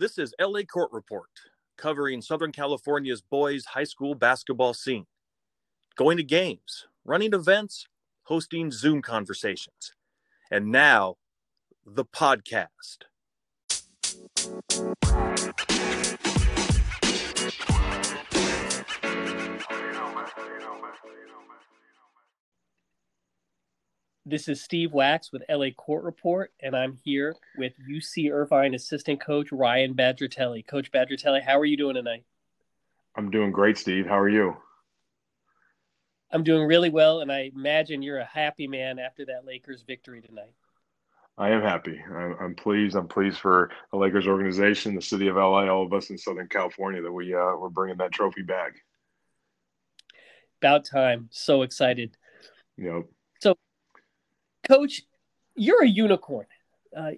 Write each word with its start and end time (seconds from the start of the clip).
This 0.00 0.16
is 0.16 0.32
LA 0.40 0.62
Court 0.62 0.92
Report, 0.92 1.28
covering 1.76 2.22
Southern 2.22 2.52
California's 2.52 3.20
boys' 3.20 3.64
high 3.64 3.82
school 3.82 4.14
basketball 4.14 4.72
scene. 4.72 5.06
Going 5.96 6.18
to 6.18 6.22
games, 6.22 6.86
running 7.04 7.34
events, 7.34 7.88
hosting 8.22 8.70
Zoom 8.70 9.02
conversations. 9.02 9.94
And 10.52 10.70
now, 10.70 11.16
the 11.84 12.04
podcast. 12.04 12.98
This 24.30 24.46
is 24.46 24.60
Steve 24.60 24.92
Wax 24.92 25.32
with 25.32 25.42
LA 25.48 25.70
Court 25.70 26.04
Report, 26.04 26.52
and 26.60 26.76
I'm 26.76 26.98
here 27.02 27.34
with 27.56 27.72
UC 27.90 28.30
Irvine 28.30 28.74
assistant 28.74 29.22
coach 29.22 29.50
Ryan 29.50 29.94
Badrtalei. 29.94 30.66
Coach 30.66 30.92
Badrtalei, 30.92 31.42
how 31.42 31.58
are 31.58 31.64
you 31.64 31.78
doing 31.78 31.94
tonight? 31.94 32.24
I'm 33.16 33.30
doing 33.30 33.50
great, 33.50 33.78
Steve. 33.78 34.06
How 34.06 34.18
are 34.18 34.28
you? 34.28 34.54
I'm 36.30 36.44
doing 36.44 36.66
really 36.66 36.90
well, 36.90 37.20
and 37.22 37.32
I 37.32 37.50
imagine 37.56 38.02
you're 38.02 38.18
a 38.18 38.24
happy 38.26 38.66
man 38.66 38.98
after 38.98 39.24
that 39.24 39.46
Lakers 39.46 39.82
victory 39.86 40.20
tonight. 40.20 40.52
I 41.38 41.48
am 41.48 41.62
happy. 41.62 41.98
I'm, 42.14 42.36
I'm 42.38 42.54
pleased. 42.54 42.96
I'm 42.96 43.08
pleased 43.08 43.38
for 43.38 43.70
the 43.92 43.96
Lakers 43.96 44.26
organization, 44.26 44.94
the 44.94 45.00
city 45.00 45.28
of 45.28 45.36
LA, 45.36 45.68
all 45.68 45.86
of 45.86 45.94
us 45.94 46.10
in 46.10 46.18
Southern 46.18 46.48
California 46.48 47.00
that 47.00 47.10
we 47.10 47.32
uh, 47.34 47.56
we're 47.56 47.70
bringing 47.70 47.96
that 47.96 48.12
trophy 48.12 48.42
back. 48.42 48.74
About 50.60 50.84
time. 50.84 51.30
So 51.32 51.62
excited. 51.62 52.14
Yep. 52.76 53.06
Coach, 54.68 55.02
you're 55.56 55.82
a 55.82 55.88
unicorn. 55.88 56.46
Uh, 56.96 57.12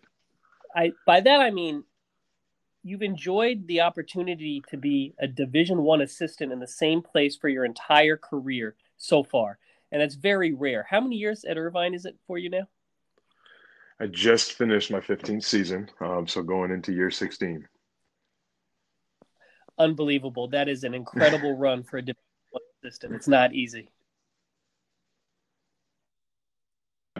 I 0.74 0.92
by 1.06 1.20
that 1.20 1.40
I 1.40 1.51
mean 1.51 1.84
you've 2.82 3.02
enjoyed 3.02 3.66
the 3.66 3.80
opportunity 3.82 4.62
to 4.70 4.76
be 4.76 5.15
a 5.18 5.26
Division 5.26 5.82
One 5.82 6.01
assistant 6.01 6.52
in 6.52 6.60
the 6.60 6.66
same 6.66 7.02
place 7.02 7.37
for 7.37 7.48
your 7.48 7.65
entire 7.65 8.16
career 8.16 8.76
so 8.96 9.23
far, 9.23 9.59
and 9.93 10.01
that's 10.01 10.15
very 10.15 10.52
rare. 10.52 10.87
How 10.88 11.01
many 11.01 11.16
years 11.16 11.45
at 11.45 11.59
Irvine 11.59 11.95
is 11.95 12.04
it 12.06 12.16
for 12.26 12.38
you 12.38 12.51
now? 12.51 12.68
I 13.98 14.06
just 14.06 14.54
finished 14.54 14.90
my 14.90 15.01
15th 15.01 15.45
season, 15.45 15.90
um, 16.01 16.26
so 16.26 16.43
going 16.43 16.71
into 16.71 16.93
year 16.93 17.10
16. 17.10 17.68
Unbelievable! 19.78 20.48
That 20.48 20.68
is 20.68 20.84
an 20.84 20.95
incredible 20.95 21.56
run 21.56 21.82
for 21.82 21.98
a 21.98 22.02
Division 22.02 22.23
One 22.51 22.62
assistant. 22.82 23.15
It's 23.15 23.28
not 23.28 23.52
easy. 23.54 23.90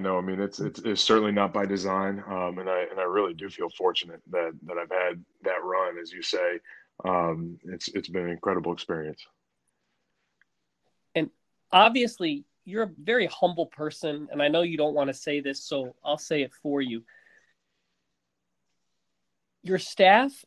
No, 0.01 0.19
I 0.19 0.20
mean 0.23 0.41
it's, 0.41 0.61
it's 0.61 0.81
it's 0.81 1.01
certainly 1.01 1.33
not 1.33 1.53
by 1.53 1.67
design, 1.67 2.23
um, 2.27 2.59
and 2.59 2.69
I 2.69 2.87
and 2.91 2.98
I 2.98 3.05
really 3.05 3.34
do 3.34 3.48
feel 3.51 3.69
fortunate 3.70 4.20
that 4.31 4.53
that 4.67 4.79
I've 4.79 4.91
had 4.91 5.25
that 5.42 5.62
run, 5.62 5.98
as 5.98 6.12
you 6.12 6.23
say. 6.23 6.59
Um, 7.05 7.59
it's 7.65 7.89
it's 7.89 8.09
been 8.09 8.25
an 8.25 8.31
incredible 8.31 8.73
experience. 8.73 9.27
And 11.15 11.31
obviously, 11.73 12.45
you're 12.65 12.84
a 12.84 12.91
very 13.03 13.27
humble 13.27 13.67
person, 13.67 14.29
and 14.33 14.42
I 14.42 14.48
know 14.48 14.62
you 14.62 14.79
don't 14.79 14.95
want 14.95 15.09
to 15.09 15.15
say 15.15 15.41
this, 15.41 15.62
so 15.65 15.95
I'll 16.05 16.19
say 16.19 16.42
it 16.42 16.53
for 16.62 16.81
you. 16.81 17.03
Your 19.62 19.79
staff 19.79 20.45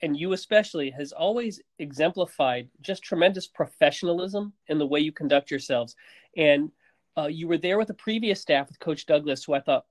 and 0.00 0.16
you 0.16 0.32
especially 0.32 0.90
has 0.90 1.12
always 1.12 1.60
exemplified 1.78 2.68
just 2.80 3.02
tremendous 3.02 3.46
professionalism 3.46 4.52
in 4.68 4.78
the 4.78 4.86
way 4.86 5.00
you 5.00 5.12
conduct 5.12 5.50
yourselves 5.50 5.94
and 6.36 6.70
uh, 7.16 7.26
you 7.26 7.48
were 7.48 7.58
there 7.58 7.78
with 7.78 7.88
the 7.88 7.94
previous 7.94 8.40
staff 8.40 8.68
with 8.68 8.78
Coach 8.78 9.06
Douglas, 9.06 9.44
who 9.44 9.54
I 9.54 9.60
thought 9.60 9.86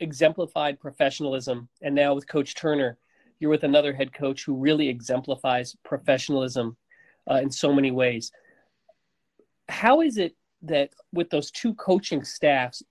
exemplified 0.00 0.80
professionalism, 0.80 1.68
and 1.82 1.94
now 1.94 2.14
with 2.14 2.28
Coach 2.28 2.54
Turner, 2.54 2.98
you're 3.40 3.50
with 3.50 3.64
another 3.64 3.92
head 3.92 4.12
coach 4.12 4.44
who 4.44 4.54
really 4.54 4.88
exemplifies 4.88 5.76
professionalism 5.84 6.76
uh, 7.30 7.36
in 7.36 7.50
so 7.50 7.72
many 7.72 7.90
ways. 7.90 8.32
How 9.68 10.00
is 10.00 10.18
it 10.18 10.34
that 10.62 10.90
with 11.12 11.30
those 11.30 11.50
two 11.50 11.74
coaching 11.74 12.24
staffs, 12.24 12.82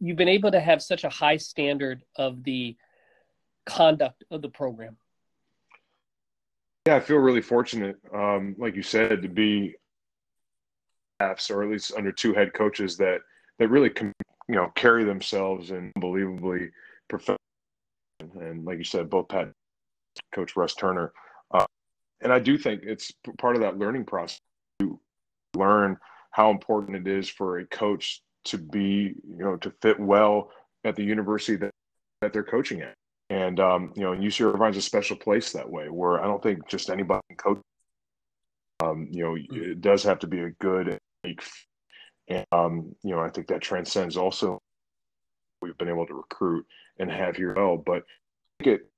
you've 0.00 0.16
been 0.16 0.28
able 0.28 0.50
to 0.50 0.60
have 0.60 0.82
such 0.82 1.04
a 1.04 1.08
high 1.08 1.36
standard 1.36 2.02
of 2.16 2.42
the 2.44 2.76
conduct 3.66 4.24
of 4.30 4.42
the 4.42 4.48
program? 4.48 4.96
Yeah, 6.86 6.96
I 6.96 7.00
feel 7.00 7.18
really 7.18 7.42
fortunate, 7.42 7.96
um, 8.14 8.54
like 8.58 8.74
you 8.74 8.82
said, 8.82 9.22
to 9.22 9.28
be 9.28 9.74
staffs, 11.18 11.50
or 11.50 11.62
at 11.62 11.70
least 11.70 11.92
under 11.96 12.12
two 12.12 12.32
head 12.32 12.54
coaches 12.54 12.96
that 12.96 13.20
that 13.58 13.68
really 13.68 13.90
can 13.90 14.12
you 14.48 14.54
know 14.54 14.70
carry 14.74 15.04
themselves 15.04 15.70
and 15.70 15.92
unbelievably 15.96 16.70
professional. 17.08 17.38
And 18.20 18.64
like 18.64 18.78
you 18.78 18.84
said, 18.84 19.10
both 19.10 19.28
Pat, 19.28 19.50
Coach 20.32 20.56
Russ 20.56 20.74
Turner, 20.74 21.12
uh, 21.52 21.66
and 22.20 22.32
I 22.32 22.38
do 22.38 22.58
think 22.58 22.82
it's 22.84 23.12
part 23.38 23.56
of 23.56 23.62
that 23.62 23.78
learning 23.78 24.04
process 24.04 24.40
to 24.80 24.98
learn 25.56 25.96
how 26.30 26.50
important 26.50 26.96
it 26.96 27.10
is 27.10 27.28
for 27.28 27.58
a 27.58 27.66
coach 27.66 28.22
to 28.44 28.58
be 28.58 29.14
you 29.28 29.44
know 29.44 29.56
to 29.56 29.72
fit 29.82 29.98
well 29.98 30.50
at 30.84 30.96
the 30.96 31.04
university 31.04 31.56
that 31.56 31.70
that 32.20 32.32
they're 32.32 32.42
coaching 32.42 32.80
at. 32.82 32.94
And 33.30 33.60
um, 33.60 33.92
you 33.94 34.02
know, 34.02 34.12
UC 34.12 34.52
Irvine's 34.52 34.76
a 34.76 34.82
special 34.82 35.16
place 35.16 35.52
that 35.52 35.68
way, 35.68 35.88
where 35.88 36.22
I 36.22 36.26
don't 36.26 36.42
think 36.42 36.66
just 36.68 36.90
anybody 36.90 37.20
can 37.28 37.36
coach. 37.36 37.58
Um, 38.80 39.08
you 39.10 39.22
know, 39.22 39.32
mm. 39.32 39.72
it 39.72 39.80
does 39.80 40.02
have 40.04 40.20
to 40.20 40.26
be 40.26 40.40
a 40.40 40.50
good 40.60 40.98
and 42.28 42.46
um, 42.52 42.94
you 43.02 43.14
know, 43.14 43.20
I 43.20 43.30
think 43.30 43.48
that 43.48 43.60
transcends 43.60 44.16
also 44.16 44.60
we've 45.60 45.78
been 45.78 45.88
able 45.88 46.06
to 46.06 46.14
recruit 46.14 46.66
and 46.98 47.10
have 47.10 47.36
here 47.36 47.54
well. 47.54 47.76
But 47.76 48.04
I 48.60 48.64
think 48.64 48.80
it 48.80 48.90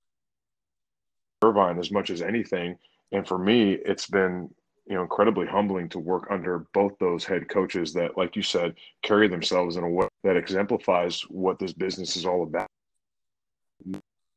Irvine 1.42 1.78
as 1.78 1.90
much 1.90 2.10
as 2.10 2.20
anything, 2.22 2.76
and 3.12 3.26
for 3.26 3.38
me, 3.38 3.72
it's 3.72 4.06
been 4.06 4.50
you 4.86 4.96
know 4.96 5.02
incredibly 5.02 5.46
humbling 5.46 5.88
to 5.90 5.98
work 5.98 6.26
under 6.30 6.66
both 6.74 6.98
those 6.98 7.24
head 7.24 7.48
coaches 7.48 7.92
that, 7.94 8.18
like 8.18 8.36
you 8.36 8.42
said, 8.42 8.74
carry 9.02 9.28
themselves 9.28 9.76
in 9.76 9.84
a 9.84 9.88
way 9.88 10.08
that 10.24 10.36
exemplifies 10.36 11.22
what 11.28 11.58
this 11.58 11.72
business 11.72 12.16
is 12.16 12.26
all 12.26 12.42
about. 12.42 12.66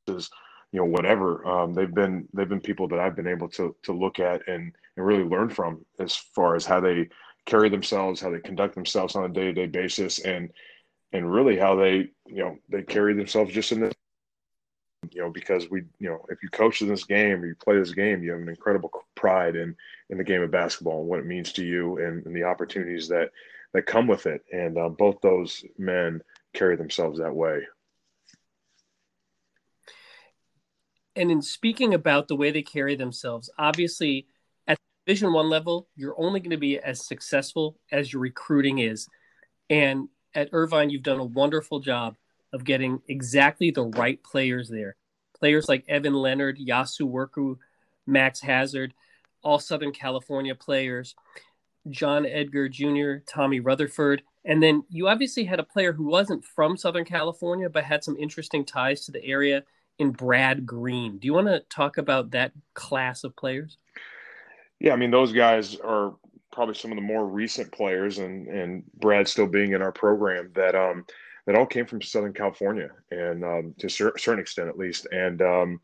Is 0.07 0.29
you 0.71 0.79
know 0.79 0.85
whatever 0.85 1.45
um, 1.45 1.73
they've 1.73 1.93
been 1.93 2.27
they've 2.33 2.49
been 2.49 2.61
people 2.61 2.87
that 2.89 2.99
I've 2.99 3.15
been 3.15 3.27
able 3.27 3.49
to 3.49 3.75
to 3.83 3.91
look 3.91 4.19
at 4.19 4.47
and 4.47 4.71
and 4.95 5.05
really 5.05 5.23
learn 5.23 5.49
from 5.49 5.85
as 5.99 6.15
far 6.15 6.55
as 6.55 6.65
how 6.65 6.79
they 6.79 7.09
carry 7.45 7.69
themselves, 7.69 8.21
how 8.21 8.29
they 8.29 8.39
conduct 8.39 8.75
themselves 8.75 9.15
on 9.15 9.25
a 9.25 9.29
day 9.29 9.45
to 9.45 9.53
day 9.53 9.67
basis, 9.67 10.19
and 10.19 10.51
and 11.11 11.31
really 11.31 11.57
how 11.57 11.75
they 11.75 12.09
you 12.27 12.43
know 12.43 12.57
they 12.69 12.81
carry 12.81 13.13
themselves 13.13 13.53
just 13.53 13.71
in 13.71 13.81
this 13.81 13.93
you 15.11 15.21
know 15.21 15.29
because 15.29 15.69
we 15.69 15.83
you 15.99 16.09
know 16.09 16.25
if 16.29 16.41
you 16.41 16.49
coach 16.49 16.81
in 16.81 16.87
this 16.87 17.03
game 17.03 17.41
or 17.41 17.45
you 17.45 17.55
play 17.55 17.77
this 17.77 17.91
game 17.91 18.23
you 18.23 18.31
have 18.31 18.39
an 18.39 18.47
incredible 18.47 18.89
pride 19.15 19.55
in 19.55 19.75
in 20.09 20.17
the 20.17 20.23
game 20.23 20.41
of 20.41 20.49
basketball 20.49 21.01
and 21.01 21.09
what 21.09 21.19
it 21.19 21.25
means 21.25 21.51
to 21.51 21.65
you 21.65 21.97
and, 21.97 22.25
and 22.25 22.35
the 22.35 22.43
opportunities 22.43 23.07
that 23.09 23.29
that 23.73 23.85
come 23.85 24.07
with 24.07 24.25
it. 24.25 24.43
And 24.51 24.77
uh, 24.77 24.89
both 24.89 25.19
those 25.21 25.65
men 25.77 26.21
carry 26.53 26.75
themselves 26.75 27.19
that 27.19 27.35
way. 27.35 27.61
And 31.15 31.29
in 31.29 31.41
speaking 31.41 31.93
about 31.93 32.27
the 32.27 32.35
way 32.35 32.51
they 32.51 32.63
carry 32.63 32.95
themselves 32.95 33.49
obviously 33.57 34.27
Division 35.05 35.33
One 35.33 35.49
level, 35.49 35.87
you're 35.95 36.15
only 36.17 36.39
going 36.39 36.51
to 36.51 36.57
be 36.57 36.79
as 36.79 37.05
successful 37.05 37.77
as 37.91 38.13
your 38.13 38.21
recruiting 38.21 38.79
is. 38.79 39.07
And 39.69 40.07
at 40.33 40.49
Irvine, 40.53 40.89
you've 40.89 41.03
done 41.03 41.19
a 41.19 41.25
wonderful 41.25 41.79
job 41.79 42.15
of 42.53 42.63
getting 42.63 43.01
exactly 43.07 43.71
the 43.71 43.85
right 43.85 44.21
players 44.23 44.69
there. 44.69 44.95
Players 45.37 45.67
like 45.67 45.83
Evan 45.89 46.13
Leonard, 46.13 46.57
Eyassu 46.57 47.09
Worku, 47.09 47.57
Max 48.07 48.39
Hazard, 48.39 48.93
all 49.41 49.59
Southern 49.59 49.91
California 49.91 50.55
players, 50.55 51.15
John 51.89 52.25
Edgar 52.25 52.69
Jr., 52.69 53.15
Tommy 53.27 53.59
Rutherford. 53.59 54.23
And 54.45 54.63
then 54.63 54.83
you 54.89 55.07
obviously 55.07 55.43
had 55.43 55.59
a 55.59 55.63
player 55.63 55.91
who 55.91 56.05
wasn't 56.05 56.45
from 56.45 56.77
Southern 56.77 57.05
California, 57.05 57.69
but 57.69 57.83
had 57.83 58.03
some 58.03 58.15
interesting 58.17 58.63
ties 58.63 59.05
to 59.05 59.11
the 59.11 59.23
area 59.25 59.63
in 59.99 60.11
Brad 60.11 60.65
Green. 60.65 61.17
Do 61.17 61.25
you 61.25 61.33
want 61.33 61.47
to 61.47 61.61
talk 61.69 61.97
about 61.97 62.31
that 62.31 62.53
class 62.73 63.23
of 63.23 63.35
players? 63.35 63.77
Yeah, 64.83 64.93
I 64.93 64.97
mean 64.97 65.11
those 65.11 65.33
guys 65.33 65.77
are 65.77 66.15
probably 66.53 66.75
some 66.75 66.91
of 66.91 66.97
the 66.97 67.03
more 67.03 67.27
recent 67.27 67.71
players, 67.73 68.19
and 68.19 68.47
and 68.49 68.83
Brad 68.99 69.27
still 69.29 69.47
being 69.47 69.73
in 69.73 69.81
our 69.81 69.93
program 69.93 70.51
that 70.55 70.75
um 70.75 71.05
that 71.47 71.55
all 71.55 71.67
came 71.67 71.87
from 71.87 72.01
Southern 72.03 72.33
California, 72.33 72.89
and 73.11 73.45
um, 73.45 73.75
to 73.79 73.87
a 73.87 73.89
certain 73.89 74.39
extent 74.39 74.69
at 74.69 74.77
least, 74.77 75.07
and 75.13 75.41
um 75.41 75.81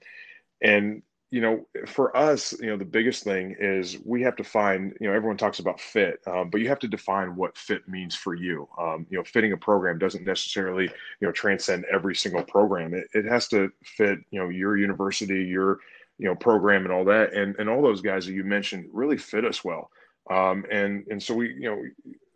and 0.61 1.03
you 1.31 1.41
know 1.41 1.67
for 1.87 2.15
us 2.17 2.53
you 2.61 2.67
know 2.67 2.77
the 2.77 2.85
biggest 2.85 3.23
thing 3.23 3.55
is 3.59 3.97
we 4.05 4.21
have 4.23 4.35
to 4.37 4.45
find 4.45 4.95
you 5.01 5.07
know 5.09 5.13
everyone 5.15 5.37
talks 5.37 5.59
about 5.59 5.81
fit 5.81 6.19
um, 6.27 6.49
but 6.51 6.61
you 6.61 6.69
have 6.69 6.79
to 6.79 6.87
define 6.87 7.35
what 7.35 7.57
fit 7.57 7.87
means 7.89 8.15
for 8.15 8.35
you. 8.35 8.69
Um, 8.79 9.07
you 9.09 9.17
know 9.17 9.25
fitting 9.25 9.53
a 9.53 9.57
program 9.57 9.99
doesn't 9.99 10.25
necessarily 10.25 10.85
you 10.85 11.27
know 11.27 11.33
transcend 11.33 11.85
every 11.91 12.15
single 12.15 12.43
program. 12.43 12.93
It, 12.95 13.07
it 13.15 13.25
has 13.25 13.47
to 13.49 13.71
fit 13.85 14.19
you 14.31 14.41
know 14.41 14.49
your 14.49 14.77
university 14.77 15.43
your 15.45 15.79
you 16.19 16.25
know 16.25 16.35
program 16.35 16.83
and 16.83 16.91
all 16.91 17.05
that 17.05 17.33
and 17.33 17.55
and 17.57 17.69
all 17.69 17.81
those 17.81 18.01
guys 18.01 18.25
that 18.25 18.33
you 18.33 18.43
mentioned 18.43 18.87
really 18.91 19.17
fit 19.17 19.45
us 19.45 19.63
well 19.63 19.89
um, 20.29 20.65
and 20.71 21.05
and 21.09 21.21
so 21.21 21.33
we 21.33 21.53
you 21.53 21.69
know 21.69 21.81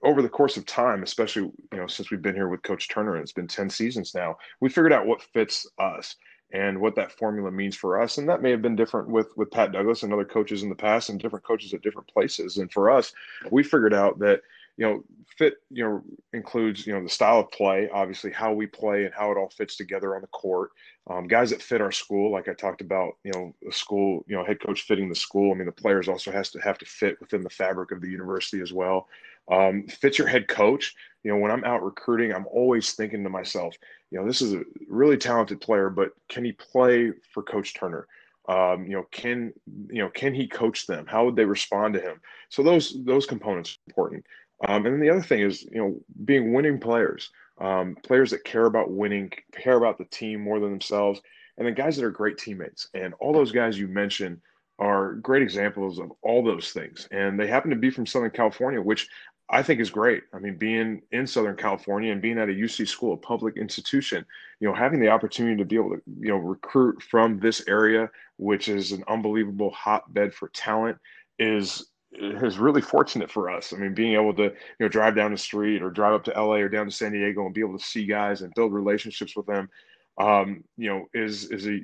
over 0.04 0.22
the 0.22 0.30
course 0.30 0.58
of 0.58 0.66
time 0.66 1.04
especially 1.04 1.44
you 1.44 1.78
know 1.78 1.88
since 1.88 2.10
we've 2.10 2.22
been 2.22 2.36
here 2.36 2.50
with 2.50 2.64
coach 2.64 2.90
turner 2.90 3.14
and 3.14 3.22
it's 3.22 3.32
been 3.32 3.48
10 3.48 3.70
seasons 3.70 4.16
now 4.16 4.36
we 4.62 4.70
figured 4.70 4.94
out 4.94 5.06
what 5.06 5.22
fits 5.22 5.68
us 5.78 6.16
and 6.54 6.80
what 6.80 6.96
that 6.96 7.12
formula 7.12 7.52
means 7.52 7.76
for 7.76 8.00
us. 8.00 8.20
And 8.20 8.30
that 8.30 8.44
may 8.44 8.52
have 8.52 8.62
been 8.62 8.76
different 8.76 9.10
with 9.10 9.36
with 9.36 9.52
Pat 9.52 9.72
Douglas 9.72 10.04
and 10.04 10.14
other 10.14 10.24
coaches 10.24 10.64
in 10.64 10.70
the 10.70 10.76
past, 10.76 11.10
and 11.10 11.20
different 11.20 11.46
coaches 11.46 11.74
at 11.74 11.82
different 11.82 12.08
places. 12.08 12.58
And 12.58 12.72
for 12.72 12.92
us, 12.92 13.12
we 13.50 13.64
figured 13.64 13.94
out 13.94 14.20
that 14.20 14.42
you 14.78 14.86
know 14.86 15.04
fit 15.38 15.56
you 15.70 15.84
know 15.84 16.02
includes 16.34 16.86
you 16.88 16.94
know 16.94 17.04
the 17.04 17.10
style 17.10 17.40
of 17.40 17.52
play 17.52 17.90
obviously 17.94 18.32
how 18.32 18.54
we 18.54 18.66
play 18.66 19.06
and 19.06 19.14
how 19.14 19.32
it 19.32 19.38
all 19.38 19.50
fits 19.50 19.76
together 19.76 20.16
on 20.16 20.22
the 20.22 20.28
court 20.28 20.72
um, 21.10 21.28
guys 21.28 21.50
that 21.50 21.62
fit 21.62 21.82
our 21.82 21.92
school 21.92 22.32
like 22.32 22.48
i 22.48 22.54
talked 22.54 22.82
about 22.82 23.18
you 23.24 23.32
know 23.34 23.54
the 23.62 23.72
school 23.72 24.24
you 24.28 24.36
know 24.36 24.46
head 24.46 24.62
coach 24.62 24.84
fitting 24.84 25.10
the 25.10 25.16
school. 25.16 25.52
I 25.52 25.56
mean 25.56 25.66
the 25.66 25.72
players 25.72 26.08
also 26.08 26.32
has 26.32 26.50
to 26.52 26.60
have 26.60 26.78
to 26.80 26.86
fit 26.86 27.20
within 27.20 27.44
the 27.44 27.50
fabric 27.50 27.92
of 27.92 28.02
the 28.02 28.10
university 28.10 28.62
as 28.62 28.74
well. 28.74 29.08
Um, 29.52 29.88
fits 29.88 30.18
your 30.18 30.28
head 30.28 30.48
coach. 30.48 30.96
You 31.24 31.32
know 31.32 31.38
when 31.38 31.52
i'm 31.52 31.64
out 31.64 31.84
recruiting 31.84 32.34
i'm 32.34 32.48
always 32.48 32.94
thinking 32.94 33.24
to 33.24 33.30
myself 33.30 33.76
you 34.12 34.20
know 34.20 34.26
this 34.26 34.42
is 34.42 34.54
a 34.54 34.64
really 34.88 35.18
talented 35.18 35.62
player 35.62 35.90
but 35.90 36.12
can 36.30 36.46
he 36.46 36.52
play 36.54 37.12
for 37.34 37.44
coach 37.44 37.74
turner? 37.74 38.08
Um, 38.50 38.86
you 38.86 38.92
know 38.94 39.08
can 39.12 39.54
you 39.90 40.02
know 40.04 40.10
can 40.10 40.34
he 40.34 40.48
coach 40.48 40.86
them? 40.86 41.06
How 41.06 41.26
would 41.26 41.36
they 41.36 41.46
respond 41.46 41.94
to 41.96 42.02
him? 42.02 42.20
So 42.50 42.62
those 42.62 42.96
those 43.06 43.26
components 43.26 43.78
are 43.78 43.90
important. 43.90 44.26
Um, 44.68 44.86
and 44.86 44.94
then 44.94 45.00
the 45.00 45.10
other 45.10 45.22
thing 45.22 45.42
is, 45.42 45.64
you 45.64 45.78
know, 45.78 46.00
being 46.24 46.54
winning 46.54 46.80
players, 46.80 47.32
um, 47.60 47.96
players 48.04 48.32
that 48.32 48.44
care 48.44 48.66
about 48.66 48.92
winning, 48.92 49.32
care 49.52 49.78
about 49.78 49.98
the 49.98 50.06
team 50.06 50.42
more 50.42 50.60
than 50.60 50.72
themselves, 50.72 51.22
and 51.58 51.68
then 51.68 51.74
guys 51.74 51.96
that 51.98 52.06
are 52.06 52.12
great 52.12 52.38
teammates. 52.38 52.88
And 52.94 53.14
all 53.20 53.34
those 53.34 53.52
guys 53.52 53.78
you 53.78 53.88
mentioned 53.88 54.42
are 54.80 55.14
great 55.14 55.44
examples 55.44 56.00
of 56.00 56.12
all 56.22 56.44
those 56.44 56.72
things. 56.72 57.08
And 57.12 57.40
they 57.40 57.48
happen 57.48 57.70
to 57.70 57.76
be 57.76 57.92
from 57.92 58.08
Southern 58.08 58.32
California, 58.32 58.82
which 58.82 59.08
I 59.50 59.62
think 59.62 59.80
is 59.80 59.90
great. 59.90 60.24
I 60.34 60.40
mean, 60.40 60.58
being 60.58 61.02
in 61.12 61.28
Southern 61.28 61.56
California 61.56 62.12
and 62.12 62.22
being 62.22 62.40
at 62.40 62.50
a 62.50 62.54
UC 62.54 62.88
school, 62.88 63.14
a 63.14 63.18
public 63.18 63.58
institution, 63.58 64.26
you 64.60 64.68
know, 64.68 64.74
having 64.74 65.00
the 65.00 65.10
opportunity 65.10 65.58
to 65.58 65.66
be 65.66 65.76
able 65.76 65.92
to, 65.92 66.02
you 66.20 66.30
know, 66.30 66.38
recruit 66.38 67.04
from 67.04 67.40
this 67.40 67.62
area, 67.68 68.10
which 68.38 68.68
is 68.68 68.92
an 68.92 69.04
unbelievable 69.08 69.70
hotbed 69.72 70.34
for 70.34 70.48
talent, 70.50 70.98
is 71.38 71.86
is 72.20 72.58
really 72.58 72.82
fortunate 72.82 73.32
for 73.32 73.50
us. 73.50 73.74
I 73.74 73.78
mean, 73.78 73.94
being 73.94 74.14
able 74.14 74.34
to 74.36 74.44
you 74.44 74.52
know 74.80 74.88
drive 74.88 75.16
down 75.16 75.32
the 75.32 75.38
street 75.38 75.82
or 75.82 75.90
drive 75.90 76.14
up 76.14 76.24
to 76.26 76.32
LA 76.32 76.56
or 76.56 76.70
down 76.70 76.86
to 76.86 76.92
San 76.92 77.12
Diego 77.12 77.46
and 77.46 77.54
be 77.54 77.62
able 77.62 77.78
to 77.78 77.84
see 77.84 78.06
guys 78.06 78.42
and 78.42 78.54
build 78.56 78.74
relationships 78.74 79.36
with 79.36 79.46
them, 79.46 79.70
um, 80.18 80.64
you 80.78 80.90
know, 80.90 81.08
is 81.14 81.52
is 81.52 81.68
a 81.68 81.80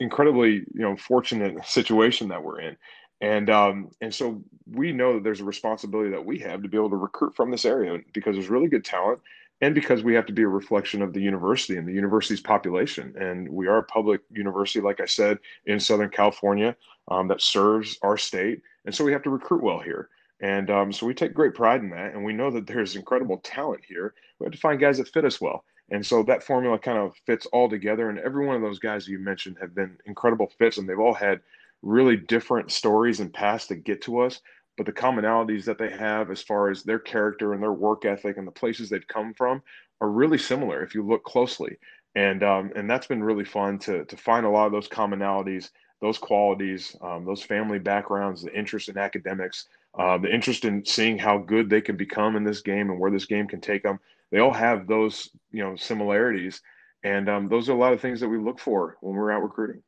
incredibly 0.00 0.64
you 0.74 0.82
know 0.82 0.96
fortunate 0.96 1.64
situation 1.66 2.28
that 2.28 2.42
we're 2.42 2.60
in. 2.60 2.76
And 3.20 3.50
um, 3.50 3.90
and 4.00 4.12
so 4.12 4.42
we 4.70 4.92
know 4.92 5.14
that 5.14 5.22
there's 5.22 5.40
a 5.40 5.44
responsibility 5.44 6.10
that 6.10 6.24
we 6.24 6.38
have 6.40 6.62
to 6.62 6.68
be 6.68 6.76
able 6.76 6.90
to 6.90 6.96
recruit 6.96 7.36
from 7.36 7.50
this 7.50 7.64
area 7.64 8.00
because 8.12 8.34
there's 8.34 8.50
really 8.50 8.68
good 8.68 8.84
talent 8.84 9.20
and 9.60 9.76
because 9.76 10.02
we 10.02 10.12
have 10.14 10.26
to 10.26 10.32
be 10.32 10.42
a 10.42 10.48
reflection 10.48 11.02
of 11.02 11.12
the 11.12 11.20
university 11.20 11.76
and 11.76 11.86
the 11.86 11.92
university's 11.92 12.40
population. 12.40 13.14
And 13.16 13.48
we 13.48 13.68
are 13.68 13.78
a 13.78 13.84
public 13.84 14.22
university, 14.32 14.80
like 14.80 15.00
I 15.00 15.06
said, 15.06 15.38
in 15.66 15.78
Southern 15.78 16.10
California 16.10 16.76
um, 17.08 17.28
that 17.28 17.40
serves 17.40 17.98
our 18.02 18.16
state. 18.16 18.62
And 18.84 18.94
so 18.94 19.04
we 19.04 19.12
have 19.12 19.22
to 19.22 19.30
recruit 19.30 19.62
well 19.62 19.80
here. 19.80 20.08
And 20.40 20.70
um, 20.70 20.92
so 20.92 21.06
we 21.06 21.14
take 21.14 21.34
great 21.34 21.54
pride 21.54 21.80
in 21.80 21.90
that. 21.90 22.14
And 22.14 22.24
we 22.24 22.32
know 22.32 22.50
that 22.50 22.66
there's 22.66 22.96
incredible 22.96 23.38
talent 23.38 23.82
here. 23.86 24.14
We 24.38 24.46
have 24.46 24.52
to 24.52 24.58
find 24.58 24.80
guys 24.80 24.98
that 24.98 25.08
fit 25.08 25.24
us 25.24 25.40
well. 25.40 25.64
And 25.90 26.04
so 26.04 26.22
that 26.24 26.42
formula 26.42 26.78
kind 26.78 26.98
of 26.98 27.14
fits 27.26 27.46
all 27.46 27.68
together. 27.68 28.08
And 28.08 28.18
every 28.18 28.46
one 28.46 28.56
of 28.56 28.62
those 28.62 28.78
guys 28.78 29.06
you 29.06 29.18
mentioned 29.18 29.56
have 29.60 29.74
been 29.74 29.96
incredible 30.06 30.50
fits, 30.58 30.78
and 30.78 30.88
they've 30.88 30.98
all 30.98 31.14
had 31.14 31.40
really 31.82 32.16
different 32.16 32.70
stories 32.70 33.20
and 33.20 33.32
paths 33.32 33.66
to 33.66 33.74
get 33.76 34.02
to 34.02 34.20
us 34.20 34.40
but 34.76 34.86
the 34.86 34.92
commonalities 34.92 35.64
that 35.64 35.78
they 35.78 35.90
have 35.90 36.30
as 36.30 36.42
far 36.42 36.70
as 36.70 36.82
their 36.82 36.98
character 36.98 37.52
and 37.52 37.62
their 37.62 37.72
work 37.72 38.04
ethic 38.04 38.36
and 38.36 38.46
the 38.46 38.52
places 38.52 38.88
they've 38.88 39.06
come 39.08 39.34
from 39.34 39.62
are 40.00 40.10
really 40.10 40.38
similar 40.38 40.82
if 40.82 40.94
you 40.94 41.06
look 41.06 41.24
closely 41.24 41.76
and 42.14 42.42
um, 42.42 42.70
and 42.76 42.88
that's 42.88 43.06
been 43.06 43.22
really 43.22 43.44
fun 43.44 43.78
to 43.78 44.04
to 44.06 44.16
find 44.16 44.46
a 44.46 44.48
lot 44.48 44.66
of 44.66 44.72
those 44.72 44.88
commonalities 44.88 45.70
those 46.02 46.18
qualities 46.18 46.94
um, 47.00 47.24
those 47.24 47.42
family 47.42 47.78
backgrounds 47.78 48.42
the 48.42 48.54
interest 48.54 48.90
in 48.90 48.98
academics 48.98 49.68
uh, 49.98 50.18
the 50.18 50.32
interest 50.32 50.66
in 50.66 50.84
seeing 50.84 51.18
how 51.18 51.38
good 51.38 51.70
they 51.70 51.80
can 51.80 51.96
become 51.96 52.36
in 52.36 52.44
this 52.44 52.60
game 52.60 52.90
and 52.90 53.00
where 53.00 53.10
this 53.10 53.24
game 53.24 53.48
can 53.48 53.60
take 53.60 53.82
them 53.82 53.98
they 54.32 54.38
all 54.38 54.52
have 54.52 54.88
those 54.88 55.30
you 55.52 55.62
know 55.62 55.76
similarities. 55.76 56.60
And 57.04 57.28
um, 57.28 57.48
those 57.48 57.68
are 57.68 57.72
a 57.72 57.78
lot 57.78 57.92
of 57.92 58.00
things 58.00 58.20
that 58.20 58.28
we 58.28 58.38
look 58.38 58.58
for 58.58 58.96
when 59.00 59.14
we're 59.14 59.30
out 59.30 59.42
recruiting. 59.42 59.82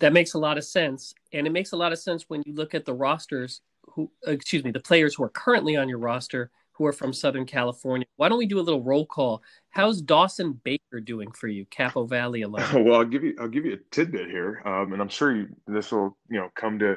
That 0.00 0.12
makes 0.12 0.34
a 0.34 0.38
lot 0.38 0.58
of 0.58 0.64
sense. 0.64 1.14
And 1.32 1.46
it 1.46 1.50
makes 1.50 1.72
a 1.72 1.76
lot 1.76 1.92
of 1.92 1.98
sense 1.98 2.24
when 2.28 2.42
you 2.44 2.54
look 2.54 2.74
at 2.74 2.84
the 2.84 2.94
rosters 2.94 3.60
who 3.82 4.10
excuse 4.26 4.64
me 4.64 4.70
the 4.70 4.80
players 4.80 5.14
who 5.14 5.24
are 5.24 5.28
currently 5.28 5.76
on 5.76 5.88
your 5.88 5.98
roster 5.98 6.50
who 6.72 6.86
are 6.86 6.92
from 6.92 7.12
southern 7.12 7.46
california 7.46 8.06
why 8.16 8.28
don't 8.28 8.38
we 8.38 8.46
do 8.46 8.58
a 8.58 8.62
little 8.62 8.82
roll 8.82 9.06
call 9.06 9.42
how's 9.70 10.00
dawson 10.00 10.52
baker 10.64 11.00
doing 11.00 11.30
for 11.32 11.48
you 11.48 11.64
capo 11.66 12.04
valley 12.04 12.42
alone 12.42 12.84
well 12.84 13.00
i'll 13.00 13.04
give 13.04 13.24
you 13.24 13.34
i'll 13.40 13.48
give 13.48 13.64
you 13.64 13.74
a 13.74 13.94
tidbit 13.94 14.28
here 14.28 14.62
um, 14.64 14.92
and 14.92 15.00
i'm 15.00 15.08
sure 15.08 15.34
you, 15.34 15.48
this 15.66 15.92
will 15.92 16.16
you 16.28 16.38
know 16.38 16.50
come 16.54 16.78
to 16.78 16.96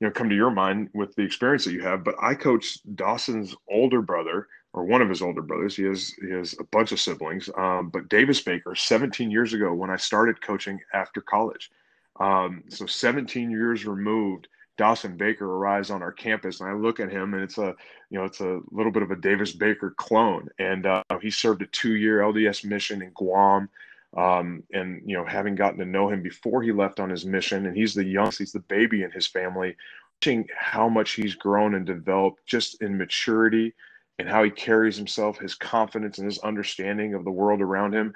you 0.00 0.06
know 0.06 0.10
come 0.10 0.28
to 0.28 0.36
your 0.36 0.50
mind 0.50 0.88
with 0.94 1.14
the 1.16 1.22
experience 1.22 1.64
that 1.64 1.72
you 1.72 1.82
have 1.82 2.04
but 2.04 2.14
i 2.20 2.34
coached 2.34 2.94
dawson's 2.96 3.54
older 3.68 4.02
brother 4.02 4.46
or 4.72 4.84
one 4.84 5.02
of 5.02 5.08
his 5.08 5.22
older 5.22 5.42
brothers. 5.42 5.76
He 5.76 5.84
has 5.84 6.12
he 6.20 6.30
has 6.30 6.54
a 6.58 6.64
bunch 6.64 6.92
of 6.92 7.00
siblings. 7.00 7.48
Um, 7.56 7.90
but 7.90 8.08
Davis 8.08 8.40
Baker, 8.40 8.74
17 8.74 9.30
years 9.30 9.52
ago, 9.52 9.74
when 9.74 9.90
I 9.90 9.96
started 9.96 10.40
coaching 10.40 10.78
after 10.94 11.20
college, 11.20 11.70
um, 12.18 12.64
so 12.68 12.86
17 12.86 13.50
years 13.50 13.86
removed, 13.86 14.48
Dawson 14.80 15.18
Baker 15.18 15.44
arrives 15.44 15.90
on 15.90 16.02
our 16.02 16.10
campus, 16.10 16.60
and 16.60 16.70
I 16.70 16.72
look 16.72 17.00
at 17.00 17.12
him, 17.12 17.34
and 17.34 17.42
it's 17.42 17.58
a 17.58 17.76
you 18.08 18.18
know 18.18 18.24
it's 18.24 18.40
a 18.40 18.60
little 18.70 18.90
bit 18.90 19.02
of 19.02 19.10
a 19.10 19.16
Davis 19.16 19.52
Baker 19.52 19.94
clone, 19.98 20.48
and 20.58 20.86
uh, 20.86 21.02
he 21.20 21.30
served 21.30 21.60
a 21.60 21.66
two-year 21.66 22.20
LDS 22.20 22.64
mission 22.64 23.02
in 23.02 23.10
Guam. 23.10 23.68
Um, 24.16 24.62
and 24.72 25.02
you 25.04 25.18
know, 25.18 25.26
having 25.26 25.54
gotten 25.54 25.78
to 25.80 25.84
know 25.84 26.08
him 26.08 26.22
before 26.22 26.62
he 26.62 26.72
left 26.72 26.98
on 26.98 27.10
his 27.10 27.26
mission, 27.26 27.66
and 27.66 27.76
he's 27.76 27.92
the 27.92 28.06
youngest, 28.06 28.38
he's 28.38 28.52
the 28.52 28.60
baby 28.60 29.02
in 29.02 29.10
his 29.10 29.26
family. 29.26 29.76
Watching 30.22 30.48
how 30.58 30.88
much 30.88 31.10
he's 31.10 31.34
grown 31.34 31.74
and 31.74 31.84
developed 31.84 32.46
just 32.46 32.80
in 32.80 32.96
maturity 32.96 33.74
and 34.18 34.26
how 34.26 34.42
he 34.42 34.50
carries 34.50 34.96
himself, 34.96 35.38
his 35.38 35.54
confidence 35.54 36.16
and 36.16 36.24
his 36.24 36.38
understanding 36.38 37.12
of 37.12 37.24
the 37.24 37.30
world 37.30 37.60
around 37.60 37.92
him 37.92 38.14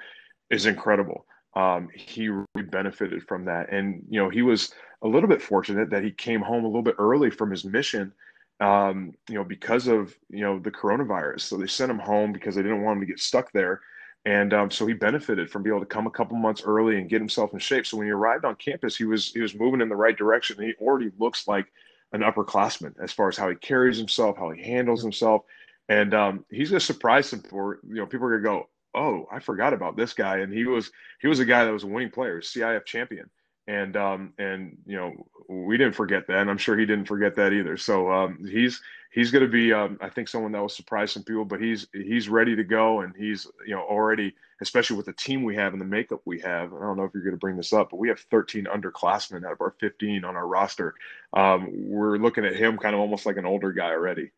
is 0.49 0.65
incredible 0.65 1.27
um, 1.55 1.89
he 1.93 2.29
really 2.29 2.67
benefited 2.69 3.23
from 3.23 3.45
that. 3.45 3.71
And, 3.71 4.03
you 4.09 4.21
know, 4.21 4.29
he 4.29 4.41
was 4.41 4.73
a 5.01 5.07
little 5.07 5.29
bit 5.29 5.41
fortunate 5.41 5.89
that 5.89 6.03
he 6.03 6.11
came 6.11 6.41
home 6.41 6.63
a 6.63 6.67
little 6.67 6.81
bit 6.81 6.95
early 6.97 7.29
from 7.29 7.51
his 7.51 7.63
mission, 7.63 8.11
um, 8.59 9.13
you 9.29 9.35
know, 9.35 9.43
because 9.43 9.87
of, 9.87 10.15
you 10.29 10.41
know, 10.41 10.59
the 10.59 10.71
coronavirus. 10.71 11.41
So 11.41 11.57
they 11.57 11.67
sent 11.67 11.91
him 11.91 11.99
home 11.99 12.33
because 12.33 12.55
they 12.55 12.61
didn't 12.61 12.83
want 12.83 12.97
him 12.97 13.01
to 13.01 13.07
get 13.07 13.19
stuck 13.19 13.51
there. 13.51 13.81
And 14.25 14.53
um, 14.53 14.71
so 14.71 14.87
he 14.87 14.93
benefited 14.93 15.51
from 15.51 15.61
being 15.61 15.75
able 15.75 15.85
to 15.85 15.93
come 15.93 16.07
a 16.07 16.11
couple 16.11 16.35
months 16.35 16.63
early 16.65 16.97
and 16.97 17.09
get 17.09 17.21
himself 17.21 17.53
in 17.53 17.59
shape. 17.59 17.85
So 17.85 17.97
when 17.97 18.07
he 18.07 18.11
arrived 18.11 18.43
on 18.43 18.55
campus, 18.55 18.97
he 18.97 19.05
was 19.05 19.31
he 19.31 19.39
was 19.39 19.53
moving 19.53 19.81
in 19.81 19.89
the 19.89 19.95
right 19.95 20.17
direction. 20.17 20.59
He 20.59 20.73
already 20.81 21.11
looks 21.19 21.47
like 21.47 21.67
an 22.11 22.21
upperclassman 22.21 22.95
as 22.99 23.11
far 23.11 23.29
as 23.29 23.37
how 23.37 23.49
he 23.49 23.55
carries 23.55 23.97
himself, 23.97 24.35
how 24.37 24.49
he 24.49 24.63
handles 24.63 25.03
himself, 25.03 25.43
and 25.89 26.15
um, 26.15 26.45
he's 26.49 26.71
going 26.71 26.79
to 26.79 26.85
surprise 26.85 27.27
some 27.27 27.41
for 27.41 27.79
you 27.87 27.95
know 27.95 28.07
people 28.07 28.25
are 28.25 28.39
going 28.39 28.41
to 28.41 28.49
go, 28.49 28.69
oh, 28.95 29.27
I 29.31 29.39
forgot 29.39 29.73
about 29.73 29.95
this 29.95 30.13
guy. 30.13 30.37
And 30.37 30.53
he 30.53 30.65
was 30.65 30.91
he 31.21 31.27
was 31.27 31.39
a 31.39 31.45
guy 31.45 31.65
that 31.65 31.73
was 31.73 31.83
a 31.83 31.87
winning 31.87 32.11
player, 32.11 32.41
CIF 32.41 32.85
champion. 32.85 33.29
And 33.67 33.97
um 33.97 34.33
and 34.37 34.77
you 34.85 34.95
know 34.95 35.13
we 35.47 35.77
didn't 35.77 35.95
forget 35.95 36.27
that, 36.27 36.37
and 36.37 36.49
I'm 36.49 36.57
sure 36.57 36.77
he 36.77 36.85
didn't 36.85 37.05
forget 37.05 37.35
that 37.35 37.53
either. 37.53 37.77
So 37.77 38.11
um, 38.11 38.45
he's 38.45 38.81
he's 39.11 39.31
going 39.31 39.43
to 39.43 39.51
be 39.51 39.73
um, 39.73 39.97
I 40.01 40.09
think 40.09 40.27
someone 40.27 40.51
that 40.51 40.61
will 40.61 40.69
surprise 40.69 41.11
some 41.11 41.23
people, 41.23 41.45
but 41.45 41.61
he's 41.61 41.87
he's 41.93 42.29
ready 42.29 42.55
to 42.55 42.63
go, 42.63 43.01
and 43.01 43.15
he's 43.15 43.47
you 43.65 43.75
know 43.75 43.81
already 43.81 44.33
especially 44.61 44.95
with 44.95 45.05
the 45.05 45.13
team 45.13 45.43
we 45.43 45.55
have 45.55 45.73
and 45.73 45.81
the 45.81 45.85
makeup 45.85 46.21
we 46.25 46.39
have. 46.39 46.73
I 46.73 46.79
don't 46.79 46.97
know 46.97 47.03
if 47.03 47.13
you're 47.13 47.23
going 47.23 47.35
to 47.35 47.39
bring 47.39 47.57
this 47.57 47.73
up, 47.73 47.89
but 47.89 47.97
we 47.97 48.07
have 48.07 48.19
13 48.31 48.65
underclassmen 48.65 49.45
out 49.45 49.51
of 49.51 49.61
our 49.61 49.75
15 49.79 50.23
on 50.23 50.35
our 50.35 50.47
roster. 50.47 50.95
Um, 51.33 51.69
we're 51.71 52.17
looking 52.17 52.45
at 52.45 52.55
him 52.55 52.77
kind 52.77 52.95
of 52.95 53.01
almost 53.01 53.25
like 53.25 53.37
an 53.37 53.45
older 53.45 53.73
guy 53.73 53.89
already. 53.89 54.31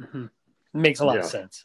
Mm-hmm. 0.00 0.26
Makes 0.74 1.00
a 1.00 1.04
lot 1.04 1.14
yeah. 1.14 1.20
of 1.20 1.26
sense. 1.26 1.64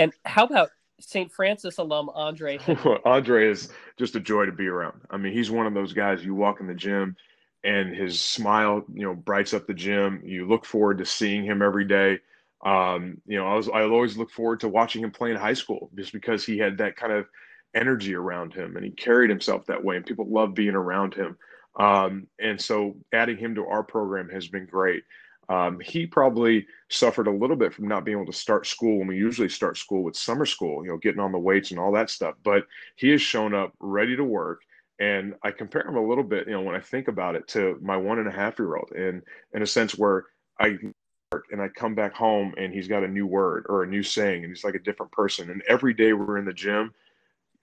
And 0.00 0.14
how 0.24 0.44
about 0.44 0.70
St. 0.98 1.30
Francis 1.30 1.76
alum 1.76 2.08
Andre? 2.14 2.58
Andre 3.04 3.50
is 3.50 3.68
just 3.98 4.16
a 4.16 4.20
joy 4.20 4.46
to 4.46 4.52
be 4.52 4.66
around. 4.66 4.98
I 5.10 5.18
mean, 5.18 5.34
he's 5.34 5.50
one 5.50 5.66
of 5.66 5.74
those 5.74 5.92
guys 5.92 6.24
you 6.24 6.34
walk 6.34 6.60
in 6.60 6.66
the 6.66 6.74
gym 6.74 7.16
and 7.64 7.94
his 7.94 8.18
smile, 8.18 8.82
you 8.94 9.02
know, 9.02 9.14
brights 9.14 9.52
up 9.52 9.66
the 9.66 9.74
gym. 9.74 10.22
You 10.24 10.48
look 10.48 10.64
forward 10.64 10.96
to 10.98 11.04
seeing 11.04 11.44
him 11.44 11.60
every 11.60 11.84
day. 11.84 12.18
Um, 12.64 13.18
you 13.26 13.36
know, 13.36 13.46
I 13.46 13.54
was 13.54 13.68
I 13.68 13.82
always 13.82 14.16
look 14.16 14.30
forward 14.30 14.60
to 14.60 14.68
watching 14.68 15.04
him 15.04 15.10
play 15.10 15.32
in 15.32 15.36
high 15.36 15.52
school 15.52 15.90
just 15.94 16.14
because 16.14 16.46
he 16.46 16.56
had 16.56 16.78
that 16.78 16.96
kind 16.96 17.12
of 17.12 17.26
energy 17.74 18.14
around 18.14 18.54
him 18.54 18.76
and 18.76 18.84
he 18.84 18.90
carried 18.90 19.28
himself 19.28 19.66
that 19.66 19.84
way 19.84 19.96
and 19.96 20.06
people 20.06 20.26
love 20.30 20.54
being 20.54 20.74
around 20.74 21.12
him. 21.12 21.36
Um, 21.78 22.26
and 22.38 22.58
so 22.58 22.96
adding 23.12 23.36
him 23.36 23.54
to 23.56 23.66
our 23.66 23.82
program 23.82 24.30
has 24.30 24.48
been 24.48 24.64
great. 24.64 25.04
Um, 25.50 25.80
he 25.80 26.06
probably 26.06 26.64
suffered 26.90 27.26
a 27.26 27.32
little 27.32 27.56
bit 27.56 27.74
from 27.74 27.88
not 27.88 28.04
being 28.04 28.16
able 28.16 28.30
to 28.30 28.38
start 28.38 28.68
school 28.68 28.98
when 28.98 29.08
we 29.08 29.16
usually 29.16 29.48
start 29.48 29.76
school 29.76 30.04
with 30.04 30.16
summer 30.16 30.46
school, 30.46 30.84
you 30.84 30.90
know, 30.90 30.96
getting 30.96 31.20
on 31.20 31.32
the 31.32 31.38
weights 31.38 31.72
and 31.72 31.80
all 31.80 31.90
that 31.92 32.08
stuff. 32.08 32.36
But 32.44 32.68
he 32.94 33.08
has 33.10 33.20
shown 33.20 33.52
up 33.52 33.74
ready 33.80 34.16
to 34.16 34.22
work. 34.22 34.62
And 35.00 35.34
I 35.42 35.50
compare 35.50 35.84
him 35.84 35.96
a 35.96 36.06
little 36.06 36.22
bit, 36.22 36.46
you 36.46 36.52
know, 36.52 36.60
when 36.60 36.76
I 36.76 36.80
think 36.80 37.08
about 37.08 37.34
it 37.34 37.48
to 37.48 37.78
my 37.82 37.96
one 37.96 38.20
and 38.20 38.28
a 38.28 38.32
half 38.32 38.58
year 38.58 38.76
old, 38.76 38.92
and 38.92 39.22
in 39.52 39.62
a 39.62 39.66
sense 39.66 39.98
where 39.98 40.26
I 40.60 40.78
work 41.32 41.46
and 41.50 41.60
I 41.60 41.68
come 41.68 41.94
back 41.96 42.14
home 42.14 42.54
and 42.56 42.72
he's 42.72 42.86
got 42.86 43.02
a 43.02 43.08
new 43.08 43.26
word 43.26 43.66
or 43.68 43.82
a 43.82 43.88
new 43.88 44.02
saying 44.02 44.44
and 44.44 44.52
he's 44.52 44.62
like 44.62 44.74
a 44.74 44.80
different 44.80 45.10
person. 45.10 45.50
And 45.50 45.62
every 45.68 45.94
day 45.94 46.12
we're 46.12 46.38
in 46.38 46.44
the 46.44 46.52
gym, 46.52 46.92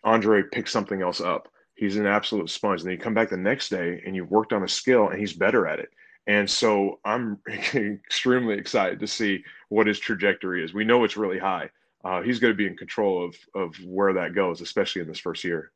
Andre 0.03 0.43
picks 0.51 0.71
something 0.71 1.01
else 1.01 1.21
up. 1.21 1.47
He's 1.75 1.95
an 1.95 2.07
absolute 2.07 2.49
sponge. 2.49 2.81
And 2.81 2.87
then 2.87 2.97
you 2.97 2.99
come 2.99 3.13
back 3.13 3.29
the 3.29 3.37
next 3.37 3.69
day 3.69 4.01
and 4.05 4.15
you've 4.15 4.31
worked 4.31 4.51
on 4.51 4.63
a 4.63 4.67
skill 4.67 5.09
and 5.09 5.19
he's 5.19 5.33
better 5.33 5.67
at 5.67 5.79
it. 5.79 5.89
And 6.27 6.49
so 6.49 6.99
I'm 7.05 7.39
extremely 7.47 8.57
excited 8.57 8.99
to 8.99 9.07
see 9.07 9.43
what 9.69 9.87
his 9.87 9.99
trajectory 9.99 10.63
is. 10.63 10.73
We 10.73 10.83
know 10.83 11.03
it's 11.03 11.17
really 11.17 11.39
high. 11.39 11.69
Uh, 12.03 12.21
he's 12.21 12.39
going 12.39 12.53
to 12.53 12.57
be 12.57 12.67
in 12.67 12.77
control 12.77 13.25
of 13.25 13.35
of 13.55 13.75
where 13.83 14.13
that 14.13 14.35
goes, 14.35 14.61
especially 14.61 15.01
in 15.01 15.07
this 15.07 15.19
first 15.19 15.43
year. 15.43 15.71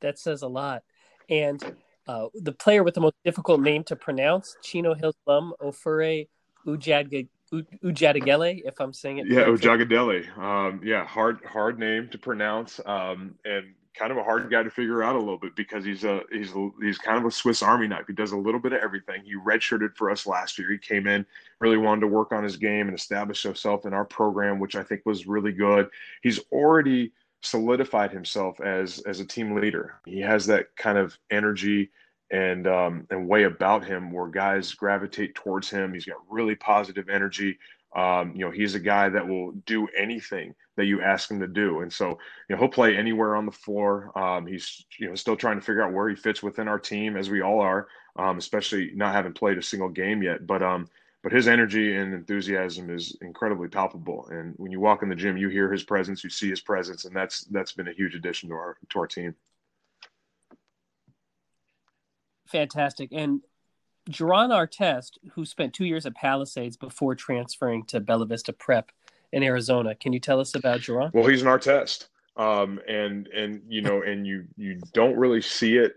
That 0.00 0.18
says 0.18 0.42
a 0.42 0.48
lot. 0.48 0.84
And 1.28 1.60
uh, 2.06 2.28
the 2.34 2.52
player 2.52 2.82
with 2.82 2.94
the 2.94 3.00
most 3.00 3.16
difficult 3.24 3.60
name 3.60 3.84
to 3.84 3.96
pronounce, 3.96 4.56
Chino 4.62 4.94
Hills 4.94 5.16
Lum 5.26 5.54
Ofure 5.60 6.28
Ujad 6.66 7.28
Ujadagele, 7.52 8.62
if 8.64 8.80
I'm 8.80 8.92
saying 8.92 9.18
it. 9.18 9.26
Yeah, 9.26 9.44
Ujagadele. 9.44 10.36
Um, 10.38 10.80
yeah, 10.84 11.04
hard 11.04 11.40
hard 11.44 11.78
name 11.78 12.08
to 12.10 12.18
pronounce, 12.18 12.80
um, 12.86 13.34
and 13.44 13.74
kind 13.98 14.12
of 14.12 14.18
a 14.18 14.22
hard 14.22 14.50
guy 14.50 14.62
to 14.62 14.70
figure 14.70 15.02
out 15.02 15.16
a 15.16 15.18
little 15.18 15.38
bit 15.38 15.56
because 15.56 15.84
he's 15.84 16.04
a 16.04 16.22
he's 16.30 16.52
he's 16.80 16.98
kind 16.98 17.18
of 17.18 17.24
a 17.24 17.30
Swiss 17.30 17.62
Army 17.62 17.88
knife. 17.88 18.04
He 18.06 18.12
does 18.12 18.32
a 18.32 18.36
little 18.36 18.60
bit 18.60 18.72
of 18.72 18.80
everything. 18.80 19.22
He 19.24 19.34
redshirted 19.34 19.96
for 19.96 20.10
us 20.10 20.26
last 20.26 20.58
year. 20.58 20.70
He 20.70 20.78
came 20.78 21.06
in, 21.06 21.26
really 21.60 21.76
wanted 21.76 22.02
to 22.02 22.06
work 22.06 22.32
on 22.32 22.44
his 22.44 22.56
game 22.56 22.86
and 22.88 22.96
establish 22.96 23.42
himself 23.42 23.86
in 23.86 23.92
our 23.92 24.04
program, 24.04 24.60
which 24.60 24.76
I 24.76 24.82
think 24.82 25.02
was 25.04 25.26
really 25.26 25.52
good. 25.52 25.88
He's 26.22 26.40
already 26.52 27.12
solidified 27.42 28.12
himself 28.12 28.60
as 28.60 29.00
as 29.00 29.20
a 29.20 29.26
team 29.26 29.54
leader. 29.54 30.00
He 30.06 30.20
has 30.20 30.46
that 30.46 30.74
kind 30.76 30.98
of 30.98 31.18
energy 31.30 31.90
and 32.30 32.66
um, 32.66 33.06
and 33.10 33.28
way 33.28 33.44
about 33.44 33.84
him 33.84 34.12
where 34.12 34.28
guys 34.28 34.72
gravitate 34.74 35.34
towards 35.34 35.70
him. 35.70 35.92
He's 35.92 36.04
got 36.04 36.18
really 36.28 36.54
positive 36.54 37.08
energy. 37.08 37.58
Um, 37.98 38.32
you 38.36 38.44
know, 38.44 38.52
he's 38.52 38.76
a 38.76 38.80
guy 38.80 39.08
that 39.08 39.26
will 39.26 39.52
do 39.66 39.88
anything 39.88 40.54
that 40.76 40.86
you 40.86 41.02
ask 41.02 41.28
him 41.28 41.40
to 41.40 41.48
do, 41.48 41.80
and 41.80 41.92
so 41.92 42.10
you 42.48 42.54
know 42.54 42.58
he'll 42.58 42.68
play 42.68 42.96
anywhere 42.96 43.34
on 43.34 43.44
the 43.44 43.52
floor. 43.52 44.16
Um, 44.16 44.46
he's 44.46 44.86
you 44.98 45.08
know 45.08 45.16
still 45.16 45.34
trying 45.34 45.58
to 45.58 45.64
figure 45.64 45.82
out 45.82 45.92
where 45.92 46.08
he 46.08 46.14
fits 46.14 46.40
within 46.40 46.68
our 46.68 46.78
team, 46.78 47.16
as 47.16 47.28
we 47.28 47.40
all 47.40 47.60
are, 47.60 47.88
um, 48.14 48.38
especially 48.38 48.92
not 48.94 49.14
having 49.14 49.32
played 49.32 49.58
a 49.58 49.62
single 49.62 49.88
game 49.88 50.22
yet. 50.22 50.46
But 50.46 50.62
um, 50.62 50.86
but 51.24 51.32
his 51.32 51.48
energy 51.48 51.96
and 51.96 52.14
enthusiasm 52.14 52.88
is 52.88 53.16
incredibly 53.20 53.66
palpable. 53.66 54.28
And 54.30 54.54
when 54.58 54.70
you 54.70 54.78
walk 54.78 55.02
in 55.02 55.08
the 55.08 55.16
gym, 55.16 55.36
you 55.36 55.48
hear 55.48 55.72
his 55.72 55.82
presence, 55.82 56.22
you 56.22 56.30
see 56.30 56.48
his 56.48 56.60
presence, 56.60 57.04
and 57.04 57.16
that's 57.16 57.46
that's 57.46 57.72
been 57.72 57.88
a 57.88 57.92
huge 57.92 58.14
addition 58.14 58.48
to 58.50 58.54
our 58.54 58.76
to 58.90 58.98
our 59.00 59.08
team 59.08 59.34
fantastic. 62.48 63.10
And 63.12 63.42
Jerron 64.08 64.50
Artest, 64.50 65.18
who 65.32 65.44
spent 65.44 65.74
two 65.74 65.84
years 65.84 66.06
at 66.06 66.14
Palisades 66.14 66.76
before 66.76 67.14
transferring 67.14 67.84
to 67.86 68.00
Bella 68.00 68.26
Vista 68.26 68.52
Prep 68.52 68.90
in 69.32 69.42
Arizona, 69.42 69.94
can 69.94 70.12
you 70.12 70.20
tell 70.20 70.40
us 70.40 70.54
about 70.54 70.80
Jerron? 70.80 71.12
Well, 71.12 71.26
he's 71.26 71.42
an 71.42 71.48
Artest, 71.48 72.08
um, 72.36 72.80
and 72.88 73.26
and 73.28 73.62
you 73.68 73.82
know, 73.82 74.02
and 74.02 74.26
you 74.26 74.46
you 74.56 74.80
don't 74.92 75.16
really 75.16 75.42
see 75.42 75.76
it 75.76 75.96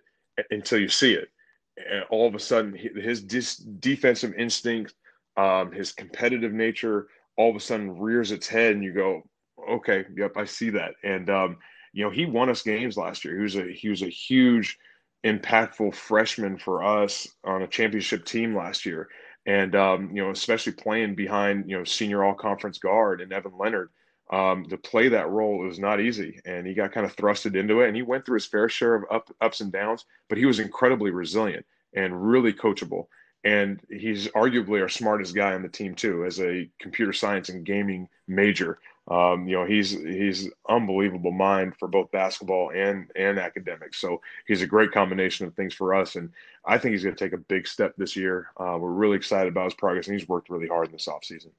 until 0.50 0.80
you 0.80 0.89
see 0.89 1.13
it. 1.13 1.30
And 1.77 2.03
all 2.10 2.27
of 2.27 2.36
a 2.36 2.39
sudden, 2.39 2.75
his 2.75 3.22
dis- 3.22 3.56
defensive 3.58 4.34
instinct, 4.38 4.94
um, 5.38 5.72
his 5.72 5.94
competitive 5.94 6.51
nature, 6.51 7.08
all 7.38 7.50
of 7.50 7.56
a 7.56 7.62
sudden 7.62 7.98
rears 7.98 8.32
its 8.32 8.48
head, 8.48 8.74
and 8.74 8.84
you 8.84 8.94
go, 8.94 9.24
"Okay, 9.70 10.06
yep, 10.18 10.36
I 10.36 10.44
see 10.44 10.70
that." 10.72 10.96
And 11.03 11.30
um, 11.30 11.58
you 11.94 12.03
know, 12.03 12.12
he 12.12 12.25
won 12.25 12.50
us 12.50 12.62
games 12.62 12.98
last 12.98 13.24
year. 13.24 13.38
He 13.38 13.44
was 13.44 13.56
a 13.56 13.72
he 13.72 13.88
was 13.88 14.01
a 14.01 14.10
huge 14.10 14.77
impactful 15.23 15.93
freshman 15.93 16.57
for 16.57 16.83
us 16.83 17.27
on 17.43 17.61
a 17.61 17.67
championship 17.67 18.25
team 18.25 18.55
last 18.55 18.85
year. 18.85 19.09
And, 19.45 19.75
um, 19.75 20.11
you 20.15 20.23
know, 20.23 20.31
especially 20.31 20.73
playing 20.73 21.15
behind, 21.15 21.69
you 21.69 21.77
know, 21.77 21.83
senior 21.83 22.23
all 22.23 22.35
conference 22.35 22.77
guard 22.77 23.21
and 23.21 23.33
Evan 23.33 23.57
Leonard, 23.57 23.89
um, 24.31 24.65
to 24.65 24.77
play 24.77 25.09
that 25.09 25.29
role 25.29 25.69
is 25.69 25.79
not 25.79 25.99
easy. 25.99 26.39
And 26.45 26.65
he 26.65 26.73
got 26.73 26.91
kind 26.91 27.05
of 27.05 27.15
thrusted 27.15 27.55
into 27.55 27.81
it 27.81 27.87
and 27.87 27.95
he 27.95 28.01
went 28.01 28.25
through 28.25 28.35
his 28.35 28.45
fair 28.45 28.69
share 28.69 28.95
of 28.95 29.03
up, 29.11 29.29
ups 29.41 29.61
and 29.61 29.71
downs, 29.71 30.05
but 30.29 30.37
he 30.37 30.45
was 30.45 30.59
incredibly 30.59 31.11
resilient 31.11 31.65
and 31.93 32.29
really 32.29 32.53
coachable. 32.53 33.07
And 33.43 33.81
he's 33.89 34.27
arguably 34.29 34.81
our 34.81 34.89
smartest 34.89 35.35
guy 35.35 35.53
on 35.53 35.63
the 35.63 35.69
team 35.69 35.95
too, 35.95 36.25
as 36.25 36.39
a 36.39 36.69
computer 36.79 37.11
science 37.11 37.49
and 37.49 37.65
gaming 37.65 38.07
major. 38.27 38.79
Um, 39.08 39.48
you 39.48 39.55
know, 39.55 39.65
he's 39.65 39.91
he's 39.91 40.50
unbelievable 40.70 41.31
mind 41.31 41.75
for 41.77 41.88
both 41.88 42.12
basketball 42.12 42.72
and 42.72 43.10
and 43.15 43.39
academics. 43.39 44.00
So 44.00 44.22
he's 44.48 44.62
a 44.62 44.67
great 44.67 44.91
combination 44.91 45.48
of 45.48 45.55
things 45.55 45.74
for 45.74 45.96
us, 45.96 46.15
and 46.15 46.29
I 46.65 46.77
think 46.77 46.93
he's 46.93 47.03
going 47.03 47.15
to 47.15 47.24
take 47.24 47.34
a 47.34 47.38
big 47.38 47.67
step 47.67 47.93
this 47.98 48.15
year. 48.15 48.50
Uh, 48.58 48.77
we're 48.79 48.91
really 48.91 49.17
excited 49.17 49.50
about 49.50 49.65
his 49.65 49.74
progress, 49.74 50.08
and 50.08 50.17
he's 50.17 50.29
worked 50.29 50.50
really 50.50 50.67
hard 50.67 50.88
in 50.88 50.91
this 50.93 51.08
offseason. 51.08 51.50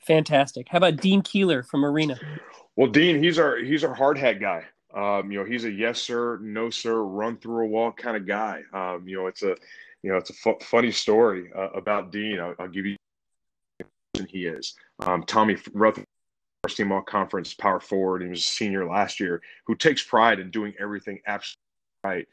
Fantastic. 0.00 0.68
How 0.68 0.78
about 0.78 0.96
Dean 0.96 1.22
Keeler 1.22 1.62
from 1.62 1.84
Arena? 1.84 2.18
Well, 2.76 2.90
Dean, 2.90 3.22
he's 3.22 3.38
our 3.38 3.56
he's 3.56 3.84
our 3.84 3.94
hard 3.94 4.18
hat 4.18 4.40
guy. 4.40 4.64
Um, 4.94 5.30
you 5.30 5.38
know, 5.38 5.44
he's 5.44 5.64
a 5.64 5.70
yes 5.70 6.00
sir, 6.00 6.38
no 6.42 6.70
sir, 6.70 7.02
run 7.02 7.36
through 7.36 7.64
a 7.64 7.68
wall 7.68 7.92
kind 7.92 8.16
of 8.16 8.26
guy. 8.26 8.62
Um, 8.72 9.08
you 9.08 9.16
know, 9.16 9.28
it's 9.28 9.42
a 9.42 9.56
you 10.02 10.10
know 10.10 10.16
it's 10.16 10.30
a 10.30 10.54
funny 10.60 10.90
story 10.90 11.50
uh, 11.56 11.70
about 11.70 12.10
Dean. 12.10 12.40
I'll, 12.40 12.54
I'll 12.58 12.68
give 12.68 12.84
you 12.84 12.96
he 14.22 14.46
is. 14.46 14.74
Um, 15.00 15.24
Tommy 15.24 15.56
Rutherford, 15.72 16.06
first 16.62 16.76
team 16.76 16.92
all 16.92 17.02
conference 17.02 17.54
power 17.54 17.80
forward. 17.80 18.22
He 18.22 18.28
was 18.28 18.40
a 18.40 18.42
senior 18.42 18.88
last 18.88 19.20
year 19.20 19.42
who 19.66 19.74
takes 19.74 20.02
pride 20.02 20.38
in 20.38 20.50
doing 20.50 20.72
everything 20.78 21.20
absolutely 21.26 21.58
right. 22.04 22.28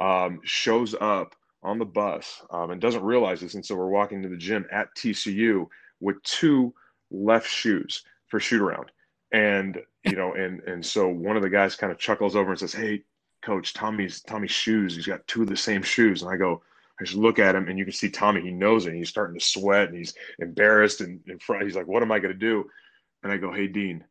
Um, 0.00 0.40
shows 0.44 0.94
up 1.00 1.34
on 1.62 1.78
the 1.78 1.84
bus 1.84 2.42
um, 2.50 2.70
and 2.70 2.80
doesn't 2.80 3.02
realize 3.02 3.40
this. 3.40 3.54
And 3.54 3.64
so 3.64 3.74
we're 3.74 3.88
walking 3.88 4.22
to 4.22 4.28
the 4.28 4.36
gym 4.36 4.66
at 4.70 4.94
TCU 4.96 5.66
with 6.00 6.22
two 6.22 6.74
left 7.10 7.48
shoes 7.48 8.04
for 8.28 8.38
shoot 8.38 8.60
around. 8.60 8.90
And, 9.32 9.78
you 10.04 10.16
know, 10.16 10.34
and, 10.34 10.60
and 10.60 10.84
so 10.84 11.08
one 11.08 11.36
of 11.36 11.42
the 11.42 11.50
guys 11.50 11.74
kind 11.74 11.92
of 11.92 11.98
chuckles 11.98 12.36
over 12.36 12.50
and 12.50 12.58
says, 12.58 12.72
Hey, 12.72 13.02
coach, 13.42 13.72
Tommy's 13.72 14.20
Tommy's 14.22 14.50
shoes. 14.50 14.94
He's 14.94 15.06
got 15.06 15.26
two 15.26 15.42
of 15.42 15.48
the 15.48 15.56
same 15.56 15.82
shoes. 15.82 16.22
And 16.22 16.30
I 16.30 16.36
go, 16.36 16.62
I 17.00 17.04
just 17.04 17.16
look 17.16 17.38
at 17.38 17.54
him 17.54 17.68
and 17.68 17.78
you 17.78 17.84
can 17.84 17.92
see 17.92 18.10
Tommy, 18.10 18.40
he 18.40 18.50
knows 18.50 18.86
it. 18.86 18.90
And 18.90 18.98
he's 18.98 19.08
starting 19.08 19.38
to 19.38 19.44
sweat 19.44 19.88
and 19.88 19.96
he's 19.96 20.14
embarrassed 20.38 21.00
and 21.00 21.20
in 21.26 21.38
front. 21.38 21.64
He's 21.64 21.76
like, 21.76 21.88
what 21.88 22.02
am 22.02 22.12
I 22.12 22.18
going 22.18 22.32
to 22.32 22.38
do? 22.38 22.66
And 23.22 23.32
I 23.32 23.36
go, 23.36 23.52
Hey, 23.52 23.66
Dean, 23.66 24.04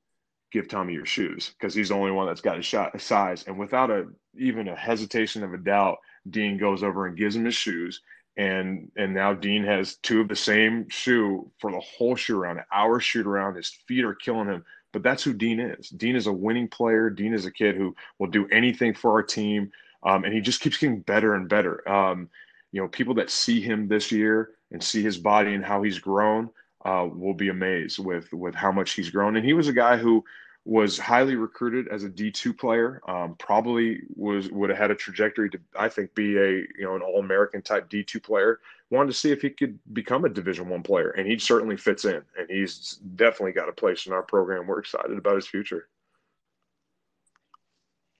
give 0.52 0.68
Tommy 0.68 0.94
your 0.94 1.06
shoes 1.06 1.54
because 1.58 1.74
he's 1.74 1.90
the 1.90 1.96
only 1.96 2.12
one 2.12 2.28
that's 2.28 2.42
got 2.42 2.60
a 2.60 2.62
shot 2.62 3.00
size. 3.00 3.44
And 3.48 3.58
without 3.58 3.90
a 3.90 4.08
even 4.38 4.68
a 4.68 4.76
hesitation 4.76 5.44
of 5.44 5.54
a 5.54 5.58
doubt, 5.58 5.98
Dean 6.30 6.58
goes 6.58 6.84
over 6.84 7.08
and 7.08 7.18
gives 7.18 7.36
him 7.36 7.46
his 7.46 7.56
shoes. 7.56 8.02
And 8.38 8.92
and 8.96 9.14
now 9.14 9.34
Dean 9.34 9.64
has 9.64 9.98
two 9.98 10.22
of 10.22 10.28
the 10.28 10.36
same 10.36 10.90
shoe 10.90 11.52
for 11.60 11.72
the 11.72 11.80
whole 11.80 12.16
shoot 12.16 12.38
around, 12.38 12.58
an 12.58 12.66
hour 12.72 13.00
shoot 13.00 13.28
around. 13.28 13.56
His 13.56 13.70
feet 13.88 14.04
are 14.04 14.16
killing 14.16 14.48
him. 14.48 14.66
But 14.92 15.02
that's 15.02 15.24
who 15.24 15.34
Dean 15.34 15.60
is. 15.60 15.90
Dean 15.90 16.16
is 16.16 16.28
a 16.28 16.34
winning 16.34 16.68
player. 16.68 17.10
Dean 17.10 17.34
is 17.34 17.46
a 17.46 17.52
kid 17.52 17.76
who 17.76 17.96
will 18.20 18.28
do 18.28 18.48
anything 18.50 18.94
for 18.94 19.12
our 19.12 19.24
team. 19.24 19.72
Um, 20.04 20.24
and 20.24 20.34
he 20.34 20.40
just 20.42 20.62
keeps 20.62 20.78
getting 20.78 21.00
better 21.00 21.34
and 21.34 21.50
better. 21.50 21.88
Um, 21.90 22.30
you 22.74 22.82
know, 22.82 22.88
people 22.90 23.14
that 23.14 23.30
see 23.30 23.62
him 23.62 23.88
this 23.88 24.12
year 24.12 24.50
and 24.72 24.84
see 24.84 25.02
his 25.02 25.18
body 25.18 25.54
and 25.54 25.64
how 25.64 25.84
he's 25.84 26.00
grown 26.00 26.50
uh, 26.84 27.08
will 27.10 27.36
be 27.36 27.48
amazed 27.48 28.00
with 28.00 28.34
with 28.34 28.56
how 28.56 28.72
much 28.72 28.94
he's 28.94 29.12
grown. 29.12 29.38
And 29.38 29.46
he 29.46 29.54
was 29.54 29.70
a 29.70 29.74
guy 29.74 29.96
who 29.96 30.26
was 30.66 30.98
highly 30.98 31.36
recruited 31.36 31.88
as 31.90 32.04
a 32.04 32.10
D2 32.10 32.58
player. 32.58 33.02
Um, 33.08 33.36
probably 33.36 34.02
was 34.16 34.50
would 34.50 34.72
have 34.72 34.80
had 34.80 34.92
a 34.92 34.96
trajectory 34.96 35.50
to 35.52 35.60
I 35.78 35.88
think 35.88 36.14
be 36.16 36.36
a 36.38 36.50
you 36.50 36.82
know 36.82 36.96
an 36.96 37.04
All 37.04 37.20
American 37.20 37.62
type 37.62 37.90
D2 37.90 38.22
player. 38.22 38.60
Wanted 38.90 39.12
to 39.12 39.18
see 39.18 39.32
if 39.32 39.42
he 39.42 39.52
could 39.52 39.78
become 39.94 40.26
a 40.26 40.30
Division 40.30 40.68
One 40.68 40.84
player, 40.84 41.12
and 41.12 41.28
he 41.28 41.38
certainly 41.38 41.78
fits 41.78 42.06
in. 42.06 42.22
And 42.38 42.50
he's 42.50 43.00
definitely 43.16 43.54
got 43.54 43.70
a 43.70 43.74
place 43.74 44.08
in 44.08 44.14
our 44.14 44.24
program. 44.24 44.66
We're 44.66 44.80
excited 44.80 45.16
about 45.16 45.36
his 45.36 45.48
future. 45.48 45.90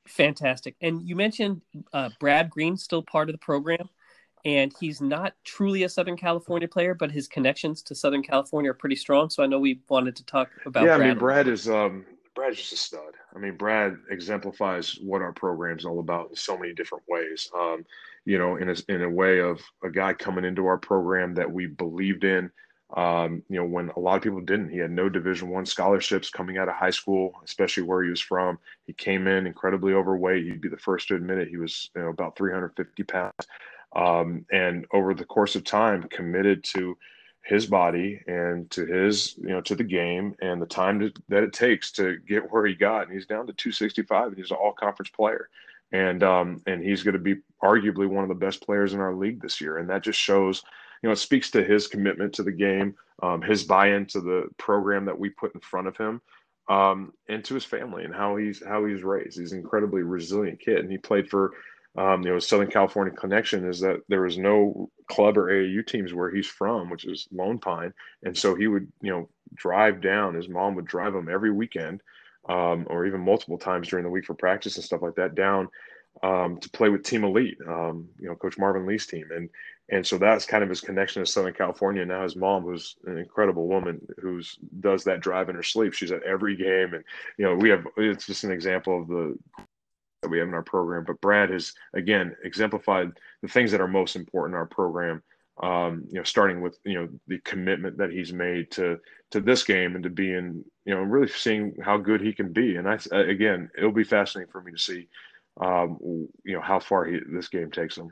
Fantastic. 0.08 0.76
And 0.82 1.02
you 1.08 1.16
mentioned 1.16 1.62
uh, 1.92 2.10
Brad 2.20 2.52
Green 2.52 2.78
still 2.78 3.02
part 3.02 3.30
of 3.30 3.34
the 3.34 3.40
program 3.40 3.90
and 4.46 4.74
he's 4.80 5.02
not 5.02 5.34
truly 5.44 5.84
a 5.84 5.90
Southern 5.90 6.18
California 6.18 6.68
player, 6.68 6.94
but 6.94 7.12
his 7.12 7.28
connections 7.28 7.82
to 7.84 7.96
Southern 7.96 8.24
California 8.24 8.72
are 8.72 8.76
pretty 8.76 8.96
strong. 8.96 9.30
So 9.30 9.44
I 9.44 9.46
know 9.46 9.60
we 9.60 9.80
wanted 9.88 10.16
to 10.18 10.26
talk 10.26 10.50
about. 10.66 10.84
Yeah, 10.84 10.98
Brad 10.98 11.02
I 11.02 11.10
mean, 11.10 11.18
Brad 11.18 11.48
is 11.48 11.70
um, 11.70 12.06
Brad's 12.36 12.58
just 12.58 12.74
a 12.74 12.78
stud. 12.78 13.14
I 13.36 13.40
mean, 13.40 13.56
Brad 13.56 13.98
exemplifies 14.10 15.00
what 15.02 15.22
our 15.22 15.34
program's 15.34 15.86
all 15.86 16.00
about 16.00 16.30
in 16.30 16.36
so 16.36 16.58
many 16.58 16.74
different 16.74 17.04
ways. 17.08 17.50
Um, 17.56 17.86
you 18.26 18.38
know, 18.38 18.58
in 18.58 18.70
a, 18.70 18.76
in 18.90 19.04
a 19.04 19.10
way 19.10 19.40
of 19.40 19.62
a 19.84 19.90
guy 19.90 20.14
coming 20.14 20.46
into 20.46 20.66
our 20.66 20.78
program 20.78 21.34
that 21.36 21.52
we 21.52 21.68
believed 21.68 22.24
in. 22.24 22.52
Um, 22.96 23.42
you 23.50 23.58
know, 23.58 23.66
when 23.66 23.90
a 23.96 24.00
lot 24.00 24.18
of 24.18 24.22
people 24.22 24.42
didn't. 24.42 24.70
He 24.70 24.78
had 24.78 24.92
no 24.92 25.10
Division 25.10 25.50
One 25.50 25.66
scholarships 25.66 26.30
coming 26.30 26.60
out 26.60 26.70
of 26.70 26.76
high 26.76 26.92
school, 26.92 27.34
especially 27.44 27.84
where 27.84 28.04
he 28.04 28.12
was 28.12 28.22
from. 28.22 28.60
He 28.86 28.94
came 28.94 29.26
in 29.26 29.48
incredibly 29.48 29.94
overweight. 29.94 30.44
He'd 30.44 30.62
be 30.62 30.70
the 30.70 30.78
first 30.78 31.08
to 31.08 31.16
admit 31.16 31.40
it. 31.40 31.48
He 31.48 31.58
was 31.58 31.90
you 31.96 32.04
know, 32.04 32.10
about 32.10 32.38
350 32.38 33.04
pounds 33.04 33.48
um, 33.96 34.46
and 34.52 34.86
over 34.92 35.14
the 35.14 35.26
course 35.26 35.56
of 35.56 35.64
time 35.64 36.04
committed 36.04 36.64
to 36.64 36.98
his 37.46 37.66
body 37.66 38.22
and 38.26 38.72
to 38.72 38.86
his 38.86 39.36
you 39.38 39.50
know 39.50 39.62
to 39.62 39.76
the 39.76 39.84
game 39.84 40.34
and 40.42 40.62
the 40.62 40.66
time 40.66 41.00
to, 41.00 41.12
that 41.28 41.44
it 41.44 41.52
takes 41.52 41.92
to 41.92 42.18
get 42.20 42.50
where 42.52 42.66
he 42.66 42.74
got 42.74 43.04
and 43.04 43.12
he's 43.12 43.26
down 43.26 43.46
to 43.46 43.54
265 43.54 44.28
and 44.30 44.38
he's 44.38 44.52
an 44.52 44.58
all 44.58 44.72
conference 44.72 45.10
player 45.10 45.50
and 45.94 46.24
um, 46.24 46.62
and 46.66 46.84
he's 46.84 47.04
going 47.04 47.14
to 47.14 47.20
be 47.20 47.36
arguably 47.64 48.08
one 48.08 48.24
of 48.24 48.30
the 48.30 48.36
best 48.36 48.66
players 48.66 48.94
in 48.94 49.00
our 49.00 49.16
league 49.16 49.42
this 49.42 49.62
year, 49.62 49.78
and 49.78 49.90
that 49.90 50.04
just 50.04 50.20
shows, 50.20 50.64
you 51.02 51.08
know, 51.08 51.14
it 51.14 51.18
speaks 51.18 51.52
to 51.52 51.64
his 51.64 51.88
commitment 51.88 52.34
to 52.34 52.44
the 52.44 52.52
game, 52.52 52.96
um, 53.22 53.42
his 53.42 53.64
buy-in 53.64 54.08
to 54.08 54.20
the 54.20 54.48
program 54.58 55.06
that 55.06 55.18
we 55.18 55.30
put 55.30 55.54
in 55.54 55.62
front 55.62 55.88
of 55.88 55.96
him, 55.96 56.20
um, 56.68 57.14
and 57.30 57.46
to 57.46 57.54
his 57.54 57.64
family 57.64 58.04
and 58.04 58.14
how 58.14 58.36
he's 58.36 58.62
how 58.66 58.84
he's 58.84 59.04
raised. 59.04 59.40
He's 59.40 59.54
an 59.54 59.60
incredibly 59.60 60.02
resilient 60.02 60.60
kid, 60.60 60.80
and 60.80 60.92
he 60.92 60.98
played 60.98 61.30
for. 61.30 61.54
Um, 61.96 62.24
you 62.24 62.32
know, 62.32 62.40
Southern 62.40 62.72
California 62.72 63.14
connection 63.14 63.68
is 63.70 63.80
that 63.82 64.02
there 64.08 64.22
was 64.22 64.38
no 64.38 64.90
club 65.08 65.38
or 65.38 65.50
AAU 65.52 65.86
teams 65.86 66.14
where 66.14 66.32
he's 66.32 66.48
from, 66.48 66.90
which 66.90 67.06
is 67.06 67.28
Lone 67.32 67.60
Pine, 67.60 67.94
and 68.24 68.36
so 68.36 68.56
he 68.56 68.68
would, 68.68 68.92
you 69.02 69.12
know, 69.12 69.30
drive 69.54 70.02
down. 70.02 70.34
His 70.34 70.50
mom 70.50 70.74
would 70.76 70.86
drive 70.86 71.14
him 71.14 71.30
every 71.30 71.52
weekend, 71.52 72.02
um, 72.50 72.88
or 72.90 73.06
even 73.06 73.22
multiple 73.22 73.60
times 73.60 73.88
during 73.88 74.04
the 74.04 74.12
week 74.12 74.26
for 74.26 74.34
practice 74.34 74.76
and 74.76 74.84
stuff 74.84 75.04
like 75.04 75.16
that 75.16 75.36
down 75.36 75.70
um, 76.22 76.58
to 76.60 76.70
play 76.70 76.90
with 76.90 77.04
Team 77.04 77.24
Elite, 77.24 77.58
um, 77.68 78.08
you 78.20 78.28
know, 78.28 78.36
Coach 78.36 78.58
Marvin 78.58 78.86
Lee's 78.86 79.08
team. 79.08 79.30
And 79.32 79.50
and 79.90 80.06
so 80.06 80.18
that's 80.18 80.46
kind 80.46 80.64
of 80.64 80.70
his 80.70 80.80
connection 80.80 81.24
to 81.24 81.30
Southern 81.30 81.54
California. 81.54 82.06
Now 82.06 82.24
his 82.24 82.38
mom, 82.38 82.64
who's 82.64 82.96
an 83.06 83.18
incredible 83.18 83.68
woman, 83.68 84.02
who's 84.22 84.58
does 84.80 85.04
that 85.04 85.20
drive 85.20 85.50
in 85.50 85.56
her 85.56 85.64
sleep. 85.64 85.94
She's 85.94 86.12
at 86.12 86.24
every 86.24 86.56
game, 86.56 86.94
and 86.94 87.04
you 87.38 87.46
know, 87.46 87.56
we 87.56 87.70
have 87.70 87.86
it's 87.98 88.26
just 88.26 88.44
an 88.44 88.52
example 88.52 89.02
of 89.02 89.08
the 89.08 89.38
that 90.24 90.30
we 90.30 90.40
have 90.40 90.48
in 90.48 90.54
our 90.54 90.64
program. 90.64 91.04
But 91.06 91.22
Brad 91.22 91.52
has 91.52 91.74
again 91.94 92.36
exemplified 92.44 93.12
the 93.42 93.48
things 93.48 93.72
that 93.72 93.82
are 93.82 93.88
most 93.88 94.16
important 94.16 94.56
in 94.56 94.60
our 94.60 94.66
program 94.66 95.22
um, 95.62 96.06
you 96.10 96.16
know, 96.16 96.24
starting 96.24 96.62
with 96.62 96.80
you 96.84 96.96
know 96.96 97.10
the 97.28 97.38
commitment 97.40 97.98
that 97.98 98.12
he's 98.12 98.34
made 98.34 98.72
to 98.72 99.00
to 99.32 99.40
this 99.40 99.64
game 99.64 99.96
and 99.96 100.04
to 100.04 100.10
being 100.10 100.64
you 100.86 100.96
know 100.96 101.02
really 101.02 101.28
seeing 101.28 101.76
how 101.84 101.98
good 101.98 102.22
he 102.22 102.34
can 102.34 102.52
be. 102.52 102.76
And 102.76 102.88
I 102.90 102.98
again, 103.12 103.70
it'll 103.78 103.92
be 103.92 104.04
fascinating 104.04 104.52
for 104.52 104.62
me 104.62 104.72
to 104.72 104.78
see 104.78 105.08
um, 105.62 105.98
you 106.02 106.54
know 106.54 106.62
how 106.62 106.80
far 106.80 107.06
he, 107.06 107.20
this 107.30 107.50
game 107.50 107.70
takes 107.70 107.98
him. 107.98 108.12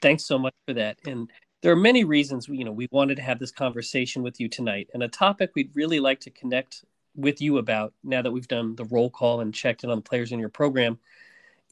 Thanks 0.00 0.24
so 0.24 0.38
much 0.38 0.54
for 0.66 0.74
that. 0.74 0.98
And 1.04 1.28
there 1.60 1.72
are 1.72 1.76
many 1.76 2.04
reasons 2.04 2.48
we, 2.48 2.58
you 2.58 2.64
know 2.64 2.72
we 2.72 2.86
wanted 2.92 3.16
to 3.16 3.22
have 3.22 3.40
this 3.40 3.50
conversation 3.50 4.22
with 4.22 4.38
you 4.38 4.48
tonight, 4.48 4.88
and 4.94 5.02
a 5.02 5.08
topic 5.08 5.50
we'd 5.56 5.74
really 5.74 5.98
like 5.98 6.20
to 6.20 6.30
connect 6.30 6.84
with 7.14 7.40
you 7.40 7.58
about 7.58 7.94
now 8.04 8.22
that 8.22 8.30
we've 8.30 8.48
done 8.48 8.76
the 8.76 8.84
roll 8.84 9.10
call 9.10 9.40
and 9.40 9.54
checked 9.54 9.84
in 9.84 9.90
on 9.90 9.98
the 9.98 10.02
players 10.02 10.32
in 10.32 10.38
your 10.38 10.48
program 10.48 10.98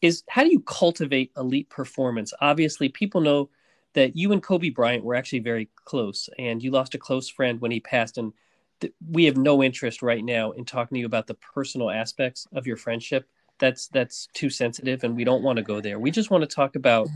is 0.02 0.23
how 0.28 0.43
do 0.43 0.50
you 0.50 0.61
cultivate 0.61 1.33
elite 1.37 1.71
performance? 1.71 2.33
Obviously, 2.40 2.88
people 2.88 3.21
know 3.21 3.50
that 3.95 4.14
you 4.14 4.33
and 4.33 4.43
Kobe 4.43 4.69
Bryant 4.69 5.05
were 5.05 5.14
actually 5.14 5.38
very 5.38 5.71
close, 5.85 6.28
and 6.38 6.62
you 6.62 6.71
lost 6.71 6.95
a 6.95 6.99
close 6.99 7.28
friend 7.28 7.61
when 7.61 7.71
he 7.71 7.81
passed. 7.81 8.19
And 8.19 8.33
th- 8.81 8.93
we 9.11 9.25
have 9.25 9.37
no 9.37 9.62
interest 9.62 10.02
right 10.02 10.23
now 10.23 10.52
in 10.52 10.64
talking 10.64 10.97
to 10.97 11.00
you 11.00 11.07
about 11.07 11.26
the 11.26 11.35
personal 11.35 11.90
aspects 11.90 12.47
of 12.55 12.66
your 12.66 12.76
friendship. 12.76 13.26
That's 13.59 13.88
that's 13.88 14.28
too 14.35 14.50
sensitive, 14.50 15.02
and 15.02 15.16
we 15.16 15.25
don't 15.25 15.43
want 15.43 15.57
to 15.57 15.62
go 15.62 15.81
there. 15.81 15.99
We 15.99 16.11
just 16.11 16.31
want 16.31 16.43
to 16.43 16.55
talk 16.55 16.76
about 16.76 17.09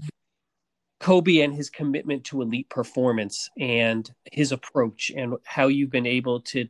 Kobe 1.01 1.41
and 1.41 1.55
his 1.55 1.69
commitment 1.69 2.25
to 2.25 2.41
elite 2.41 2.71
performance 2.71 3.51
and 3.59 4.11
his 4.33 4.51
approach, 4.51 5.13
and 5.15 5.35
how 5.45 5.67
you've 5.69 5.91
been 5.91 6.07
able 6.07 6.41
to 6.41 6.67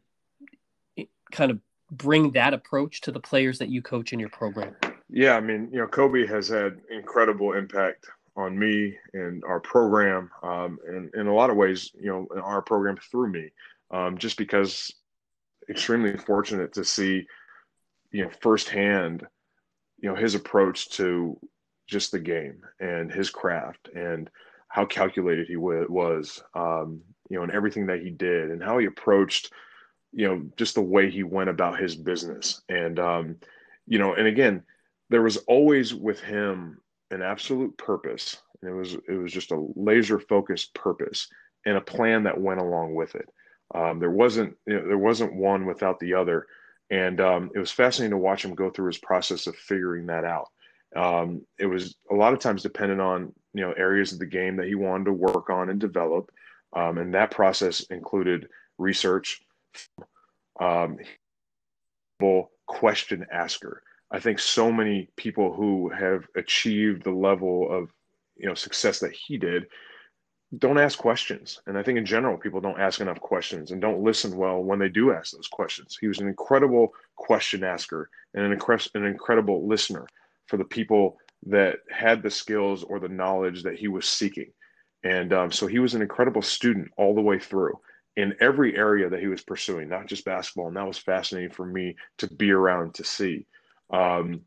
kind 1.31 1.51
of 1.51 1.59
bring 1.91 2.31
that 2.33 2.55
approach 2.55 3.01
to 3.03 3.13
the 3.13 3.21
players 3.21 3.59
that 3.59 3.69
you 3.69 3.83
coach 3.83 4.13
in 4.13 4.21
your 4.21 4.29
program. 4.29 4.75
Yeah, 5.09 5.37
I 5.37 5.41
mean, 5.41 5.69
you 5.73 5.79
know, 5.79 5.87
Kobe 5.87 6.27
has 6.27 6.49
had 6.49 6.81
incredible 6.91 7.55
impact 7.55 8.07
on 8.37 8.57
me 8.57 8.97
and 9.13 9.43
our 9.45 9.59
program, 9.59 10.31
um, 10.43 10.79
and 10.87 11.13
in 11.15 11.27
a 11.27 11.35
lot 11.35 11.51
of 11.51 11.57
ways, 11.57 11.91
you 11.99 12.07
know, 12.07 12.29
our 12.41 12.63
program 12.63 12.97
through 13.11 13.31
me, 13.31 13.51
um, 13.91 14.17
just 14.19 14.37
because 14.37 14.93
extremely 15.69 16.17
fortunate 16.17 16.73
to 16.75 16.85
see, 16.85 17.27
you 18.13 18.25
know, 18.25 18.31
firsthand, 18.41 19.27
you 19.99 20.09
know, 20.09 20.15
his 20.15 20.35
approach 20.35 20.91
to 20.91 21.39
just 21.89 22.13
the 22.13 22.19
game 22.19 22.63
and 22.79 23.13
his 23.13 23.31
craft 23.31 23.89
and 23.95 24.31
how 24.69 24.85
calculated 24.85 25.49
he 25.49 25.57
was, 25.57 26.43
um, 26.55 27.01
you 27.29 27.37
know, 27.37 27.43
and 27.43 27.53
everything 27.53 27.87
that 27.87 28.01
he 28.01 28.11
did 28.11 28.51
and 28.51 28.63
how 28.63 28.79
he 28.79 28.87
approached, 28.87 29.53
you 30.13 30.27
know, 30.27 30.43
just 30.57 30.75
the 30.75 30.83
way 30.83 31.11
he 31.11 31.23
went 31.23 31.51
about 31.51 31.79
his 31.79 31.97
business. 31.97 32.63
And, 32.69 32.99
um, 32.99 33.37
you 33.87 33.99
know, 33.99 34.15
and 34.15 34.27
again, 34.27 34.63
there 35.09 35.23
was 35.23 35.37
always 35.49 35.95
with 35.95 36.21
him 36.21 36.81
an 37.11 37.23
absolute 37.23 37.77
purpose. 37.77 38.41
and 38.63 38.71
It 38.71 38.75
was 38.75 38.95
it 39.09 39.15
was 39.21 39.33
just 39.33 39.51
a 39.51 39.69
laser 39.75 40.19
focused 40.19 40.75
purpose 40.75 41.29
and 41.67 41.77
a 41.77 41.81
plan 41.81 42.25
that 42.25 42.41
went 42.41 42.61
along 42.61 42.95
with 42.95 43.15
it. 43.15 43.29
Um, 43.75 43.99
there 43.99 44.11
wasn't 44.11 44.57
you 44.67 44.75
know, 44.81 44.87
there 44.87 44.99
wasn't 44.99 45.35
one 45.35 45.67
without 45.67 46.01
the 46.01 46.15
other, 46.15 46.47
and 46.91 47.21
um, 47.21 47.51
it 47.55 47.59
was 47.59 47.71
fascinating 47.71 48.13
to 48.13 48.17
watch 48.19 48.45
him 48.45 48.55
go 48.55 48.71
through 48.71 48.89
his 48.89 48.99
process 48.99 49.47
of 49.47 49.57
figuring 49.57 50.07
that 50.07 50.25
out. 50.25 50.49
Um, 50.97 51.43
it 51.59 51.67
was 51.67 51.97
a 52.11 52.15
lot 52.15 52.33
of 52.33 52.41
times 52.41 52.63
dependent 52.63 53.01
on 53.01 53.33
you 53.55 53.63
know 53.63 53.73
areas 53.73 54.13
of 54.13 54.19
the 54.19 54.27
game 54.27 54.57
that 54.57 54.67
he 54.67 54.75
wanted 54.75 55.05
to 55.05 55.13
work 55.13 55.51
on 55.51 55.71
and 55.71 55.81
develop, 55.81 56.31
um, 56.75 56.99
and 56.99 57.15
that 57.15 57.31
process 57.31 57.81
included 57.91 58.49
research, 58.79 59.43
um, 60.61 60.99
question 62.71 63.27
asker. 63.33 63.83
I 64.11 64.21
think 64.21 64.39
so 64.39 64.73
many 64.73 65.11
people 65.17 65.53
who 65.53 65.89
have 65.91 66.25
achieved 66.37 67.05
the 67.05 67.11
level 67.11 67.71
of 67.71 67.91
you 68.37 68.49
know 68.49 68.55
success 68.55 69.01
that 69.01 69.13
he 69.13 69.37
did 69.37 69.67
don't 70.59 70.79
ask 70.79 70.99
questions. 70.99 71.61
And 71.67 71.79
I 71.79 71.83
think 71.83 71.99
in 71.99 72.05
general, 72.05 72.37
people 72.37 72.61
don't 72.61 72.81
ask 72.81 73.01
enough 73.01 73.21
questions 73.21 73.71
and 73.71 73.81
don't 73.81 74.03
listen 74.03 74.37
well 74.37 74.63
when 74.63 74.81
they 74.81 74.89
do 74.89 75.13
ask 75.13 75.33
those 75.33 75.47
questions. 75.47 75.97
He 76.01 76.09
was 76.09 76.19
an 76.19 76.27
incredible 76.27 76.93
question 77.17 77.63
asker 77.63 78.11
and 78.35 78.45
an, 78.45 78.59
incre- 78.59 78.95
an 78.95 79.05
incredible 79.05 79.69
listener 79.69 80.07
for 80.49 80.57
the 80.57 80.65
people 80.65 81.19
that 81.47 81.77
had 81.89 82.23
the 82.23 82.31
skills 82.31 82.83
or 82.83 82.99
the 82.99 83.09
knowledge 83.09 83.63
that 83.63 83.79
he 83.79 83.87
was 83.87 84.09
seeking. 84.09 84.51
And 85.05 85.33
um, 85.33 85.53
so 85.53 85.69
he 85.69 85.79
was 85.79 85.95
an 85.95 86.03
incredible 86.03 86.43
student 86.43 86.89
all 86.97 87.15
the 87.15 87.21
way 87.21 87.39
through 87.39 87.79
in 88.21 88.37
every 88.41 88.77
area 88.77 89.09
that 89.09 89.21
he 89.21 89.29
was 89.29 89.43
pursuing, 89.43 89.89
not 89.89 90.07
just 90.07 90.27
basketball. 90.27 90.69
And 90.69 90.77
that 90.77 90.87
was 90.87 90.99
fascinating 90.99 91.51
for 91.51 91.65
me 91.65 91.97
to 92.19 92.27
be 92.35 92.51
around 92.51 92.95
to 92.95 93.05
see. 93.05 93.47
Um, 93.91 94.43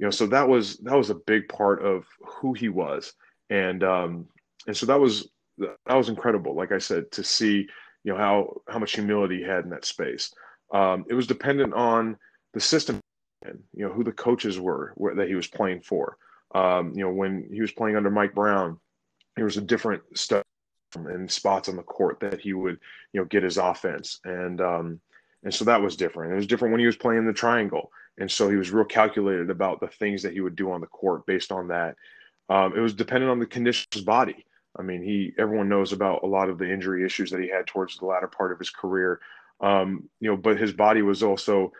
you 0.00 0.06
know, 0.06 0.10
so 0.10 0.26
that 0.28 0.48
was 0.48 0.78
that 0.78 0.96
was 0.96 1.10
a 1.10 1.14
big 1.14 1.48
part 1.48 1.84
of 1.84 2.06
who 2.24 2.54
he 2.54 2.68
was, 2.68 3.12
and 3.50 3.82
um, 3.82 4.26
and 4.66 4.76
so 4.76 4.86
that 4.86 4.98
was 4.98 5.28
that 5.58 5.96
was 5.96 6.08
incredible. 6.08 6.54
Like 6.54 6.72
I 6.72 6.78
said, 6.78 7.10
to 7.12 7.24
see 7.24 7.68
you 8.04 8.12
know 8.12 8.16
how 8.16 8.60
how 8.68 8.78
much 8.78 8.92
humility 8.92 9.38
he 9.38 9.42
had 9.42 9.64
in 9.64 9.70
that 9.70 9.84
space. 9.84 10.32
Um, 10.72 11.04
it 11.08 11.14
was 11.14 11.26
dependent 11.26 11.74
on 11.74 12.16
the 12.54 12.60
system, 12.60 13.00
you 13.44 13.86
know 13.86 13.92
who 13.92 14.04
the 14.04 14.12
coaches 14.12 14.58
were 14.60 14.94
that 15.16 15.28
he 15.28 15.34
was 15.34 15.48
playing 15.48 15.82
for. 15.82 16.16
Um, 16.54 16.92
you 16.94 17.04
know, 17.04 17.10
when 17.10 17.48
he 17.52 17.60
was 17.60 17.72
playing 17.72 17.96
under 17.96 18.10
Mike 18.10 18.34
Brown, 18.34 18.78
there 19.34 19.44
was 19.44 19.56
a 19.56 19.62
different 19.62 20.02
stuff 20.16 20.44
and 20.94 21.30
spots 21.30 21.68
on 21.68 21.76
the 21.76 21.82
court 21.82 22.20
that 22.20 22.40
he 22.40 22.52
would 22.52 22.78
you 23.12 23.20
know 23.20 23.26
get 23.26 23.42
his 23.42 23.58
offense, 23.58 24.20
and 24.24 24.60
um, 24.60 25.00
and 25.44 25.52
so 25.52 25.64
that 25.64 25.82
was 25.82 25.96
different. 25.96 26.32
It 26.32 26.36
was 26.36 26.46
different 26.46 26.72
when 26.72 26.80
he 26.80 26.86
was 26.86 26.96
playing 26.96 27.26
the 27.26 27.32
triangle 27.32 27.90
and 28.18 28.30
so 28.30 28.50
he 28.50 28.56
was 28.56 28.70
real 28.70 28.84
calculated 28.84 29.48
about 29.50 29.80
the 29.80 29.86
things 29.86 30.22
that 30.22 30.32
he 30.32 30.40
would 30.40 30.56
do 30.56 30.70
on 30.72 30.80
the 30.80 30.86
court 30.86 31.24
based 31.26 31.52
on 31.52 31.68
that. 31.68 31.96
Um, 32.48 32.76
it 32.76 32.80
was 32.80 32.94
dependent 32.94 33.30
on 33.30 33.38
the 33.38 33.46
condition 33.46 33.86
of 33.90 33.94
his 33.94 34.04
body. 34.04 34.44
I 34.78 34.82
mean, 34.82 35.02
he 35.02 35.32
everyone 35.38 35.68
knows 35.68 35.92
about 35.92 36.22
a 36.22 36.26
lot 36.26 36.48
of 36.48 36.58
the 36.58 36.70
injury 36.70 37.04
issues 37.04 37.30
that 37.30 37.40
he 37.40 37.48
had 37.48 37.66
towards 37.66 37.96
the 37.96 38.06
latter 38.06 38.28
part 38.28 38.52
of 38.52 38.58
his 38.58 38.70
career. 38.70 39.20
Um, 39.60 40.08
you 40.20 40.30
know, 40.30 40.36
but 40.36 40.58
his 40.58 40.72
body 40.72 41.02
was 41.02 41.22
also, 41.22 41.72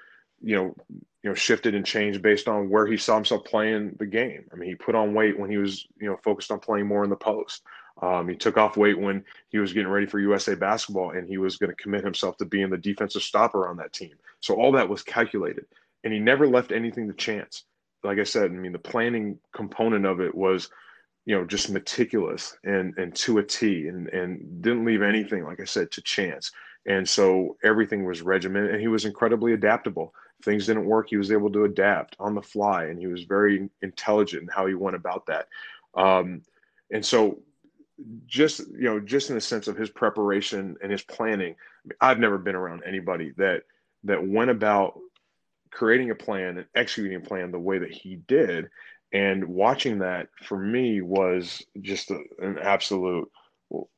you 0.42 0.57
know, 0.57 0.75
you 1.23 1.31
know, 1.31 1.35
shifted 1.35 1.75
and 1.75 1.85
changed 1.85 2.23
based 2.23 2.49
on 2.49 2.71
where 2.71 2.87
he 2.87 2.97
saw 2.97 3.14
himself 3.14 3.44
playing 3.44 3.97
the 3.99 4.07
game. 4.07 4.44
I 4.53 4.57
mean, 4.57 4.68
he 4.68 4.75
put 4.75 4.94
on 4.94 5.14
weight 5.14 5.38
when 5.38 5.51
he 5.51 5.59
was, 5.59 5.87
you 6.01 6.09
know, 6.09 6.18
focused 6.23 6.51
on 6.51 6.61
playing 6.61 6.87
more 6.87 7.05
in 7.05 7.11
the 7.11 7.16
post. 7.16 7.62
Um, 8.01 8.29
he 8.29 8.37
took 8.37 8.57
off 8.57 8.77
weight 8.77 8.99
when 8.99 9.25
he 9.49 9.59
was 9.59 9.73
getting 9.73 9.91
ready 9.91 10.07
for 10.07 10.21
USA 10.21 10.55
basketball, 10.55 11.11
and 11.11 11.29
he 11.29 11.39
was 11.39 11.57
going 11.57 11.71
to 11.71 11.83
commit 11.83 12.05
himself 12.05 12.37
to 12.37 12.45
being 12.45 12.71
the 12.71 12.79
defensive 12.79 13.23
stopper 13.23 13.69
on 13.69 13.77
that 13.79 13.93
team. 13.93 14.15
So 14.41 14.55
all 14.55 14.73
that 14.73 14.89
was 14.89 15.03
calculated 15.03 15.67
and 16.05 16.13
he 16.13 16.21
never 16.21 16.47
left 16.47 16.73
anything 16.73 17.09
to 17.09 17.15
chance. 17.15 17.65
Like 18.05 18.19
I 18.19 18.25
said, 18.25 18.51
I 18.51 18.55
mean, 18.55 18.73
the 18.73 18.79
planning 18.79 19.39
component 19.53 20.07
of 20.07 20.21
it 20.21 20.35
was, 20.35 20.71
you 21.25 21.37
know, 21.37 21.45
just 21.45 21.71
meticulous 21.71 22.57
and 22.65 22.97
and 22.97 23.15
to 23.17 23.39
a 23.39 23.43
T, 23.43 23.89
and 23.89 24.09
and 24.09 24.63
didn't 24.63 24.85
leave 24.85 25.03
anything, 25.03 25.45
like 25.45 25.61
I 25.61 25.65
said, 25.65 25.91
to 25.93 26.03
chance. 26.03 26.53
And 26.87 27.07
so 27.07 27.57
everything 27.65 28.05
was 28.05 28.23
regimented, 28.23 28.71
and 28.71 28.81
he 28.81 28.89
was 28.89 29.05
incredibly 29.05 29.53
adaptable. 29.53 30.15
Things 30.45 30.67
didn't 30.67 30.87
work, 30.87 31.09
he 31.11 31.17
was 31.17 31.33
able 31.33 31.51
to 31.53 31.65
adapt 31.65 32.17
on 32.21 32.35
the 32.35 32.43
fly, 32.43 32.85
and 32.85 32.99
he 32.99 33.09
was 33.09 33.25
very 33.25 33.69
intelligent 33.83 34.43
in 34.43 34.49
how 34.49 34.67
he 34.67 34.75
went 34.75 34.97
about 34.97 35.27
that. 35.27 35.49
Um, 35.95 36.43
and 36.93 37.05
so, 37.05 37.41
just 38.27 38.61
you 38.61 38.85
know, 38.85 39.01
just 39.01 39.29
in 39.31 39.35
the 39.35 39.41
sense 39.41 39.69
of 39.69 39.77
his 39.77 39.91
preparation 39.91 40.77
and 40.83 40.93
his 40.93 41.03
planning, 41.03 41.57
I've 42.01 42.19
never 42.19 42.39
been 42.39 42.55
around 42.55 42.83
anybody 42.87 43.33
that 43.37 43.63
that 44.05 44.27
went 44.27 44.51
about 44.51 44.99
creating 45.71 46.11
a 46.11 46.15
plan 46.15 46.59
and 46.59 46.67
executing 46.75 47.17
a 47.17 47.21
plan 47.21 47.51
the 47.51 47.59
way 47.59 47.79
that 47.79 47.93
he 47.93 48.17
did. 48.17 48.69
And 49.13 49.45
watching 49.45 49.99
that 50.01 50.29
for 50.45 50.59
me 50.59 51.01
was 51.01 51.65
just 51.81 52.11
a, 52.11 52.21
an 52.41 52.59
absolute 52.59 53.31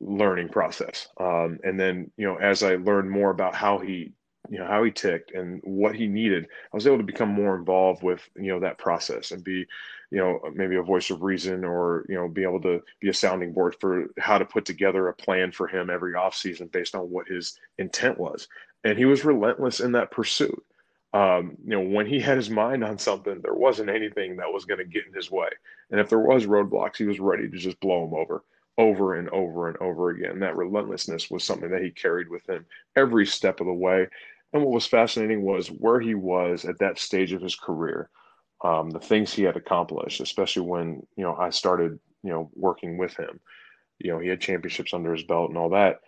learning 0.01 0.49
process. 0.49 1.09
Um, 1.19 1.59
and 1.65 1.79
then, 1.79 2.11
you 2.17 2.27
know, 2.27 2.37
as 2.37 2.63
I 2.63 2.77
learned 2.77 3.11
more 3.11 3.31
about 3.31 3.55
how 3.55 3.79
he 3.79 4.13
you 4.49 4.59
know 4.59 4.67
how 4.67 4.83
he 4.83 4.91
ticked 4.91 5.33
and 5.33 5.61
what 5.65 5.95
he 5.95 6.07
needed 6.07 6.45
i 6.45 6.77
was 6.77 6.87
able 6.87 6.97
to 6.97 7.05
become 7.05 7.29
more 7.29 7.57
involved 7.57 8.03
with 8.03 8.21
you 8.37 8.51
know 8.51 8.59
that 8.59 8.79
process 8.79 9.31
and 9.31 9.45
be 9.45 9.67
you 10.11 10.19
know 10.19 10.41
maybe 10.55 10.77
a 10.77 10.83
voice 10.83 11.11
of 11.11 11.23
reason 11.23 11.65
or 11.65 12.05
you 12.09 12.15
know 12.15 12.29
be 12.29 12.43
able 12.43 12.61
to 12.61 12.83
be 13.01 13.09
a 13.09 13.15
sounding 13.15 13.53
board 13.53 13.77
for 13.81 14.07
how 14.19 14.39
to 14.39 14.45
put 14.45 14.65
together 14.65 15.09
a 15.09 15.15
plan 15.15 15.53
for 15.53 15.67
him 15.69 15.91
every 15.91 16.15
offseason 16.15 16.71
based 16.73 16.95
on 16.95 17.11
what 17.11 17.29
his 17.29 17.59
intent 17.79 18.19
was. 18.19 18.49
And 18.85 18.99
he 18.99 19.05
was 19.05 19.25
relentless 19.25 19.81
in 19.81 19.93
that 19.93 20.11
pursuit. 20.11 20.65
Um, 21.13 21.57
you 21.65 21.71
know 21.71 21.81
when 21.81 22.07
he 22.07 22.21
had 22.21 22.37
his 22.37 22.51
mind 22.51 22.85
on 22.85 22.97
something 22.97 23.41
there 23.41 23.55
wasn't 23.55 23.91
anything 23.91 24.37
that 24.37 24.53
was 24.53 24.65
going 24.65 24.79
to 24.79 24.85
get 24.85 25.07
in 25.07 25.13
his 25.13 25.31
way. 25.31 25.49
And 25.91 25.99
if 26.01 26.09
there 26.09 26.21
was 26.21 26.47
roadblocks 26.47 26.97
he 26.97 27.05
was 27.05 27.21
ready 27.21 27.49
to 27.49 27.57
just 27.57 27.81
blow 27.81 28.07
them 28.07 28.15
over 28.15 28.45
over 28.79 29.15
and 29.15 29.29
over 29.31 29.69
and 29.69 29.77
over 29.79 30.11
again. 30.11 30.41
That 30.41 30.57
relentlessness 30.57 31.31
was 31.31 31.45
something 31.45 31.71
that 31.71 31.83
he 31.83 31.91
carried 31.91 32.29
with 32.29 32.49
him 32.49 32.65
every 32.97 33.27
step 33.27 33.61
of 33.61 33.67
the 33.67 33.73
way. 33.73 34.07
And 34.53 34.63
what 34.63 34.73
was 34.73 34.87
fascinating 34.87 35.43
was 35.43 35.69
where 35.69 36.01
he 36.01 36.15
was 36.15 36.65
at 36.65 36.79
that 36.79 36.99
stage 36.99 37.33
of 37.33 37.43
his 37.43 37.55
career 37.55 38.09
um, 38.63 38.91
the 38.91 39.01
things 39.01 39.33
he 39.33 39.43
had 39.43 39.57
accomplished, 39.57 40.21
especially 40.21 40.63
when 40.63 41.07
you 41.17 41.25
know 41.25 41.35
I 41.35 41.51
started 41.51 41.99
you 42.23 42.31
know 42.31 42.51
working 42.55 42.99
with 42.99 43.17
him. 43.17 43.41
You 43.99 44.13
know, 44.13 44.19
he 44.19 44.29
had 44.29 44.41
championships 44.41 44.95
under 44.95 45.13
his 45.13 45.25
belt 45.25 45.51
and 45.51 45.59
all 45.59 45.71
that. 45.71 46.01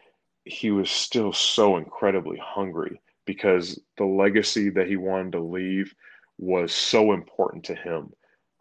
He 0.45 0.71
was 0.71 0.91
still 0.91 1.33
so 1.33 1.77
incredibly 1.77 2.39
hungry 2.39 3.01
because 3.27 3.79
the 3.99 4.05
legacy 4.05 4.71
that 4.71 4.89
he 4.89 4.97
wanted 4.97 5.33
to 5.33 5.41
leave 5.41 5.95
was 6.39 6.75
so 6.75 7.13
important 7.13 7.65
to 7.65 7.75
him. 7.75 8.13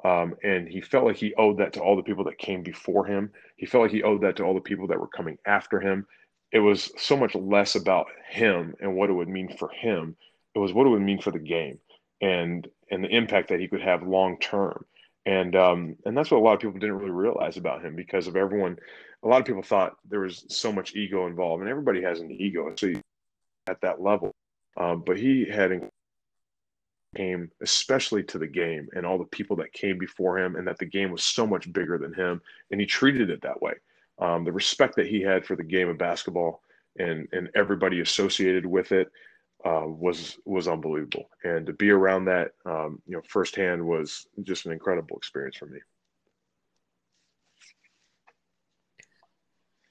Um, 0.03 0.35
and 0.43 0.67
he 0.67 0.81
felt 0.81 1.05
like 1.05 1.15
he 1.15 1.33
owed 1.35 1.59
that 1.59 1.73
to 1.73 1.79
all 1.79 1.95
the 1.95 2.03
people 2.03 2.25
that 2.25 2.37
came 2.37 2.61
before 2.61 3.05
him. 3.05 3.31
He 3.55 3.65
felt 3.65 3.83
like 3.83 3.91
he 3.91 4.03
owed 4.03 4.21
that 4.21 4.35
to 4.37 4.43
all 4.43 4.53
the 4.53 4.59
people 4.59 4.87
that 4.87 4.99
were 4.99 5.07
coming 5.07 5.37
after 5.45 5.79
him. 5.79 6.05
It 6.51 6.59
was 6.59 6.91
so 6.97 7.15
much 7.15 7.33
less 7.33 7.75
about 7.75 8.07
him 8.29 8.75
and 8.81 8.95
what 8.95 9.09
it 9.09 9.13
would 9.13 9.29
mean 9.29 9.55
for 9.57 9.69
him. 9.69 10.15
It 10.53 10.59
was 10.59 10.73
what 10.73 10.85
it 10.85 10.89
would 10.89 11.01
mean 11.01 11.21
for 11.21 11.31
the 11.31 11.39
game 11.39 11.79
and 12.21 12.67
and 12.91 13.03
the 13.03 13.15
impact 13.15 13.49
that 13.49 13.59
he 13.59 13.67
could 13.67 13.81
have 13.81 14.03
long 14.03 14.37
term. 14.39 14.85
And 15.25 15.55
um, 15.55 15.95
and 16.05 16.17
that's 16.17 16.31
what 16.31 16.37
a 16.39 16.43
lot 16.43 16.53
of 16.53 16.59
people 16.59 16.79
didn't 16.79 16.97
really 16.97 17.11
realize 17.11 17.57
about 17.57 17.83
him 17.83 17.95
because 17.95 18.27
of 18.27 18.35
everyone. 18.35 18.77
A 19.23 19.27
lot 19.27 19.39
of 19.39 19.45
people 19.45 19.61
thought 19.61 19.97
there 20.09 20.21
was 20.21 20.45
so 20.49 20.71
much 20.71 20.95
ego 20.95 21.27
involved, 21.27 21.61
and 21.61 21.69
everybody 21.69 22.01
has 22.01 22.19
an 22.19 22.31
ego, 22.31 22.73
so 22.75 22.91
at 23.67 23.79
that 23.81 24.01
level. 24.01 24.31
Um, 24.77 25.03
but 25.05 25.17
he 25.17 25.45
had 25.45 25.89
came 27.15 27.51
especially 27.61 28.23
to 28.23 28.39
the 28.39 28.47
game 28.47 28.87
and 28.95 29.05
all 29.05 29.17
the 29.17 29.25
people 29.25 29.57
that 29.57 29.73
came 29.73 29.97
before 29.97 30.39
him, 30.39 30.55
and 30.55 30.67
that 30.67 30.79
the 30.79 30.85
game 30.85 31.11
was 31.11 31.23
so 31.23 31.45
much 31.45 31.71
bigger 31.71 31.97
than 31.97 32.13
him, 32.13 32.41
and 32.71 32.81
he 32.81 32.87
treated 32.87 33.29
it 33.29 33.41
that 33.43 33.61
way. 33.61 33.73
Um, 34.17 34.43
the 34.43 34.51
respect 34.51 34.95
that 34.95 35.07
he 35.07 35.21
had 35.21 35.45
for 35.45 35.55
the 35.55 35.63
game 35.63 35.89
of 35.89 35.97
basketball 35.97 36.61
and 36.97 37.27
and 37.31 37.49
everybody 37.55 38.01
associated 38.01 38.65
with 38.65 38.91
it 38.91 39.11
uh, 39.65 39.85
was 39.85 40.37
was 40.45 40.67
unbelievable, 40.67 41.29
and 41.43 41.65
to 41.65 41.73
be 41.73 41.89
around 41.89 42.25
that, 42.25 42.51
um, 42.65 43.01
you 43.05 43.15
know, 43.15 43.21
firsthand 43.27 43.85
was 43.85 44.27
just 44.43 44.65
an 44.65 44.71
incredible 44.71 45.17
experience 45.17 45.55
for 45.57 45.67
me. 45.67 45.79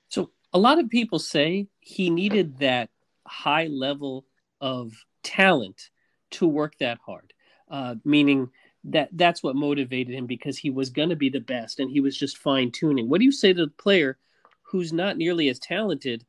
So 0.08 0.30
a 0.52 0.58
lot 0.58 0.78
of 0.78 0.88
people 0.88 1.18
say 1.18 1.68
he 1.80 2.10
needed 2.10 2.58
that 2.58 2.90
high 3.26 3.66
level 3.66 4.26
of 4.60 4.92
talent 5.22 5.90
to 6.32 6.46
work 6.46 6.76
that 6.78 6.98
hard, 7.04 7.32
uh, 7.70 7.94
meaning 8.04 8.50
that 8.84 9.10
that's 9.12 9.42
what 9.42 9.56
motivated 9.56 10.14
him 10.14 10.26
because 10.26 10.58
he 10.58 10.70
was 10.70 10.90
going 10.90 11.10
to 11.10 11.16
be 11.16 11.28
the 11.28 11.40
best 11.40 11.80
and 11.80 11.90
he 11.90 12.00
was 12.00 12.16
just 12.16 12.38
fine 12.38 12.70
tuning. 12.70 13.08
What 13.08 13.18
do 13.18 13.24
you 13.24 13.32
say 13.32 13.52
to 13.52 13.66
the 13.66 13.70
player 13.70 14.18
who's 14.62 14.92
not 14.92 15.16
nearly 15.16 15.48
as 15.48 15.58
talented 15.58 16.24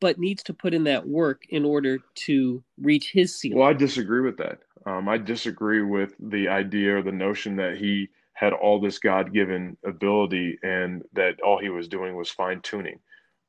but 0.00 0.18
needs 0.18 0.42
to 0.44 0.54
put 0.54 0.74
in 0.74 0.84
that 0.84 1.06
work 1.06 1.42
in 1.48 1.64
order 1.64 1.98
to 2.14 2.62
reach 2.80 3.10
his 3.12 3.34
ceiling. 3.34 3.58
Well, 3.58 3.68
I 3.68 3.72
disagree 3.72 4.20
with 4.20 4.36
that. 4.38 4.60
Um, 4.86 5.08
I 5.08 5.18
disagree 5.18 5.82
with 5.82 6.14
the 6.18 6.48
idea 6.48 6.96
or 6.96 7.02
the 7.02 7.12
notion 7.12 7.56
that 7.56 7.76
he 7.76 8.08
had 8.32 8.52
all 8.52 8.80
this 8.80 8.98
God 8.98 9.32
given 9.32 9.76
ability 9.84 10.58
and 10.62 11.02
that 11.12 11.40
all 11.40 11.58
he 11.58 11.68
was 11.68 11.88
doing 11.88 12.14
was 12.14 12.30
fine 12.30 12.60
tuning. 12.60 13.00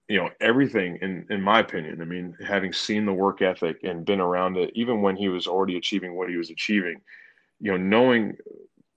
You 0.08 0.18
know, 0.18 0.30
everything, 0.42 0.98
in, 1.04 1.28
in 1.30 1.42
my 1.44 1.60
opinion, 1.60 2.02
I 2.02 2.06
mean, 2.06 2.36
having 2.46 2.74
seen 2.74 3.06
the 3.06 3.14
work 3.14 3.44
ethic 3.44 3.84
and 3.84 4.04
been 4.04 4.20
around 4.20 4.58
it, 4.58 4.72
even 4.74 5.04
when 5.04 5.16
he 5.16 5.30
was 5.30 5.46
already 5.46 5.78
achieving 5.78 6.16
what 6.16 6.30
he 6.30 6.38
was 6.38 6.50
achieving, 6.50 7.02
you 7.60 7.72
know, 7.72 7.78
knowing 7.78 8.38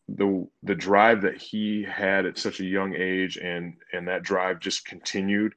the 0.09 0.47
the 0.62 0.75
drive 0.75 1.23
that 1.23 1.41
he 1.41 1.85
had 1.88 2.27
at 2.27 2.38
such 2.38 2.61
a 2.61 2.65
young 2.65 2.95
age 2.95 3.37
and 3.37 3.75
and 3.93 4.09
that 4.09 4.23
drive 4.23 4.61
just 4.61 4.85
continued 4.85 5.55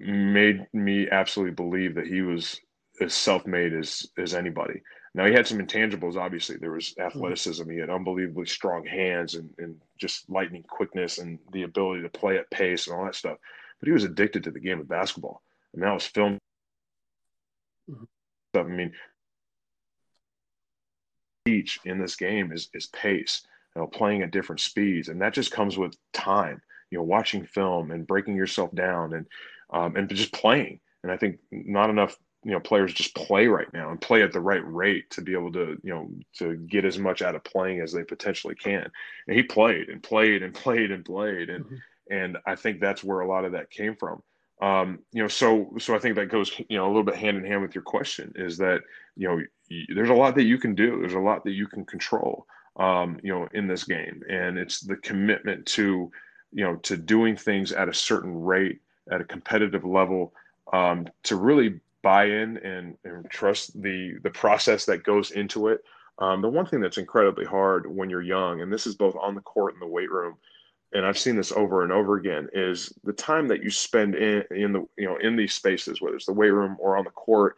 made 0.00 0.66
me 0.72 1.08
absolutely 1.10 1.54
believe 1.54 1.94
that 1.94 2.06
he 2.06 2.22
was 2.22 2.60
as 3.00 3.14
self-made 3.14 3.74
as 3.74 4.06
as 4.18 4.34
anybody. 4.34 4.80
Now 5.14 5.26
he 5.26 5.32
had 5.32 5.46
some 5.46 5.58
intangibles. 5.58 6.16
Obviously, 6.16 6.56
there 6.56 6.72
was 6.72 6.90
mm-hmm. 6.90 7.06
athleticism. 7.06 7.68
He 7.70 7.78
had 7.78 7.90
unbelievably 7.90 8.46
strong 8.46 8.84
hands 8.84 9.34
and, 9.34 9.50
and 9.58 9.80
just 9.98 10.28
lightning 10.28 10.62
quickness 10.62 11.18
and 11.18 11.38
the 11.52 11.62
ability 11.62 12.02
to 12.02 12.08
play 12.10 12.36
at 12.36 12.50
pace 12.50 12.86
and 12.86 12.96
all 12.96 13.04
that 13.06 13.14
stuff. 13.14 13.38
But 13.80 13.86
he 13.86 13.92
was 13.92 14.04
addicted 14.04 14.44
to 14.44 14.50
the 14.50 14.60
game 14.60 14.80
of 14.80 14.88
basketball. 14.88 15.42
and 15.72 15.82
that 15.82 15.92
was 15.92 16.06
film 16.06 16.38
mm-hmm. 17.90 18.04
stuff. 18.52 18.66
I 18.66 18.68
mean, 18.68 18.92
each 21.46 21.78
in 21.84 21.98
this 21.98 22.16
game 22.16 22.52
is 22.52 22.68
is 22.74 22.86
pace. 22.86 23.42
You 23.74 23.82
know, 23.82 23.88
playing 23.88 24.22
at 24.22 24.30
different 24.30 24.60
speeds, 24.60 25.08
and 25.08 25.20
that 25.20 25.34
just 25.34 25.52
comes 25.52 25.76
with 25.76 25.96
time. 26.12 26.60
You 26.90 26.98
know, 26.98 27.04
watching 27.04 27.44
film 27.46 27.90
and 27.90 28.06
breaking 28.06 28.36
yourself 28.36 28.74
down 28.74 29.12
and 29.12 29.26
um, 29.70 29.96
and 29.96 30.08
just 30.08 30.32
playing. 30.32 30.80
And 31.02 31.12
I 31.12 31.16
think 31.16 31.38
not 31.50 31.90
enough 31.90 32.16
you 32.46 32.52
know 32.52 32.60
players 32.60 32.94
just 32.94 33.14
play 33.16 33.48
right 33.48 33.66
now 33.74 33.90
and 33.90 34.00
play 34.00 34.22
at 34.22 34.32
the 34.32 34.40
right 34.40 34.64
rate 34.64 35.10
to 35.10 35.20
be 35.20 35.32
able 35.32 35.50
to 35.52 35.76
you 35.82 35.92
know 35.92 36.08
to 36.38 36.54
get 36.56 36.84
as 36.84 36.96
much 36.96 37.20
out 37.20 37.34
of 37.34 37.42
playing 37.42 37.80
as 37.80 37.92
they 37.92 38.04
potentially 38.04 38.54
can. 38.54 38.88
And 39.26 39.36
he 39.36 39.42
played 39.42 39.88
and 39.88 40.00
played 40.00 40.44
and 40.44 40.54
played 40.64 40.92
and 40.92 41.04
played 41.04 41.50
and 41.50 41.64
mm-hmm. 41.64 41.76
and 42.12 42.38
I 42.46 42.54
think 42.54 42.80
that's 42.80 43.02
where 43.02 43.20
a 43.20 43.28
lot 43.28 43.44
of 43.44 43.52
that 43.52 43.70
came 43.70 43.96
from. 43.96 44.22
Um, 44.62 45.00
you 45.12 45.22
know, 45.22 45.28
so 45.28 45.72
so 45.78 45.96
I 45.96 45.98
think 45.98 46.14
that 46.14 46.26
goes 46.26 46.52
you 46.68 46.78
know 46.78 46.86
a 46.86 46.88
little 46.88 47.02
bit 47.02 47.16
hand 47.16 47.36
in 47.36 47.44
hand 47.44 47.62
with 47.62 47.74
your 47.74 47.82
question 47.82 48.32
is 48.36 48.56
that 48.58 48.80
you 49.16 49.28
know 49.28 49.42
there's 49.94 50.10
a 50.10 50.14
lot 50.14 50.36
that 50.36 50.44
you 50.44 50.58
can 50.58 50.76
do. 50.76 51.00
There's 51.00 51.14
a 51.14 51.18
lot 51.18 51.42
that 51.44 51.52
you 51.52 51.66
can 51.66 51.84
control. 51.84 52.46
Um, 52.76 53.18
you 53.22 53.32
know, 53.32 53.48
in 53.54 53.66
this 53.66 53.84
game, 53.84 54.22
and 54.28 54.58
it's 54.58 54.80
the 54.80 54.96
commitment 54.96 55.66
to 55.66 56.12
you 56.52 56.64
know 56.64 56.76
to 56.76 56.96
doing 56.96 57.34
things 57.34 57.72
at 57.72 57.88
a 57.88 57.94
certain 57.94 58.40
rate 58.40 58.80
at 59.10 59.20
a 59.20 59.24
competitive 59.24 59.84
level 59.84 60.32
um, 60.72 61.06
to 61.24 61.36
really 61.36 61.80
buy 62.02 62.24
in 62.26 62.56
and, 62.58 62.96
and, 63.04 63.28
trust 63.30 63.80
the 63.82 64.14
the 64.22 64.30
process 64.30 64.84
that 64.86 65.02
goes 65.02 65.32
into 65.32 65.68
it. 65.68 65.82
Um, 66.18 66.40
the 66.40 66.48
one 66.48 66.66
thing 66.66 66.80
that's 66.80 66.98
incredibly 66.98 67.44
hard 67.44 67.86
when 67.86 68.08
you're 68.08 68.22
young, 68.22 68.60
and 68.60 68.72
this 68.72 68.86
is 68.86 68.94
both 68.94 69.16
on 69.20 69.34
the 69.34 69.40
court 69.40 69.74
and 69.74 69.82
the 69.82 69.86
weight 69.86 70.10
room, 70.10 70.36
and 70.92 71.04
I've 71.04 71.18
seen 71.18 71.36
this 71.36 71.52
over 71.52 71.82
and 71.82 71.92
over 71.92 72.16
again, 72.16 72.48
is 72.52 72.92
the 73.04 73.12
time 73.12 73.48
that 73.48 73.62
you 73.62 73.70
spend 73.70 74.14
in 74.14 74.44
in 74.50 74.72
the 74.72 74.86
you 74.96 75.06
know 75.06 75.16
in 75.16 75.36
these 75.36 75.54
spaces, 75.54 76.00
whether 76.00 76.16
it's 76.16 76.26
the 76.26 76.32
weight 76.32 76.50
room 76.50 76.76
or 76.78 76.96
on 76.96 77.04
the 77.04 77.10
court. 77.10 77.56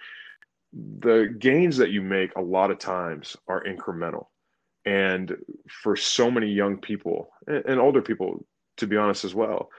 The 1.01 1.35
gains 1.39 1.79
that 1.79 1.91
you 1.91 2.03
make 2.03 2.35
a 2.37 2.43
lot 2.43 2.71
of 2.71 2.79
times 2.79 3.37
are 3.49 3.65
incremental, 3.65 4.27
and 4.85 5.37
for 5.69 5.97
so 5.97 6.31
many 6.31 6.49
young 6.49 6.79
people 6.79 7.31
and, 7.47 7.65
and 7.67 7.81
older 7.81 8.03
people, 8.03 8.45
to 8.79 8.87
be 8.87 8.97
honest 8.97 9.25
as 9.25 9.35
well, 9.35 9.71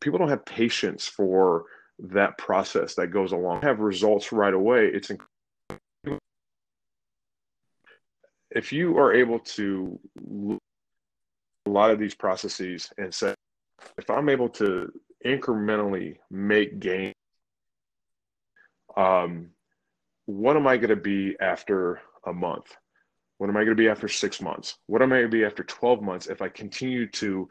people 0.00 0.18
don't 0.18 0.28
have 0.28 0.44
patience 0.44 1.06
for 1.06 1.64
that 1.98 2.38
process 2.38 2.94
that 2.94 3.08
goes 3.08 3.32
along. 3.32 3.62
Have 3.62 3.80
results 3.80 4.32
right 4.32 4.54
away. 4.54 4.86
It's 4.86 5.10
if 8.50 8.72
you 8.72 8.98
are 8.98 9.12
able 9.12 9.38
to 9.38 9.98
look 10.26 10.58
a 11.66 11.70
lot 11.70 11.90
of 11.90 11.98
these 11.98 12.14
processes 12.14 12.90
and 12.98 13.14
say, 13.14 13.34
if 13.96 14.10
I'm 14.10 14.28
able 14.28 14.48
to 14.50 14.92
incrementally 15.24 16.16
make 16.30 16.80
gains, 16.80 17.14
um, 18.96 19.50
what 20.26 20.56
am 20.56 20.66
I 20.66 20.76
going 20.76 20.90
to 20.90 20.96
be 20.96 21.36
after 21.40 22.00
a 22.26 22.32
month? 22.32 22.74
What 23.38 23.48
am 23.48 23.56
I 23.56 23.60
going 23.60 23.76
to 23.76 23.82
be 23.82 23.88
after 23.88 24.08
six 24.08 24.40
months? 24.40 24.76
What 24.86 25.00
am 25.00 25.12
I 25.12 25.20
going 25.20 25.30
to 25.30 25.36
be 25.36 25.44
after 25.44 25.64
12 25.64 26.02
months 26.02 26.26
if 26.26 26.42
I 26.42 26.48
continue 26.48 27.06
to 27.12 27.48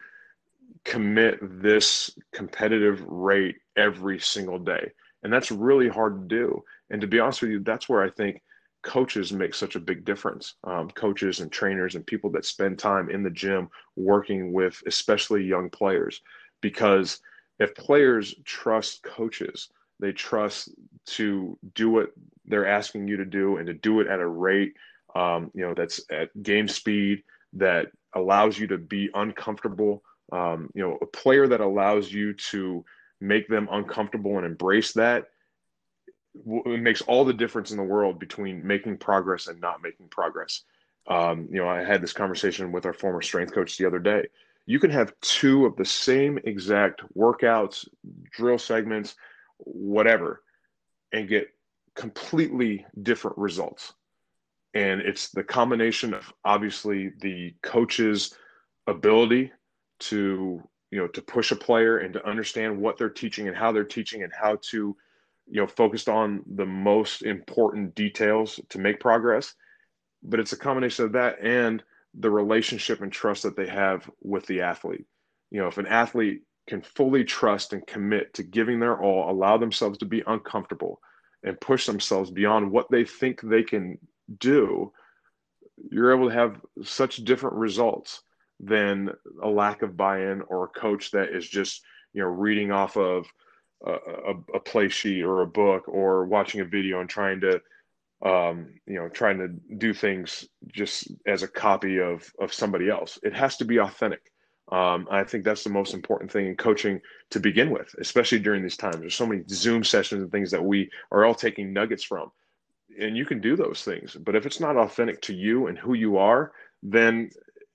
commit 0.86 1.40
this 1.42 2.12
competitive 2.34 3.02
rate 3.06 3.58
every 3.76 4.20
single 4.20 4.60
day. 4.60 4.92
And 5.24 5.32
that's 5.32 5.52
really 5.52 5.90
hard 5.90 6.30
to 6.30 6.36
do. 6.36 6.64
And 6.90 7.02
to 7.02 7.08
be 7.08 7.20
honest 7.20 7.42
with 7.42 7.52
you, 7.52 7.60
that's 7.60 7.90
where 7.90 8.02
I 8.02 8.10
think 8.10 8.42
coaches 8.82 9.34
make 9.34 9.54
such 9.54 9.76
a 9.76 9.80
big 9.80 10.06
difference. 10.06 10.56
Um, 10.64 10.90
coaches 10.90 11.42
and 11.42 11.52
trainers 11.52 11.96
and 11.96 12.08
people 12.08 12.30
that 12.32 12.46
spend 12.46 12.80
time 12.80 13.10
in 13.10 13.24
the 13.24 13.30
gym 13.30 13.70
working 13.96 14.54
with 14.54 14.82
especially 14.88 15.44
young 15.44 15.70
players. 15.70 16.22
Because 16.62 17.20
if 17.60 17.76
players 17.76 18.34
trust 18.46 19.04
coaches, 19.04 19.70
they 20.00 20.14
trust 20.14 20.70
to 21.06 21.58
do 21.76 21.90
what 21.90 22.12
they're 22.46 22.68
asking 22.68 23.08
you 23.08 23.18
to 23.18 23.26
do 23.26 23.58
and 23.58 23.68
to 23.68 23.74
do 23.74 24.00
it 24.00 24.08
at 24.08 24.20
a 24.20 24.28
rate 24.28 24.74
um, 25.16 25.52
you 25.54 25.66
know 25.66 25.74
that's 25.74 26.02
at 26.12 26.30
game 26.44 26.68
speed 26.68 27.24
that 27.54 27.88
allows 28.14 28.58
you 28.58 28.68
to 28.68 28.78
be 28.78 29.10
uncomfortable 29.14 30.04
um, 30.32 30.70
you 30.74 30.82
know, 30.82 30.98
a 31.02 31.06
player 31.06 31.48
that 31.48 31.62
allows 31.62 32.12
you 32.12 32.34
to 32.34 32.84
make 33.22 33.48
them 33.48 33.68
uncomfortable 33.72 34.38
and 34.38 34.46
embrace 34.46 34.94
that 34.94 35.26
it 36.46 36.82
makes 36.82 37.02
all 37.02 37.26
the 37.26 37.34
difference 37.34 37.72
in 37.72 37.78
the 37.78 37.84
world 37.84 38.20
between 38.20 38.66
making 38.66 38.98
progress 38.98 39.48
and 39.48 39.60
not 39.60 39.82
making 39.82 40.08
progress. 40.10 40.62
Um, 41.08 41.48
you 41.52 41.60
know, 41.60 41.68
I 41.68 41.84
had 41.84 42.02
this 42.02 42.14
conversation 42.14 42.72
with 42.72 42.86
our 42.86 42.94
former 42.94 43.22
strength 43.22 43.54
coach 43.54 43.78
the 43.78 43.86
other 43.86 44.00
day. 44.00 44.28
You 44.66 44.80
can 44.80 44.92
have 44.92 45.20
two 45.22 45.66
of 45.66 45.76
the 45.76 45.86
same 45.86 46.40
exact 46.44 47.02
workouts, 47.18 47.88
drill 48.32 48.60
segments, 48.60 49.16
whatever, 49.58 50.44
and 51.12 51.28
get 51.28 51.48
completely 51.96 52.86
different 53.02 53.38
results. 53.38 53.94
And 54.76 55.02
it's 55.02 55.30
the 55.30 55.44
combination 55.44 56.14
of 56.14 56.32
obviously 56.46 57.12
the 57.22 57.56
coach's 57.64 58.36
ability 58.86 59.52
to, 60.00 60.62
you 60.92 61.00
know, 61.00 61.08
to 61.08 61.22
push 61.22 61.52
a 61.52 61.56
player 61.56 62.00
and 62.00 62.14
to 62.14 62.28
understand 62.28 62.80
what 62.80 62.98
they're 62.98 63.10
teaching 63.10 63.48
and 63.48 63.56
how 63.56 63.72
they're 63.72 63.84
teaching 63.84 64.24
and 64.24 64.32
how 64.34 64.58
to 64.62 64.96
you 65.50 65.60
know 65.60 65.68
focused 65.68 66.08
on 66.08 66.44
the 66.56 66.66
most 66.66 67.24
important 67.24 67.96
details 67.96 68.60
to 68.70 68.80
make 68.80 69.00
progress. 69.00 69.56
But 70.24 70.40
it's 70.40 70.54
a 70.54 70.58
combination 70.58 71.06
of 71.06 71.14
that 71.14 71.40
and 71.42 71.84
the 72.14 72.30
relationship 72.30 73.02
and 73.02 73.12
trust 73.12 73.44
that 73.44 73.56
they 73.56 73.68
have 73.68 74.10
with 74.22 74.46
the 74.46 74.62
athlete. 74.62 75.06
You 75.52 75.62
know 75.62 75.68
if 75.68 75.78
an 75.78 75.88
athlete 75.88 76.44
can 76.68 76.82
fully 76.82 77.24
trust 77.24 77.74
and 77.74 77.86
commit 77.88 78.34
to 78.36 78.44
giving 78.44 78.80
their 78.80 79.02
all 79.02 79.32
allow 79.32 79.58
themselves 79.58 79.98
to 79.98 80.06
be 80.06 80.24
uncomfortable 80.28 81.02
and 81.44 81.60
push 81.60 81.86
themselves 81.86 82.30
beyond 82.30 82.70
what 82.70 82.92
they 82.92 83.04
think 83.04 83.42
they 83.42 83.64
can 83.64 83.98
do 84.38 84.92
you're 85.92 86.14
able 86.14 86.30
to 86.30 86.36
have 86.36 86.62
such 86.84 87.24
different 87.24 87.56
results 87.56 88.22
than 88.60 89.10
a 89.42 89.48
lack 89.48 89.82
of 89.82 89.96
buy-in 89.96 90.42
or 90.48 90.66
a 90.66 90.80
coach 90.80 91.12
that 91.12 91.30
is 91.30 91.48
just 91.48 91.82
you 92.14 92.22
know 92.22 92.28
reading 92.28 92.72
off 92.72 92.98
of 92.98 93.26
a, 93.86 94.34
a, 94.56 94.60
play 94.60 94.90
sheet 94.90 95.24
or 95.24 95.42
a 95.42 95.48
book 95.48 95.88
or 95.88 96.26
watching 96.26 96.60
a 96.60 96.66
video 96.66 97.00
and 97.00 97.10
trying 97.10 97.40
to 97.40 97.62
um, 98.26 98.68
you 98.86 98.96
know 98.96 99.08
trying 99.08 99.38
to 99.38 99.48
do 99.78 99.94
things 99.94 100.46
just 100.68 101.10
as 101.26 101.44
a 101.44 101.48
copy 101.48 102.00
of 102.00 102.30
of 102.40 102.54
somebody 102.54 102.90
else. 102.90 103.18
It 103.24 103.34
has 103.34 103.58
to 103.58 103.66
be 103.66 103.80
authentic. 103.80 104.32
Um, 104.72 105.08
i 105.10 105.24
think 105.24 105.44
that's 105.44 105.64
the 105.64 105.72
most 105.72 105.96
important 105.96 106.32
thing 106.32 106.46
in 106.46 106.56
coaching 106.56 107.02
to 107.32 107.40
begin 107.40 107.72
with 107.72 107.96
especially 108.00 108.38
during 108.38 108.62
these 108.62 108.78
times. 108.78 108.98
There's 108.98 109.16
so 109.16 109.26
many 109.26 109.44
zoom 109.50 109.84
sessions 109.84 110.22
and 110.22 110.32
things 110.32 110.52
that 110.52 110.64
we 110.64 110.92
are 111.12 111.26
all 111.26 111.34
taking 111.34 111.74
nuggets 111.74 112.04
from 112.04 112.32
and 113.00 113.18
you 113.18 113.26
can 113.26 113.42
do 113.42 113.56
those 113.56 113.84
things. 113.84 114.16
But 114.16 114.36
if 114.36 114.46
it's 114.46 114.60
not 114.60 114.78
authentic 114.78 115.22
to 115.24 115.34
you 115.34 115.68
and 115.68 115.78
who 115.78 115.96
you 115.96 116.18
are 116.18 116.52
then 116.84 117.30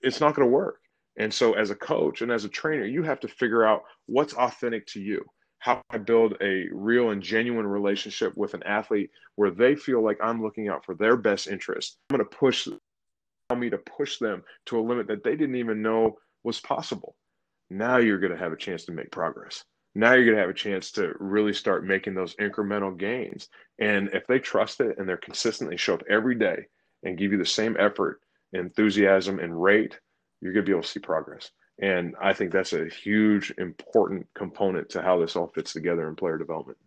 it's 0.04 0.20
not 0.20 0.34
going 0.34 0.46
to 0.46 0.52
work 0.52 0.80
and 1.18 1.32
so 1.32 1.54
as 1.54 1.70
a 1.70 1.74
coach 1.74 2.22
and 2.22 2.30
as 2.30 2.44
a 2.44 2.48
trainer 2.48 2.84
you 2.84 3.02
have 3.02 3.20
to 3.20 3.28
figure 3.28 3.64
out 3.64 3.82
what's 4.06 4.34
authentic 4.34 4.86
to 4.86 5.00
you 5.00 5.24
how 5.64 5.80
I 5.88 5.96
build 5.96 6.36
a 6.42 6.66
real 6.72 7.08
and 7.08 7.22
genuine 7.22 7.66
relationship 7.66 8.36
with 8.36 8.52
an 8.52 8.62
athlete 8.64 9.08
where 9.36 9.50
they 9.50 9.74
feel 9.74 10.04
like 10.04 10.18
I'm 10.22 10.42
looking 10.42 10.68
out 10.68 10.84
for 10.84 10.94
their 10.94 11.16
best 11.16 11.46
interest. 11.46 11.96
I'm 12.10 12.18
going 12.18 12.28
to 12.28 12.36
push 12.36 12.68
allow 13.48 13.58
me 13.58 13.70
to 13.70 13.78
push 13.78 14.18
them 14.18 14.42
to 14.66 14.78
a 14.78 14.82
limit 14.82 15.06
that 15.06 15.24
they 15.24 15.36
didn't 15.36 15.56
even 15.56 15.80
know 15.80 16.18
was 16.42 16.60
possible. 16.60 17.16
Now 17.70 17.96
you're 17.96 18.18
going 18.18 18.32
to 18.32 18.38
have 18.38 18.52
a 18.52 18.58
chance 18.58 18.84
to 18.84 18.92
make 18.92 19.10
progress. 19.10 19.64
Now 19.94 20.12
you're 20.12 20.24
going 20.24 20.36
to 20.36 20.42
have 20.42 20.50
a 20.50 20.54
chance 20.54 20.90
to 20.92 21.14
really 21.18 21.54
start 21.54 21.86
making 21.86 22.14
those 22.14 22.34
incremental 22.36 22.94
gains. 22.94 23.48
And 23.78 24.10
if 24.12 24.26
they 24.26 24.40
trust 24.40 24.80
it 24.80 24.98
and 24.98 25.08
they're 25.08 25.16
consistently 25.16 25.78
show 25.78 25.94
up 25.94 26.02
every 26.10 26.34
day 26.34 26.66
and 27.04 27.16
give 27.16 27.32
you 27.32 27.38
the 27.38 27.46
same 27.46 27.74
effort, 27.78 28.20
enthusiasm, 28.54 29.38
and 29.38 29.60
rate, 29.60 29.98
you're 30.40 30.52
going 30.52 30.64
to 30.64 30.68
be 30.68 30.72
able 30.72 30.82
to 30.82 30.88
see 30.88 31.00
progress. 31.00 31.50
And 31.80 32.14
I 32.20 32.32
think 32.32 32.52
that's 32.52 32.72
a 32.72 32.86
huge, 32.86 33.52
important 33.58 34.26
component 34.34 34.90
to 34.90 35.02
how 35.02 35.18
this 35.18 35.34
all 35.34 35.48
fits 35.48 35.72
together 35.72 36.08
in 36.08 36.14
player 36.14 36.38
development. 36.38 36.78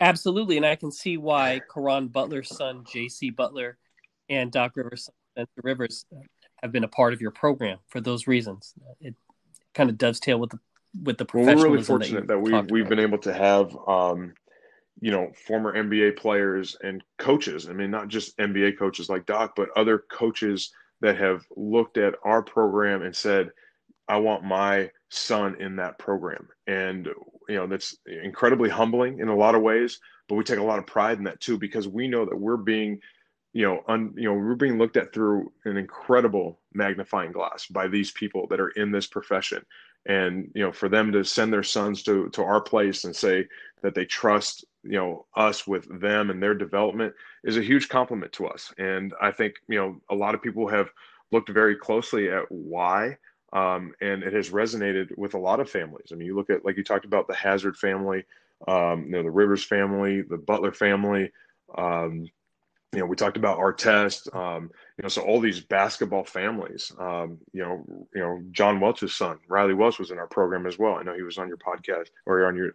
Absolutely. 0.00 0.56
And 0.56 0.66
I 0.66 0.74
can 0.74 0.90
see 0.90 1.16
why 1.16 1.60
Caron 1.72 2.08
Butler's 2.08 2.48
son, 2.48 2.84
JC 2.84 3.34
Butler, 3.34 3.78
and 4.28 4.50
Doc 4.50 4.72
Rivers' 4.74 5.04
son, 5.04 5.14
Spencer 5.34 5.60
Rivers, 5.62 6.06
have 6.60 6.72
been 6.72 6.84
a 6.84 6.88
part 6.88 7.12
of 7.12 7.20
your 7.20 7.30
program 7.30 7.78
for 7.88 8.00
those 8.00 8.26
reasons. 8.26 8.74
It 9.00 9.14
kind 9.74 9.88
of 9.88 9.98
dovetail 9.98 10.38
with 10.38 10.50
the 10.50 10.58
with 11.04 11.16
the 11.16 11.24
professionalism. 11.24 11.62
well, 11.62 11.70
we're 11.70 11.74
really 11.74 11.84
fortunate 11.84 12.26
that, 12.26 12.42
that 12.42 12.70
we, 12.70 12.80
we've 12.80 12.88
been 12.88 12.98
able 12.98 13.18
to 13.18 13.32
have 13.32 13.74
um, 13.86 14.34
you 15.00 15.10
know 15.10 15.30
former 15.46 15.72
nba 15.72 16.16
players 16.16 16.76
and 16.82 17.02
coaches 17.18 17.68
i 17.68 17.72
mean 17.72 17.90
not 17.90 18.08
just 18.08 18.36
nba 18.38 18.78
coaches 18.78 19.08
like 19.08 19.26
doc 19.26 19.54
but 19.56 19.68
other 19.76 20.04
coaches 20.10 20.70
that 21.02 21.18
have 21.18 21.44
looked 21.56 21.98
at 21.98 22.14
our 22.24 22.42
program 22.42 23.02
and 23.02 23.14
said, 23.14 23.50
I 24.08 24.16
want 24.18 24.44
my 24.44 24.90
son 25.10 25.60
in 25.60 25.76
that 25.76 25.98
program. 25.98 26.48
And, 26.66 27.06
you 27.48 27.56
know, 27.56 27.66
that's 27.66 27.96
incredibly 28.06 28.70
humbling 28.70 29.18
in 29.18 29.28
a 29.28 29.36
lot 29.36 29.54
of 29.54 29.62
ways, 29.62 29.98
but 30.28 30.36
we 30.36 30.44
take 30.44 30.60
a 30.60 30.64
lot 30.64 30.78
of 30.78 30.86
pride 30.86 31.18
in 31.18 31.24
that 31.24 31.40
too, 31.40 31.58
because 31.58 31.88
we 31.88 32.08
know 32.08 32.24
that 32.24 32.38
we're 32.38 32.56
being, 32.56 33.00
you 33.52 33.66
know, 33.66 33.82
un, 33.88 34.14
you 34.16 34.24
know, 34.24 34.34
we're 34.34 34.54
being 34.54 34.78
looked 34.78 34.96
at 34.96 35.12
through 35.12 35.52
an 35.64 35.76
incredible 35.76 36.60
magnifying 36.72 37.32
glass 37.32 37.66
by 37.66 37.88
these 37.88 38.12
people 38.12 38.46
that 38.48 38.60
are 38.60 38.70
in 38.70 38.92
this 38.92 39.08
profession. 39.08 39.62
And, 40.06 40.50
you 40.54 40.62
know, 40.62 40.72
for 40.72 40.88
them 40.88 41.12
to 41.12 41.24
send 41.24 41.52
their 41.52 41.62
sons 41.64 42.02
to, 42.04 42.28
to 42.30 42.42
our 42.42 42.60
place 42.60 43.04
and 43.04 43.14
say 43.14 43.46
that 43.82 43.94
they 43.94 44.04
trust, 44.04 44.64
you 44.84 44.98
know, 44.98 45.26
us 45.36 45.66
with 45.66 46.00
them 46.00 46.30
and 46.30 46.42
their 46.42 46.54
development, 46.54 47.14
is 47.44 47.56
a 47.56 47.62
huge 47.62 47.88
compliment 47.88 48.32
to 48.32 48.46
us. 48.46 48.72
And 48.78 49.14
I 49.20 49.30
think, 49.30 49.54
you 49.68 49.78
know, 49.78 50.00
a 50.10 50.14
lot 50.14 50.34
of 50.34 50.42
people 50.42 50.68
have 50.68 50.90
looked 51.30 51.48
very 51.48 51.76
closely 51.76 52.30
at 52.30 52.44
why. 52.50 53.16
Um, 53.52 53.92
and 54.00 54.22
it 54.22 54.32
has 54.32 54.50
resonated 54.50 55.16
with 55.18 55.34
a 55.34 55.38
lot 55.38 55.60
of 55.60 55.68
families. 55.68 56.08
I 56.10 56.14
mean, 56.14 56.26
you 56.26 56.34
look 56.34 56.50
at, 56.50 56.64
like 56.64 56.76
you 56.76 56.84
talked 56.84 57.04
about, 57.04 57.28
the 57.28 57.34
Hazard 57.34 57.76
family, 57.76 58.24
um, 58.66 59.04
you 59.04 59.10
know, 59.10 59.22
the 59.22 59.30
Rivers 59.30 59.64
family, 59.64 60.22
the 60.22 60.38
Butler 60.38 60.72
family. 60.72 61.32
Um, 61.76 62.28
you 62.92 63.00
know, 63.00 63.06
we 63.06 63.16
talked 63.16 63.36
about 63.36 63.58
Artest. 63.58 64.34
Um, 64.34 64.70
you 64.96 65.02
know, 65.02 65.08
so 65.08 65.22
all 65.22 65.40
these 65.40 65.60
basketball 65.60 66.24
families. 66.24 66.92
Um, 66.98 67.38
you 67.52 67.62
know, 67.62 68.06
you 68.14 68.20
know, 68.20 68.42
John 68.52 68.80
Welch's 68.80 69.14
son, 69.14 69.38
Riley 69.48 69.74
Welch, 69.74 69.98
was 69.98 70.10
in 70.10 70.18
our 70.18 70.26
program 70.26 70.66
as 70.66 70.78
well. 70.78 70.94
I 70.94 71.02
know 71.02 71.14
he 71.14 71.22
was 71.22 71.38
on 71.38 71.48
your 71.48 71.56
podcast 71.56 72.08
or 72.26 72.46
on 72.46 72.56
your 72.56 72.70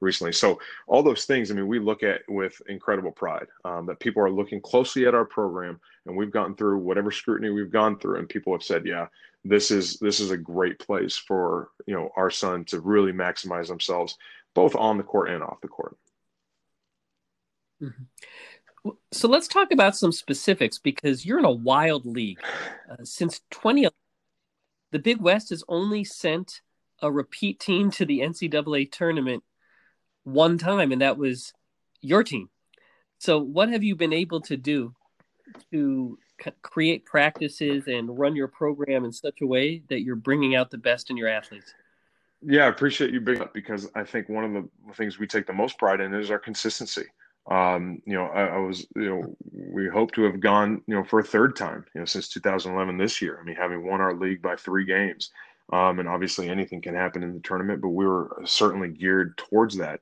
recently. 0.00 0.32
So 0.32 0.60
all 0.86 1.02
those 1.02 1.24
things, 1.24 1.50
I 1.50 1.54
mean, 1.54 1.66
we 1.66 1.78
look 1.78 2.02
at 2.02 2.22
with 2.28 2.60
incredible 2.68 3.10
pride 3.10 3.46
um, 3.64 3.86
that 3.86 4.00
people 4.00 4.22
are 4.22 4.30
looking 4.30 4.60
closely 4.60 5.06
at 5.06 5.14
our 5.14 5.24
program, 5.24 5.80
and 6.06 6.16
we've 6.16 6.30
gotten 6.30 6.54
through 6.54 6.78
whatever 6.78 7.10
scrutiny 7.10 7.50
we've 7.50 7.72
gone 7.72 7.98
through, 7.98 8.18
and 8.18 8.28
people 8.28 8.52
have 8.52 8.62
said, 8.62 8.86
yeah, 8.86 9.06
this 9.44 9.70
is 9.70 9.98
this 9.98 10.20
is 10.20 10.30
a 10.30 10.36
great 10.36 10.78
place 10.78 11.16
for 11.16 11.70
you 11.86 11.94
know 11.94 12.10
our 12.16 12.30
son 12.30 12.64
to 12.66 12.80
really 12.80 13.12
maximize 13.12 13.68
themselves, 13.68 14.16
both 14.54 14.74
on 14.74 14.96
the 14.96 15.02
court 15.02 15.30
and 15.30 15.42
off 15.42 15.60
the 15.60 15.68
court. 15.68 15.96
Mm-hmm. 17.82 18.90
So 19.12 19.28
let's 19.28 19.48
talk 19.48 19.72
about 19.72 19.96
some 19.96 20.12
specifics 20.12 20.78
because 20.78 21.26
you're 21.26 21.38
in 21.38 21.44
a 21.44 21.50
wild 21.50 22.06
league. 22.06 22.40
Uh, 22.90 23.04
since 23.04 23.40
2011, 23.50 23.92
the 24.92 24.98
Big 24.98 25.20
West 25.20 25.50
has 25.50 25.62
only 25.68 26.04
sent 26.04 26.62
a 27.02 27.10
repeat 27.10 27.60
team 27.60 27.90
to 27.92 28.04
the 28.04 28.20
NCAA 28.20 28.90
tournament 28.90 29.44
one 30.32 30.58
time, 30.58 30.92
and 30.92 31.02
that 31.02 31.18
was 31.18 31.52
your 32.00 32.22
team. 32.22 32.48
So, 33.18 33.38
what 33.38 33.68
have 33.70 33.82
you 33.82 33.96
been 33.96 34.12
able 34.12 34.40
to 34.42 34.56
do 34.56 34.94
to 35.72 36.18
create 36.62 37.04
practices 37.04 37.88
and 37.88 38.16
run 38.16 38.36
your 38.36 38.48
program 38.48 39.04
in 39.04 39.12
such 39.12 39.40
a 39.40 39.46
way 39.46 39.82
that 39.88 40.02
you're 40.02 40.16
bringing 40.16 40.54
out 40.54 40.70
the 40.70 40.78
best 40.78 41.10
in 41.10 41.16
your 41.16 41.28
athletes? 41.28 41.74
Yeah, 42.40 42.66
I 42.66 42.68
appreciate 42.68 43.12
you 43.12 43.20
bringing 43.20 43.42
up 43.42 43.52
because 43.52 43.90
I 43.96 44.04
think 44.04 44.28
one 44.28 44.44
of 44.44 44.52
the 44.52 44.94
things 44.94 45.18
we 45.18 45.26
take 45.26 45.46
the 45.46 45.52
most 45.52 45.76
pride 45.78 46.00
in 46.00 46.14
is 46.14 46.30
our 46.30 46.38
consistency. 46.38 47.06
Um, 47.50 48.02
you 48.04 48.14
know, 48.14 48.26
I, 48.26 48.44
I, 48.44 48.58
was, 48.58 48.86
you 48.94 49.08
know, 49.08 49.36
we 49.50 49.88
hope 49.88 50.12
to 50.12 50.22
have 50.24 50.38
gone, 50.38 50.82
you 50.86 50.94
know, 50.94 51.02
for 51.02 51.18
a 51.18 51.24
third 51.24 51.56
time, 51.56 51.84
you 51.94 52.00
know, 52.00 52.04
since 52.04 52.28
2011 52.28 52.98
this 52.98 53.22
year. 53.22 53.38
I 53.40 53.44
mean, 53.44 53.56
having 53.56 53.84
won 53.84 54.02
our 54.02 54.14
league 54.14 54.42
by 54.42 54.54
three 54.54 54.84
games, 54.84 55.30
um, 55.72 55.98
and 55.98 56.08
obviously 56.08 56.48
anything 56.48 56.80
can 56.80 56.94
happen 56.94 57.22
in 57.22 57.34
the 57.34 57.40
tournament, 57.40 57.80
but 57.80 57.88
we 57.88 58.06
were 58.06 58.42
certainly 58.44 58.88
geared 58.88 59.36
towards 59.38 59.76
that. 59.78 60.00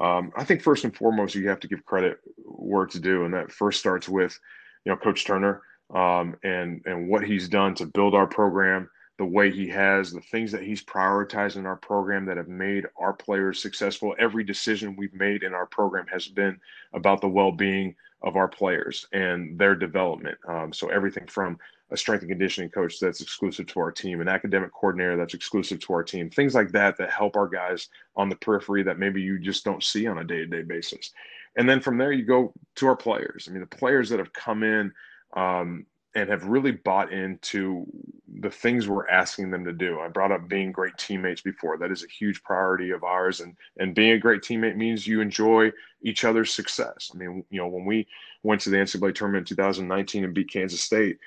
Um, 0.00 0.32
I 0.36 0.44
think 0.44 0.62
first 0.62 0.84
and 0.84 0.96
foremost, 0.96 1.34
you 1.34 1.48
have 1.48 1.60
to 1.60 1.68
give 1.68 1.84
credit 1.84 2.18
where 2.44 2.84
it's 2.84 2.98
due, 2.98 3.24
and 3.24 3.34
that 3.34 3.52
first 3.52 3.80
starts 3.80 4.08
with, 4.08 4.38
you 4.84 4.92
know, 4.92 4.98
Coach 4.98 5.24
Turner 5.24 5.62
um, 5.94 6.36
and 6.42 6.82
and 6.86 7.08
what 7.08 7.24
he's 7.24 7.48
done 7.48 7.74
to 7.76 7.86
build 7.86 8.14
our 8.14 8.26
program 8.26 8.88
the 9.18 9.24
way 9.24 9.50
he 9.50 9.68
has, 9.68 10.12
the 10.12 10.20
things 10.20 10.52
that 10.52 10.62
he's 10.62 10.82
prioritized 10.82 11.56
in 11.56 11.66
our 11.66 11.76
program 11.76 12.24
that 12.24 12.36
have 12.36 12.48
made 12.48 12.86
our 12.96 13.12
players 13.12 13.60
successful. 13.60 14.14
Every 14.18 14.44
decision 14.44 14.94
we've 14.96 15.12
made 15.12 15.42
in 15.42 15.54
our 15.54 15.66
program 15.66 16.06
has 16.06 16.28
been 16.28 16.58
about 16.92 17.20
the 17.20 17.28
well-being 17.28 17.96
of 18.22 18.36
our 18.36 18.46
players 18.46 19.06
and 19.12 19.58
their 19.58 19.74
development. 19.74 20.38
Um, 20.46 20.72
so 20.72 20.88
everything 20.88 21.26
from 21.26 21.58
a 21.90 21.96
strength 21.96 22.22
and 22.22 22.30
conditioning 22.30 22.70
coach 22.70 23.00
that's 23.00 23.20
exclusive 23.20 23.66
to 23.66 23.80
our 23.80 23.90
team, 23.90 24.20
an 24.20 24.28
academic 24.28 24.72
coordinator 24.72 25.16
that's 25.16 25.34
exclusive 25.34 25.80
to 25.80 25.92
our 25.92 26.02
team, 26.02 26.28
things 26.28 26.54
like 26.54 26.70
that 26.72 26.96
that 26.98 27.10
help 27.10 27.36
our 27.36 27.48
guys 27.48 27.88
on 28.16 28.28
the 28.28 28.36
periphery 28.36 28.82
that 28.82 28.98
maybe 28.98 29.22
you 29.22 29.38
just 29.38 29.64
don't 29.64 29.82
see 29.82 30.06
on 30.06 30.18
a 30.18 30.24
day 30.24 30.38
to 30.38 30.46
day 30.46 30.62
basis. 30.62 31.12
And 31.56 31.68
then 31.68 31.80
from 31.80 31.98
there, 31.98 32.12
you 32.12 32.24
go 32.24 32.52
to 32.76 32.86
our 32.86 32.96
players. 32.96 33.46
I 33.48 33.52
mean, 33.52 33.60
the 33.60 33.76
players 33.76 34.10
that 34.10 34.18
have 34.18 34.32
come 34.32 34.62
in 34.62 34.92
um, 35.34 35.86
and 36.14 36.28
have 36.28 36.44
really 36.44 36.72
bought 36.72 37.12
into 37.12 37.86
the 38.40 38.50
things 38.50 38.88
we're 38.88 39.08
asking 39.08 39.50
them 39.50 39.64
to 39.64 39.72
do. 39.72 40.00
I 40.00 40.08
brought 40.08 40.32
up 40.32 40.48
being 40.48 40.72
great 40.72 40.96
teammates 40.96 41.40
before. 41.40 41.78
That 41.78 41.90
is 41.90 42.04
a 42.04 42.08
huge 42.08 42.42
priority 42.42 42.90
of 42.90 43.04
ours, 43.04 43.40
and 43.40 43.56
and 43.78 43.94
being 43.94 44.12
a 44.12 44.18
great 44.18 44.42
teammate 44.42 44.76
means 44.76 45.06
you 45.06 45.20
enjoy 45.20 45.72
each 46.02 46.24
other's 46.24 46.52
success. 46.52 47.10
I 47.12 47.18
mean, 47.18 47.44
you 47.50 47.58
know, 47.58 47.68
when 47.68 47.84
we 47.84 48.06
went 48.42 48.60
to 48.62 48.70
the 48.70 48.76
NCAA 48.76 49.14
tournament 49.14 49.50
in 49.50 49.56
2019 49.56 50.24
and 50.24 50.34
beat 50.34 50.52
Kansas 50.52 50.80
State, 50.80 51.18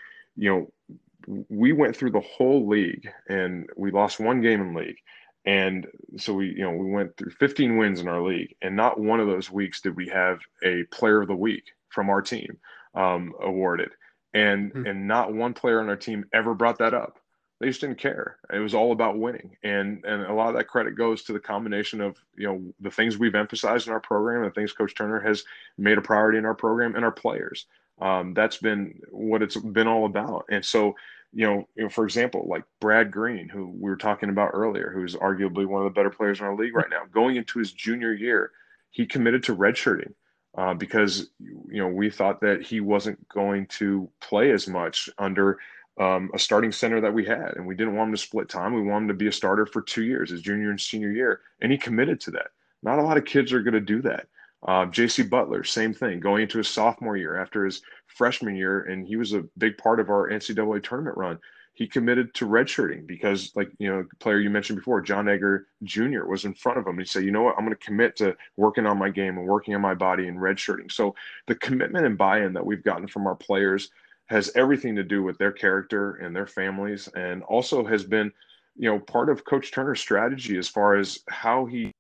you 0.42 0.50
know, 0.50 1.44
we 1.50 1.72
went 1.72 1.96
through 1.96 2.10
the 2.10 2.20
whole 2.20 2.68
league 2.68 3.08
and 3.30 3.70
we 3.78 3.92
lost 3.92 4.20
one 4.20 4.42
game 4.42 4.60
in 4.60 4.74
league. 4.74 4.98
And 5.46 5.86
so 6.18 6.34
we, 6.34 6.48
you 6.48 6.64
know, 6.64 6.72
we 6.72 6.90
went 6.90 7.16
through 7.16 7.32
15 7.32 7.78
wins 7.78 8.00
in 8.00 8.08
our 8.08 8.22
league, 8.22 8.56
and 8.62 8.76
not 8.76 9.00
one 9.00 9.20
of 9.20 9.28
those 9.28 9.50
weeks 9.50 9.82
did 9.82 9.96
we 9.96 10.08
have 10.10 10.40
a 10.64 10.84
player 10.92 11.22
of 11.22 11.28
the 11.28 11.36
week 11.36 11.64
from 11.90 12.10
our 12.10 12.22
team 12.22 12.58
um, 12.96 13.34
awarded 13.42 13.90
and 14.34 14.74
mm-hmm. 14.74 14.88
and 14.88 15.08
not 15.08 15.34
one 15.34 15.54
player 15.54 15.80
on 15.80 15.90
our 15.90 15.96
team 15.96 16.26
ever 16.34 16.54
brought 16.54 16.80
that 16.80 16.94
up. 16.94 17.20
They 17.60 17.68
just 17.68 17.82
didn't 17.82 18.00
care. 18.00 18.38
It 18.52 18.60
was 18.60 18.74
all 18.74 18.92
about 18.92 19.20
winning, 19.20 19.56
and 19.64 20.04
and 20.06 20.24
a 20.24 20.34
lot 20.34 20.50
of 20.50 20.56
that 20.56 20.68
credit 20.68 20.96
goes 20.96 21.24
to 21.24 21.34
the 21.34 21.40
combination 21.40 22.02
of 22.02 22.18
you 22.36 22.48
know 22.48 22.74
the 22.80 22.92
things 22.92 23.18
we've 23.18 23.36
emphasized 23.36 23.88
in 23.88 23.94
our 23.94 24.00
program, 24.00 24.44
the 24.44 24.52
things 24.52 24.74
Coach 24.74 24.96
Turner 24.96 25.20
has 25.20 25.44
made 25.78 26.00
a 26.00 26.02
priority 26.02 26.40
in 26.40 26.46
our 26.46 26.56
program, 26.56 26.96
and 26.96 27.06
our 27.06 27.12
players. 27.12 27.68
Um, 28.02 28.34
that's 28.34 28.58
been 28.58 29.00
what 29.12 29.42
it's 29.42 29.58
been 29.58 29.88
all 29.88 30.06
about. 30.06 30.46
And 30.50 30.66
so, 30.66 30.96
you 31.34 31.46
know, 31.46 31.68
you 31.76 31.84
know, 31.84 31.90
for 31.90 32.04
example, 32.04 32.46
like 32.50 32.64
Brad 32.80 33.12
Greene, 33.12 33.48
who 33.48 33.68
we 33.68 33.90
were 33.90 33.96
talking 33.96 34.30
about 34.30 34.52
earlier, 34.54 34.92
who's 34.94 35.16
arguably 35.16 35.66
one 35.66 35.86
of 35.86 35.86
the 35.86 35.98
better 35.98 36.10
players 36.10 36.40
in 36.40 36.46
our 36.46 36.56
league 36.56 36.76
right 36.76 36.90
now, 36.90 37.04
going 37.14 37.36
into 37.36 37.60
his 37.60 37.72
junior 37.72 38.12
year, 38.12 38.52
he 38.90 39.06
committed 39.06 39.44
to 39.44 39.56
redshirting 39.56 40.14
uh, 40.58 40.74
because 40.74 41.30
you 41.40 41.78
know 41.80 41.88
we 41.88 42.10
thought 42.10 42.42
that 42.42 42.62
he 42.62 42.80
wasn't 42.80 43.28
going 43.30 43.66
to 43.68 44.10
play 44.20 44.52
as 44.52 44.68
much 44.68 45.10
under 45.18 45.60
um, 46.00 46.32
a 46.34 46.40
starting 46.40 46.72
center 46.72 47.00
that 47.02 47.14
we 47.14 47.26
had, 47.26 47.54
and 47.56 47.66
we 47.66 47.76
didn't 47.76 47.96
want 47.96 48.10
him 48.10 48.16
to 48.16 48.22
split 48.22 48.50
time. 48.50 48.74
We 48.74 48.82
wanted 48.82 49.04
him 49.04 49.08
to 49.10 49.14
be 49.14 49.28
a 49.28 49.32
starter 49.32 49.66
for 49.66 49.82
two 49.82 50.04
years, 50.04 50.32
his 50.32 50.42
junior 50.42 50.70
and 50.70 50.82
senior 50.82 51.12
year, 51.12 51.42
and 51.62 51.72
he 51.72 51.78
committed 51.78 52.20
to 52.22 52.32
that. 52.32 52.48
Not 52.84 53.00
a 53.00 53.04
lot 53.04 53.18
of 53.18 53.26
kids 53.26 53.54
are 53.54 53.62
going 53.62 53.74
to 53.74 53.80
do 53.80 54.02
that. 54.02 54.28
Uh, 54.68 54.86
J.C. 54.86 55.24
Butler, 55.24 55.64
same 55.64 55.94
thing, 55.94 56.20
going 56.20 56.44
into 56.44 56.60
his 56.60 56.68
sophomore 56.68 57.18
year 57.18 57.36
after 57.36 57.66
his 57.66 57.82
freshman 58.08 58.56
year, 58.56 58.84
and 58.84 59.08
he 59.08 59.16
was 59.16 59.34
a 59.34 59.44
big 59.58 59.78
part 59.78 60.00
of 60.00 60.10
our 60.10 60.30
NCAA 60.30 60.84
tournament 60.84 61.18
run 61.18 61.40
he 61.74 61.88
committed 61.88 62.34
to 62.36 62.46
redshirting 62.46 63.08
because, 63.08 63.52
like 63.56 63.72
you 63.80 63.90
know, 63.90 64.06
player 64.20 64.40
you 64.40 64.50
mentioned 64.50 64.78
before, 64.78 65.02
John 65.02 65.30
Edgar 65.30 65.68
Jr. 65.84 66.26
was 66.26 66.46
in 66.46 66.54
front 66.54 66.78
of 66.78 66.86
him. 66.86 66.98
He 67.00 67.06
said, 67.06 67.24
"You 67.24 67.32
know 67.32 67.44
what? 67.44 67.56
I'm 67.58 67.66
going 67.66 67.76
to 67.76 67.86
commit 67.86 68.16
to 68.18 68.36
working 68.58 68.86
on 68.86 68.98
my 68.98 69.10
game 69.10 69.38
and 69.38 69.48
working 69.48 69.74
on 69.74 69.82
my 69.82 69.94
body 69.94 70.28
and 70.28 70.38
redshirting." 70.38 70.92
So 70.92 71.16
the 71.48 71.56
commitment 71.56 72.06
and 72.06 72.18
buy-in 72.18 72.54
that 72.54 72.66
we've 72.66 72.84
gotten 72.84 73.08
from 73.08 73.26
our 73.26 73.36
players 73.36 73.90
has 74.28 74.52
everything 74.56 74.96
to 74.96 75.04
do 75.04 75.24
with 75.24 75.38
their 75.38 75.52
character 75.52 76.16
and 76.16 76.36
their 76.36 76.48
families, 76.48 77.08
and 77.16 77.42
also 77.44 77.86
has 77.86 78.04
been, 78.04 78.32
you 78.76 78.90
know, 78.90 79.00
part 79.00 79.30
of 79.30 79.46
Coach 79.46 79.72
Turner's 79.72 80.02
strategy 80.02 80.58
as 80.58 80.68
far 80.68 80.98
as 80.98 81.20
how 81.30 81.66
he 81.66 81.92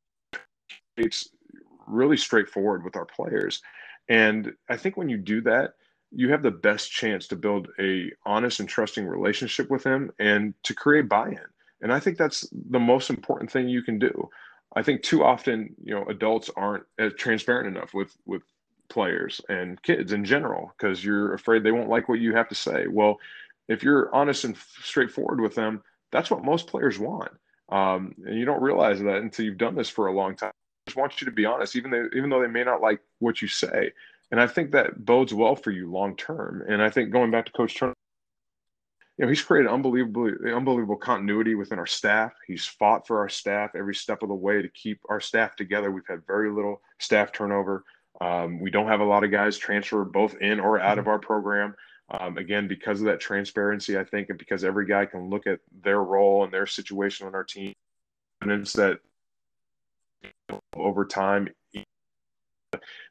it's 0.98 1.30
really 1.88 2.18
straightforward 2.18 2.84
with 2.84 2.96
our 2.96 3.06
players. 3.06 3.62
And 4.10 4.54
I 4.70 4.78
think 4.78 4.98
when 4.98 5.10
you 5.10 5.18
do 5.18 5.42
that, 5.42 5.76
you 6.12 6.30
have 6.30 6.44
the 6.44 6.52
best 6.52 6.92
chance 6.92 7.28
to 7.28 7.36
build 7.36 7.70
a 7.80 8.12
honest 8.26 8.60
and 8.60 8.68
trusting 8.68 9.08
relationship 9.08 9.70
with 9.70 9.84
him 9.84 10.12
and 10.20 10.54
to 10.64 10.74
create 10.74 11.08
buy-in. 11.08 11.40
And 11.82 11.92
i 11.92 12.00
think 12.00 12.18
that's 12.18 12.48
the 12.70 12.80
most 12.80 13.10
important 13.10 13.50
thing 13.52 13.68
you 13.68 13.82
can 13.82 13.98
do. 13.98 14.30
I 14.76 14.84
think 14.84 15.02
too 15.02 15.24
often 15.24 15.76
you 15.84 15.94
know 15.94 16.06
adults 16.06 16.50
aren't 16.56 16.84
as 17.00 17.14
transparent 17.14 17.76
enough 17.76 17.94
with 17.94 18.16
with 18.26 18.44
players 18.90 19.40
and 19.48 19.82
kids 19.84 20.12
in 20.12 20.26
general 20.26 20.74
because 20.78 21.04
you're 21.04 21.34
afraid 21.34 21.64
they 21.64 21.72
won't 21.72 21.90
like 21.90 22.10
what 22.10 22.20
you 22.20 22.36
have 22.36 22.50
to 22.50 22.56
say. 22.56 22.88
Well 22.88 23.18
if 23.70 23.84
you're 23.84 24.14
honest 24.14 24.44
and 24.44 24.58
straightforward 24.82 25.40
with 25.40 25.56
them 25.56 25.82
that's 26.12 26.30
what 26.30 26.44
most 26.44 26.68
players 26.68 27.00
want. 27.00 27.32
Um, 27.70 28.14
and 28.26 28.38
you 28.38 28.44
don't 28.44 28.62
realize 28.62 29.00
that 29.00 29.22
until 29.22 29.46
you've 29.46 29.58
done 29.58 29.76
this 29.76 29.88
for 29.88 30.08
a 30.08 30.14
long 30.14 30.36
time 30.36 30.52
want 30.96 31.22
you 31.22 31.26
to 31.26 31.32
be 31.32 31.46
honest 31.46 31.76
even 31.76 31.92
though 31.92 32.08
even 32.16 32.30
though 32.30 32.42
they 32.42 32.48
may 32.48 32.64
not 32.64 32.82
like 32.82 33.00
what 33.20 33.42
you 33.42 33.48
say 33.48 33.92
and 34.32 34.40
I 34.40 34.48
think 34.48 34.72
that 34.72 35.06
bodes 35.06 35.34
well 35.34 35.56
for 35.56 35.72
you 35.72 35.92
long 35.92 36.16
term. 36.16 36.64
And 36.68 36.82
I 36.82 36.90
think 36.90 37.12
going 37.12 37.32
back 37.32 37.46
to 37.46 37.52
Coach 37.52 37.76
Turner, 37.76 37.94
you 39.18 39.26
know, 39.26 39.30
he's 39.30 39.42
created 39.42 39.70
unbelievable, 39.70 40.32
unbelievable 40.56 40.96
continuity 40.96 41.54
within 41.54 41.78
our 41.78 41.86
staff. 41.86 42.32
He's 42.48 42.66
fought 42.66 43.06
for 43.06 43.20
our 43.20 43.30
staff 43.30 43.72
every 43.76 43.94
step 43.94 44.24
of 44.24 44.30
the 44.30 44.36
way 44.36 44.62
to 44.62 44.70
keep 44.70 45.00
our 45.10 45.20
staff 45.20 45.58
together. 45.58 45.92
We've 45.92 46.08
had 46.08 46.26
very 46.26 46.50
little 46.50 46.82
staff 46.98 47.34
turnover. 47.34 47.84
Um, 48.22 48.60
we 48.62 48.72
don't 48.72 48.88
have 48.88 49.02
a 49.02 49.06
lot 49.06 49.26
of 49.26 49.32
guys 49.32 49.58
transfer 49.58 50.06
both 50.06 50.36
in 50.38 50.60
or 50.60 50.80
out 50.80 50.98
of 50.98 51.08
our 51.08 51.20
program. 51.20 51.76
Um, 52.10 52.38
again, 52.38 52.68
because 52.68 53.00
of 53.02 53.08
that 53.08 53.20
transparency, 53.20 53.98
I 53.98 54.04
think, 54.04 54.30
and 54.30 54.40
because 54.40 54.64
every 54.64 54.86
guy 54.86 55.06
can 55.06 55.30
look 55.30 55.46
at 55.46 55.60
their 55.84 56.02
role 56.04 56.44
and 56.44 56.54
their 56.54 56.66
situation 56.66 57.28
on 57.28 57.36
our 57.36 57.44
team, 57.44 57.74
evidence 58.42 58.74
that 58.74 59.00
over 60.76 61.06
time 61.06 61.48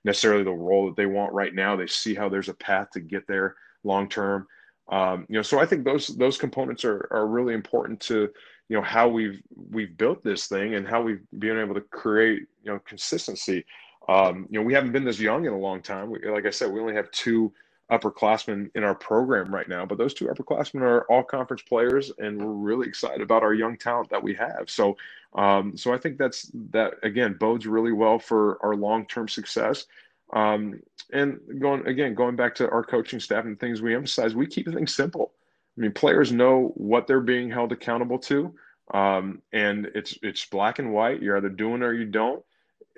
necessarily 0.04 0.44
the 0.44 0.50
role 0.50 0.86
that 0.86 0.96
they 0.96 1.06
want 1.06 1.32
right 1.32 1.54
now. 1.54 1.76
They 1.76 1.86
see 1.86 2.14
how 2.14 2.28
there's 2.28 2.48
a 2.48 2.54
path 2.54 2.90
to 2.92 3.00
get 3.00 3.26
there 3.26 3.56
long 3.84 4.08
term. 4.08 4.46
Um, 4.90 5.26
you 5.28 5.36
know, 5.36 5.42
so 5.42 5.60
I 5.60 5.66
think 5.66 5.84
those 5.84 6.08
those 6.08 6.38
components 6.38 6.84
are 6.84 7.08
are 7.10 7.26
really 7.26 7.54
important 7.54 8.00
to 8.02 8.28
you 8.68 8.76
know 8.76 8.82
how 8.82 9.08
we've 9.08 9.40
we've 9.70 9.96
built 9.96 10.24
this 10.24 10.46
thing 10.46 10.74
and 10.74 10.86
how 10.86 11.02
we've 11.02 11.22
been 11.38 11.58
able 11.58 11.74
to 11.74 11.80
create 11.80 12.42
you 12.62 12.72
know 12.72 12.78
consistency. 12.80 13.64
Um, 14.08 14.46
you 14.50 14.58
know, 14.58 14.64
we 14.64 14.74
haven't 14.74 14.92
been 14.92 15.04
this 15.04 15.20
young 15.20 15.44
in 15.44 15.52
a 15.52 15.58
long 15.58 15.82
time. 15.82 16.10
We, 16.10 16.28
like 16.28 16.46
I 16.46 16.50
said, 16.50 16.72
we 16.72 16.80
only 16.80 16.94
have 16.94 17.10
two 17.12 17.52
upperclassmen 17.90 18.70
in 18.74 18.84
our 18.84 18.94
program 18.94 19.52
right 19.52 19.68
now, 19.68 19.84
but 19.84 19.98
those 19.98 20.14
two 20.14 20.26
upperclassmen 20.26 20.82
are 20.82 21.02
all 21.10 21.22
conference 21.22 21.62
players, 21.62 22.12
and 22.18 22.38
we're 22.38 22.52
really 22.52 22.88
excited 22.88 23.20
about 23.20 23.42
our 23.42 23.52
young 23.52 23.76
talent 23.76 24.08
that 24.10 24.22
we 24.22 24.34
have. 24.34 24.64
So, 24.68 24.96
um, 25.34 25.76
so 25.76 25.92
I 25.92 25.98
think 25.98 26.16
that's 26.16 26.50
that 26.70 26.94
again 27.02 27.36
bodes 27.38 27.66
really 27.66 27.92
well 27.92 28.18
for 28.18 28.64
our 28.64 28.74
long 28.74 29.06
term 29.06 29.28
success. 29.28 29.86
Um, 30.32 30.80
and 31.12 31.40
going 31.58 31.86
again, 31.86 32.14
going 32.14 32.36
back 32.36 32.54
to 32.56 32.70
our 32.70 32.84
coaching 32.84 33.18
staff 33.18 33.44
and 33.44 33.58
things 33.58 33.82
we 33.82 33.94
emphasize, 33.94 34.34
we 34.34 34.46
keep 34.46 34.72
things 34.72 34.94
simple. 34.94 35.32
I 35.76 35.80
mean, 35.80 35.92
players 35.92 36.30
know 36.32 36.72
what 36.76 37.06
they're 37.06 37.20
being 37.20 37.50
held 37.50 37.72
accountable 37.72 38.18
to, 38.20 38.54
um, 38.94 39.42
and 39.52 39.90
it's 39.94 40.16
it's 40.22 40.46
black 40.46 40.78
and 40.78 40.92
white. 40.92 41.22
You're 41.22 41.36
either 41.36 41.48
doing 41.48 41.82
or 41.82 41.92
you 41.92 42.04
don't, 42.04 42.44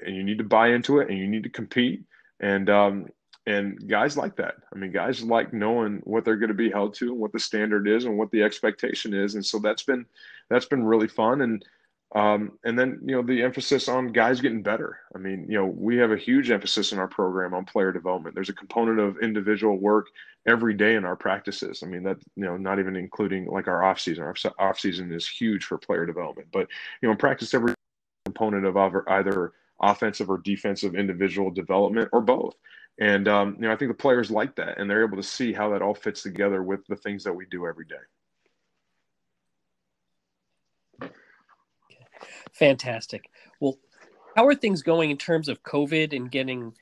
and 0.04 0.14
you 0.14 0.22
need 0.22 0.38
to 0.38 0.44
buy 0.44 0.68
into 0.68 0.98
it, 0.98 1.08
and 1.08 1.18
you 1.18 1.26
need 1.26 1.44
to 1.44 1.48
compete. 1.48 2.04
And 2.40 2.68
um, 2.68 3.06
and 3.46 3.88
guys 3.88 4.16
like 4.16 4.36
that. 4.36 4.56
I 4.72 4.78
mean, 4.78 4.92
guys 4.92 5.22
like 5.22 5.52
knowing 5.52 6.00
what 6.04 6.24
they're 6.24 6.36
going 6.36 6.48
to 6.48 6.54
be 6.54 6.70
held 6.70 6.94
to 6.94 7.10
and 7.10 7.18
what 7.18 7.32
the 7.32 7.40
standard 7.40 7.88
is 7.88 8.04
and 8.04 8.16
what 8.16 8.30
the 8.30 8.42
expectation 8.42 9.14
is. 9.14 9.34
And 9.34 9.44
so 9.44 9.58
that's 9.58 9.82
been 9.82 10.06
that's 10.48 10.66
been 10.66 10.84
really 10.84 11.08
fun. 11.08 11.42
And 11.42 11.64
um, 12.14 12.58
and 12.64 12.78
then 12.78 13.00
you 13.04 13.16
know 13.16 13.22
the 13.22 13.42
emphasis 13.42 13.88
on 13.88 14.12
guys 14.12 14.40
getting 14.40 14.62
better. 14.62 14.98
I 15.14 15.18
mean, 15.18 15.46
you 15.48 15.58
know, 15.58 15.66
we 15.66 15.96
have 15.96 16.12
a 16.12 16.16
huge 16.16 16.50
emphasis 16.50 16.92
in 16.92 16.98
our 16.98 17.08
program 17.08 17.54
on 17.54 17.64
player 17.64 17.90
development. 17.90 18.34
There's 18.34 18.50
a 18.50 18.54
component 18.54 19.00
of 19.00 19.18
individual 19.22 19.78
work 19.78 20.08
every 20.46 20.74
day 20.74 20.94
in 20.94 21.06
our 21.06 21.16
practices. 21.16 21.82
I 21.82 21.86
mean, 21.86 22.02
that 22.02 22.18
you 22.36 22.44
know, 22.44 22.58
not 22.58 22.78
even 22.78 22.96
including 22.96 23.46
like 23.46 23.66
our 23.66 23.82
off 23.82 23.98
season. 23.98 24.24
Our 24.24 24.34
off 24.58 24.78
season 24.78 25.10
is 25.10 25.26
huge 25.26 25.64
for 25.64 25.78
player 25.78 26.04
development. 26.04 26.48
But 26.52 26.68
you 27.00 27.08
know, 27.08 27.12
in 27.12 27.16
practice, 27.16 27.54
every 27.54 27.74
component 28.26 28.66
of 28.66 28.76
either 28.76 29.52
offensive 29.80 30.30
or 30.30 30.38
defensive 30.38 30.94
individual 30.94 31.50
development 31.50 32.08
or 32.12 32.20
both. 32.20 32.54
And 33.00 33.26
um, 33.26 33.56
you 33.56 33.62
know, 33.62 33.72
I 33.72 33.76
think 33.76 33.90
the 33.90 33.96
players 33.96 34.30
like 34.30 34.56
that, 34.56 34.78
and 34.78 34.88
they're 34.88 35.04
able 35.04 35.16
to 35.16 35.22
see 35.22 35.52
how 35.52 35.70
that 35.70 35.82
all 35.82 35.94
fits 35.94 36.22
together 36.22 36.62
with 36.62 36.86
the 36.86 36.96
things 36.96 37.24
that 37.24 37.32
we 37.32 37.46
do 37.46 37.66
every 37.66 37.86
day. 37.86 37.96
Fantastic. 42.52 43.30
Well, 43.60 43.78
how 44.36 44.46
are 44.46 44.54
things 44.54 44.82
going 44.82 45.10
in 45.10 45.16
terms 45.16 45.48
of 45.48 45.62
COVID 45.62 46.14
and 46.14 46.30
getting 46.30 46.74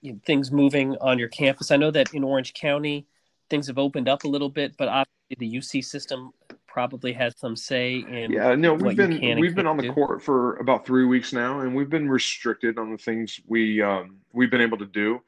you 0.00 0.12
know, 0.12 0.20
things 0.26 0.50
moving 0.50 0.96
on 1.00 1.18
your 1.18 1.28
campus? 1.28 1.70
I 1.70 1.76
know 1.76 1.90
that 1.92 2.12
in 2.12 2.24
Orange 2.24 2.54
County, 2.54 3.06
things 3.48 3.66
have 3.68 3.78
opened 3.78 4.08
up 4.08 4.24
a 4.24 4.28
little 4.28 4.48
bit, 4.48 4.76
but 4.76 4.88
obviously 4.88 5.36
the 5.38 5.58
UC 5.58 5.84
system 5.84 6.32
probably 6.66 7.12
has 7.12 7.32
some 7.38 7.56
say 7.56 8.04
in. 8.10 8.32
Yeah, 8.32 8.54
no, 8.54 8.74
we've 8.74 8.96
been 8.96 9.40
we've 9.40 9.54
been 9.54 9.66
on 9.66 9.78
the 9.78 9.84
do. 9.84 9.92
court 9.92 10.22
for 10.22 10.56
about 10.56 10.84
three 10.84 11.06
weeks 11.06 11.32
now, 11.32 11.60
and 11.60 11.74
we've 11.74 11.88
been 11.88 12.08
restricted 12.08 12.78
on 12.78 12.90
the 12.90 12.98
things 12.98 13.40
we 13.46 13.80
um, 13.80 14.16
we've 14.32 14.50
been 14.50 14.60
able 14.60 14.78
to 14.78 14.86
do. 14.86 15.22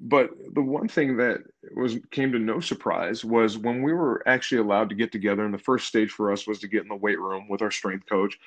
But 0.00 0.30
the 0.52 0.62
one 0.62 0.88
thing 0.88 1.16
that 1.18 1.38
was 1.74 1.98
came 2.10 2.32
to 2.32 2.38
no 2.38 2.60
surprise 2.60 3.24
was 3.24 3.56
when 3.56 3.82
we 3.82 3.92
were 3.92 4.22
actually 4.26 4.58
allowed 4.58 4.88
to 4.90 4.94
get 4.94 5.12
together, 5.12 5.44
and 5.44 5.54
the 5.54 5.58
first 5.58 5.86
stage 5.86 6.10
for 6.10 6.32
us 6.32 6.46
was 6.46 6.58
to 6.60 6.68
get 6.68 6.82
in 6.82 6.88
the 6.88 6.96
weight 6.96 7.20
room 7.20 7.48
with 7.48 7.62
our 7.62 7.70
strength 7.70 8.06
coach. 8.06 8.38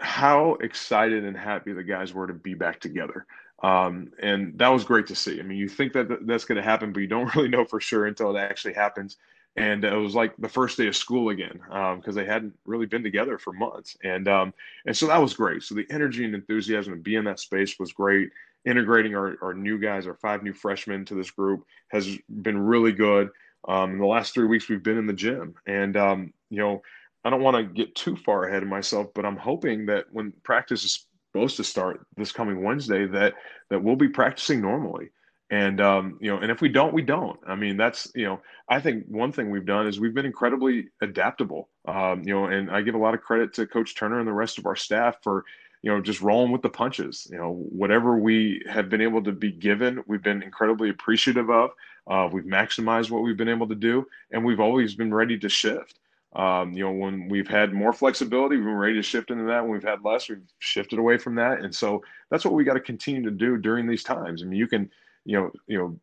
How 0.00 0.54
excited 0.60 1.24
and 1.24 1.36
happy 1.36 1.72
the 1.72 1.82
guys 1.82 2.12
were 2.12 2.26
to 2.26 2.34
be 2.34 2.54
back 2.54 2.80
together. 2.80 3.26
Um, 3.62 4.12
and 4.22 4.56
that 4.58 4.68
was 4.68 4.84
great 4.84 5.06
to 5.08 5.14
see. 5.14 5.40
I 5.40 5.42
mean, 5.42 5.58
you 5.58 5.68
think 5.68 5.92
that 5.94 6.26
that's 6.26 6.44
going 6.44 6.56
to 6.56 6.62
happen, 6.62 6.92
but 6.92 7.00
you 7.00 7.08
don't 7.08 7.34
really 7.34 7.48
know 7.48 7.64
for 7.64 7.80
sure 7.80 8.06
until 8.06 8.36
it 8.36 8.40
actually 8.40 8.74
happens. 8.74 9.16
And 9.56 9.84
it 9.84 9.92
was 9.92 10.14
like 10.14 10.36
the 10.36 10.48
first 10.48 10.76
day 10.76 10.86
of 10.86 10.94
school 10.94 11.30
again 11.30 11.60
because 11.64 12.08
um, 12.08 12.14
they 12.14 12.24
hadn't 12.24 12.54
really 12.64 12.86
been 12.86 13.02
together 13.02 13.38
for 13.38 13.52
months, 13.52 13.96
and 14.04 14.28
um, 14.28 14.54
and 14.86 14.96
so 14.96 15.08
that 15.08 15.20
was 15.20 15.34
great. 15.34 15.64
So 15.64 15.74
the 15.74 15.86
energy 15.90 16.24
and 16.24 16.32
enthusiasm 16.32 16.92
to 16.92 17.00
be 17.00 17.16
in 17.16 17.24
that 17.24 17.40
space 17.40 17.76
was 17.76 17.92
great 17.92 18.30
integrating 18.64 19.14
our, 19.14 19.36
our 19.42 19.54
new 19.54 19.78
guys, 19.78 20.06
our 20.06 20.14
five 20.14 20.42
new 20.42 20.52
freshmen 20.52 21.04
to 21.06 21.14
this 21.14 21.30
group 21.30 21.64
has 21.90 22.18
been 22.42 22.58
really 22.58 22.92
good. 22.92 23.30
Um, 23.66 23.92
in 23.92 23.98
the 23.98 24.06
last 24.06 24.34
three 24.34 24.46
weeks, 24.46 24.68
we've 24.68 24.82
been 24.82 24.98
in 24.98 25.06
the 25.06 25.12
gym, 25.12 25.54
and 25.66 25.96
um, 25.96 26.32
you 26.50 26.58
know, 26.58 26.82
I 27.24 27.30
don't 27.30 27.42
want 27.42 27.56
to 27.56 27.62
get 27.64 27.94
too 27.94 28.16
far 28.16 28.44
ahead 28.44 28.62
of 28.62 28.68
myself, 28.68 29.08
but 29.14 29.26
I'm 29.26 29.36
hoping 29.36 29.86
that 29.86 30.06
when 30.12 30.32
practice 30.44 30.84
is 30.84 31.06
supposed 31.32 31.56
to 31.56 31.64
start 31.64 32.06
this 32.16 32.32
coming 32.32 32.62
Wednesday, 32.62 33.06
that 33.06 33.34
that 33.70 33.82
we'll 33.82 33.96
be 33.96 34.08
practicing 34.08 34.60
normally. 34.60 35.10
And 35.50 35.80
um, 35.80 36.18
you 36.20 36.30
know, 36.30 36.38
and 36.38 36.50
if 36.50 36.60
we 36.60 36.68
don't, 36.68 36.92
we 36.92 37.02
don't. 37.02 37.38
I 37.46 37.54
mean, 37.54 37.76
that's 37.76 38.10
you 38.14 38.26
know, 38.26 38.40
I 38.68 38.80
think 38.80 39.06
one 39.08 39.32
thing 39.32 39.50
we've 39.50 39.64
done 39.64 39.86
is 39.86 39.98
we've 39.98 40.14
been 40.14 40.26
incredibly 40.26 40.88
adaptable. 41.00 41.68
Um, 41.86 42.22
you 42.22 42.34
know, 42.34 42.46
and 42.46 42.70
I 42.70 42.82
give 42.82 42.94
a 42.94 42.98
lot 42.98 43.14
of 43.14 43.22
credit 43.22 43.54
to 43.54 43.66
Coach 43.66 43.96
Turner 43.96 44.18
and 44.18 44.28
the 44.28 44.32
rest 44.32 44.58
of 44.58 44.66
our 44.66 44.76
staff 44.76 45.16
for 45.22 45.44
you 45.82 45.90
know 45.90 46.00
just 46.00 46.20
rolling 46.20 46.52
with 46.52 46.62
the 46.62 46.68
punches. 46.68 47.26
You 47.30 47.38
know, 47.38 47.52
whatever 47.70 48.16
we 48.16 48.62
have 48.68 48.88
been 48.88 49.00
able 49.00 49.22
to 49.24 49.32
be 49.32 49.52
given, 49.52 50.02
we've 50.06 50.22
been 50.22 50.42
incredibly 50.42 50.90
appreciative 50.90 51.50
of. 51.50 51.70
Uh, 52.06 52.28
we've 52.32 52.44
maximized 52.44 53.10
what 53.10 53.22
we've 53.22 53.36
been 53.36 53.48
able 53.48 53.68
to 53.68 53.74
do, 53.74 54.06
and 54.30 54.44
we've 54.44 54.60
always 54.60 54.94
been 54.94 55.12
ready 55.12 55.38
to 55.38 55.48
shift. 55.48 55.98
Um, 56.34 56.72
you 56.72 56.84
know, 56.84 56.92
when 56.92 57.28
we've 57.28 57.48
had 57.48 57.72
more 57.72 57.92
flexibility, 57.92 58.56
we've 58.56 58.64
been 58.64 58.74
ready 58.74 58.94
to 58.94 59.02
shift 59.02 59.30
into 59.30 59.44
that. 59.44 59.62
When 59.62 59.72
we've 59.72 59.82
had 59.82 60.04
less, 60.04 60.28
we've 60.28 60.42
shifted 60.58 60.98
away 60.98 61.18
from 61.18 61.34
that. 61.36 61.60
And 61.60 61.74
so 61.74 62.02
that's 62.30 62.44
what 62.44 62.54
we 62.54 62.64
got 62.64 62.74
to 62.74 62.80
continue 62.80 63.22
to 63.22 63.30
do 63.30 63.56
during 63.56 63.86
these 63.86 64.02
times. 64.02 64.42
I 64.42 64.46
mean, 64.46 64.58
you 64.58 64.66
can, 64.66 64.90
you 65.24 65.38
know, 65.38 65.50
you 65.66 65.78
know, 65.78 65.98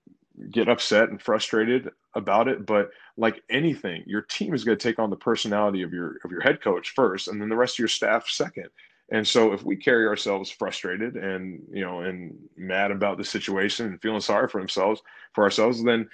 get 0.51 0.67
upset 0.67 1.09
and 1.09 1.21
frustrated 1.21 1.89
about 2.15 2.47
it, 2.47 2.65
but 2.65 2.89
like 3.17 3.41
anything, 3.49 4.03
your 4.05 4.21
team 4.21 4.53
is 4.53 4.63
going 4.63 4.77
to 4.77 4.83
take 4.83 4.99
on 4.99 5.09
the 5.09 5.15
personality 5.15 5.81
of 5.83 5.93
your 5.93 6.17
of 6.23 6.31
your 6.31 6.41
head 6.41 6.61
coach 6.61 6.93
first, 6.95 7.27
and 7.27 7.41
then 7.41 7.49
the 7.49 7.55
rest 7.55 7.75
of 7.75 7.79
your 7.79 7.87
staff 7.87 8.27
second. 8.27 8.69
And 9.11 9.27
so 9.27 9.53
if 9.53 9.63
we 9.63 9.75
carry 9.75 10.07
ourselves 10.07 10.49
frustrated 10.49 11.15
and 11.15 11.61
you 11.71 11.85
know 11.85 12.01
and 12.01 12.35
mad 12.57 12.91
about 12.91 13.17
the 13.17 13.23
situation 13.23 13.87
and 13.87 14.01
feeling 14.01 14.21
sorry 14.21 14.47
for 14.47 14.59
themselves 14.59 15.01
for 15.33 15.43
ourselves, 15.43 15.83
then 15.83 16.09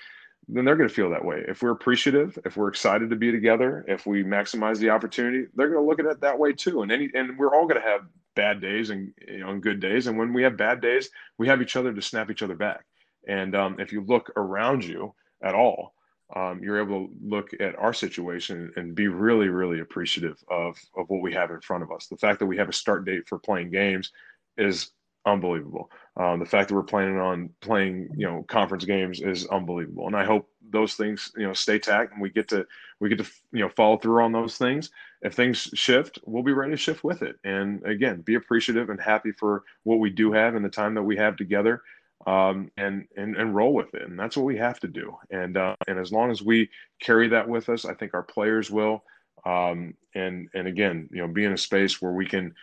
then 0.47 0.65
they're 0.65 0.75
going 0.75 0.89
to 0.89 0.93
feel 0.93 1.09
that 1.11 1.23
way. 1.23 1.43
If 1.47 1.61
we're 1.61 1.71
appreciative, 1.71 2.37
if 2.45 2.57
we're 2.57 2.67
excited 2.67 3.09
to 3.09 3.15
be 3.15 3.31
together, 3.31 3.85
if 3.87 4.05
we 4.05 4.23
maximize 4.23 4.79
the 4.79 4.89
opportunity, 4.89 5.47
they're 5.55 5.69
going 5.69 5.81
to 5.81 5.87
look 5.87 5.99
at 5.99 6.05
it 6.05 6.19
that 6.21 6.37
way 6.37 6.51
too. 6.51 6.81
And 6.81 6.91
any 6.91 7.09
and 7.13 7.37
we're 7.37 7.55
all 7.55 7.67
going 7.67 7.81
to 7.81 7.87
have 7.87 8.01
bad 8.35 8.61
days 8.61 8.89
and 8.89 9.13
you 9.27 9.39
know 9.39 9.49
and 9.49 9.63
good 9.63 9.79
days. 9.79 10.07
And 10.07 10.17
when 10.17 10.33
we 10.33 10.43
have 10.43 10.57
bad 10.57 10.81
days, 10.81 11.09
we 11.37 11.47
have 11.47 11.61
each 11.61 11.75
other 11.75 11.93
to 11.93 12.01
snap 12.01 12.29
each 12.29 12.43
other 12.43 12.55
back. 12.55 12.85
And 13.27 13.55
um, 13.55 13.79
if 13.79 13.93
you 13.93 14.01
look 14.01 14.31
around 14.35 14.83
you 14.83 15.13
at 15.41 15.55
all, 15.55 15.93
um, 16.35 16.61
you're 16.63 16.81
able 16.81 17.07
to 17.07 17.13
look 17.23 17.49
at 17.59 17.77
our 17.77 17.93
situation 17.93 18.71
and 18.75 18.95
be 18.95 19.07
really, 19.07 19.49
really 19.49 19.79
appreciative 19.79 20.37
of 20.49 20.77
of 20.95 21.09
what 21.09 21.21
we 21.21 21.33
have 21.33 21.51
in 21.51 21.61
front 21.61 21.83
of 21.83 21.91
us. 21.91 22.07
The 22.07 22.17
fact 22.17 22.39
that 22.39 22.45
we 22.45 22.57
have 22.57 22.69
a 22.69 22.73
start 22.73 23.05
date 23.05 23.27
for 23.27 23.39
playing 23.39 23.71
games 23.71 24.11
is 24.57 24.91
unbelievable. 25.25 25.91
Um, 26.17 26.39
the 26.39 26.45
fact 26.45 26.69
that 26.69 26.75
we're 26.75 26.83
planning 26.83 27.19
on 27.19 27.49
playing, 27.61 28.09
you 28.15 28.25
know, 28.25 28.43
conference 28.47 28.85
games 28.85 29.21
is 29.21 29.45
unbelievable, 29.47 30.07
and 30.07 30.15
I 30.15 30.25
hope 30.25 30.49
those 30.71 30.95
things, 30.95 31.31
you 31.37 31.45
know, 31.45 31.53
stay 31.53 31.77
tacked 31.79 32.13
and 32.13 32.21
we 32.21 32.29
get 32.29 32.47
to 32.49 32.65
we 32.99 33.09
get 33.09 33.17
to 33.19 33.31
you 33.51 33.59
know 33.59 33.69
follow 33.69 33.97
through 33.97 34.23
on 34.23 34.31
those 34.31 34.57
things. 34.57 34.89
If 35.21 35.33
things 35.33 35.69
shift, 35.73 36.19
we'll 36.25 36.43
be 36.43 36.53
ready 36.53 36.71
to 36.71 36.77
shift 36.77 37.03
with 37.03 37.21
it, 37.21 37.35
and 37.43 37.85
again, 37.85 38.21
be 38.21 38.35
appreciative 38.35 38.89
and 38.89 38.99
happy 38.99 39.31
for 39.31 39.63
what 39.83 39.99
we 39.99 40.09
do 40.09 40.31
have 40.31 40.55
and 40.55 40.65
the 40.65 40.69
time 40.69 40.95
that 40.95 41.03
we 41.03 41.17
have 41.17 41.35
together, 41.35 41.81
um, 42.27 42.71
and 42.77 43.05
and 43.15 43.35
and 43.35 43.55
roll 43.55 43.73
with 43.73 43.93
it, 43.93 44.03
and 44.03 44.19
that's 44.19 44.37
what 44.37 44.45
we 44.45 44.57
have 44.57 44.79
to 44.81 44.87
do. 44.87 45.15
And 45.29 45.57
uh, 45.57 45.75
and 45.87 45.99
as 45.99 46.11
long 46.11 46.31
as 46.31 46.41
we 46.41 46.69
carry 47.01 47.29
that 47.29 47.47
with 47.47 47.69
us, 47.69 47.85
I 47.85 47.93
think 47.93 48.13
our 48.13 48.23
players 48.23 48.69
will. 48.69 49.03
Um, 49.45 49.95
and 50.13 50.49
and 50.53 50.67
again, 50.67 51.09
you 51.11 51.21
know, 51.21 51.27
be 51.27 51.45
in 51.45 51.53
a 51.53 51.57
space 51.57 52.01
where 52.01 52.11
we 52.11 52.25
can 52.25 52.53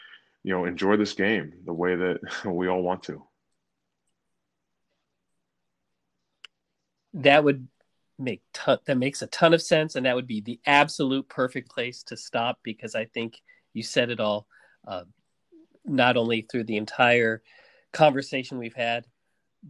you 0.42 0.54
know 0.54 0.64
enjoy 0.64 0.96
this 0.96 1.12
game 1.12 1.52
the 1.64 1.72
way 1.72 1.94
that 1.94 2.20
we 2.44 2.68
all 2.68 2.82
want 2.82 3.02
to 3.04 3.22
that 7.14 7.42
would 7.42 7.66
make 8.18 8.42
ton, 8.52 8.78
that 8.86 8.98
makes 8.98 9.22
a 9.22 9.26
ton 9.28 9.54
of 9.54 9.62
sense 9.62 9.94
and 9.94 10.06
that 10.06 10.14
would 10.14 10.26
be 10.26 10.40
the 10.40 10.60
absolute 10.66 11.28
perfect 11.28 11.70
place 11.70 12.02
to 12.02 12.16
stop 12.16 12.58
because 12.62 12.94
i 12.94 13.04
think 13.04 13.40
you 13.74 13.82
said 13.82 14.10
it 14.10 14.20
all 14.20 14.46
uh, 14.86 15.04
not 15.84 16.16
only 16.16 16.42
through 16.42 16.64
the 16.64 16.76
entire 16.76 17.42
conversation 17.92 18.58
we've 18.58 18.74
had 18.74 19.06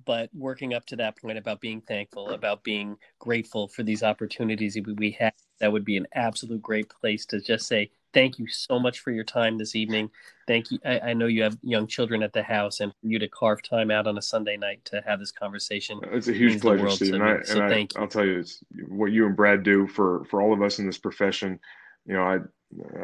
but 0.05 0.31
working 0.35 0.75
up 0.75 0.85
to 0.87 0.97
that 0.97 1.17
point 1.17 1.39
about 1.39 1.61
being 1.61 1.81
thankful 1.81 2.31
about 2.31 2.63
being 2.63 2.97
grateful 3.19 3.69
for 3.69 3.83
these 3.83 4.03
opportunities 4.03 4.75
that 4.75 4.97
we 4.99 5.11
have 5.13 5.33
that 5.61 5.73
would 5.73 5.85
be 5.85 5.97
an 5.97 6.07
absolute 6.15 6.63
great 6.63 6.89
place 6.89 7.27
to 7.27 7.41
just 7.41 7.67
say 7.67 7.91
thank 8.13 8.39
you 8.39 8.47
so 8.49 8.79
much 8.79 9.01
for 9.01 9.11
your 9.11 9.25
time 9.25 9.59
this 9.59 9.75
evening. 9.75 10.11
Thank 10.47 10.71
you. 10.71 10.79
I, 10.85 11.01
I, 11.01 11.13
know 11.13 11.27
you 11.27 11.43
have 11.43 11.59
young 11.63 11.87
children 11.87 12.23
at 12.23 12.33
the 12.33 12.43
house, 12.43 12.81
and 12.81 12.93
for 12.93 13.07
you 13.07 13.19
to 13.19 13.29
carve 13.29 13.63
time 13.63 13.91
out 13.91 14.07
on 14.07 14.17
a 14.17 14.23
Sunday 14.23 14.57
night 14.57 14.85
to 14.87 15.03
have 15.07 15.19
this 15.19 15.33
conversation. 15.33 16.01
It's 16.05 16.29
a 16.29 16.33
huge 16.33 16.61
pleasure, 16.61 16.89
Steve. 16.91 17.15
And, 17.15 17.23
I, 17.23 17.43
so 17.43 17.61
and 17.61 17.75
I, 17.75 17.87
I'll 17.97 18.09
tell 18.09 18.25
you, 18.25 18.39
it's 18.39 18.63
what 18.89 19.13
you 19.13 19.27
and 19.27 19.37
Brad 19.37 19.63
do 19.63 19.87
for 19.87 20.25
for 20.25 20.41
all 20.41 20.53
of 20.53 20.63
us 20.63 20.79
in 20.79 20.87
this 20.87 20.99
profession. 20.99 21.61
You 22.07 22.15
know, 22.15 22.23
I 22.23 22.39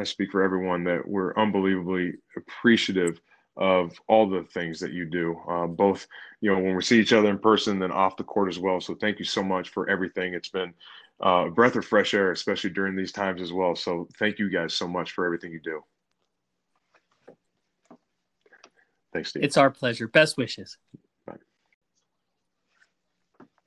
I 0.01 0.05
speak 0.05 0.31
for 0.31 0.43
everyone 0.43 0.85
that 0.85 1.07
we're 1.07 1.35
unbelievably 1.37 2.15
appreciative 2.37 3.21
of 3.57 3.93
all 4.09 4.29
the 4.29 4.43
things 4.43 4.81
that 4.81 4.93
you 4.93 5.05
do, 5.05 5.41
uh, 5.49 5.67
both 5.67 6.07
you 6.41 6.51
know 6.51 6.61
when 6.61 6.75
we 6.75 6.83
see 6.83 7.01
each 7.01 7.13
other 7.13 7.31
in 7.31 7.39
person, 7.39 7.79
then 7.79 7.93
off 7.93 8.17
the 8.17 8.25
court 8.25 8.49
as 8.49 8.59
well. 8.59 8.81
So 8.81 8.95
thank 8.95 9.19
you 9.19 9.25
so 9.25 9.43
much 9.43 9.71
for 9.71 9.89
everything. 9.89 10.35
It's 10.35 10.49
been 10.49 10.75
uh, 11.25 11.47
a 11.47 11.51
breath 11.51 11.77
of 11.77 11.85
fresh 11.85 12.15
air, 12.15 12.33
especially 12.33 12.71
during 12.71 12.97
these 12.97 13.13
times 13.13 13.41
as 13.41 13.53
well. 13.53 13.77
So 13.77 14.09
thank 14.19 14.39
you 14.39 14.51
guys 14.51 14.75
so 14.75 14.89
much 14.89 15.13
for 15.13 15.25
everything 15.25 15.53
you 15.53 15.61
do. 15.61 15.83
Thanks, 19.13 19.31
Steve. 19.31 19.45
It's 19.45 19.57
our 19.57 19.71
pleasure. 19.71 20.09
Best 20.09 20.37
wishes. 20.37 20.77
Bye. 21.25 21.37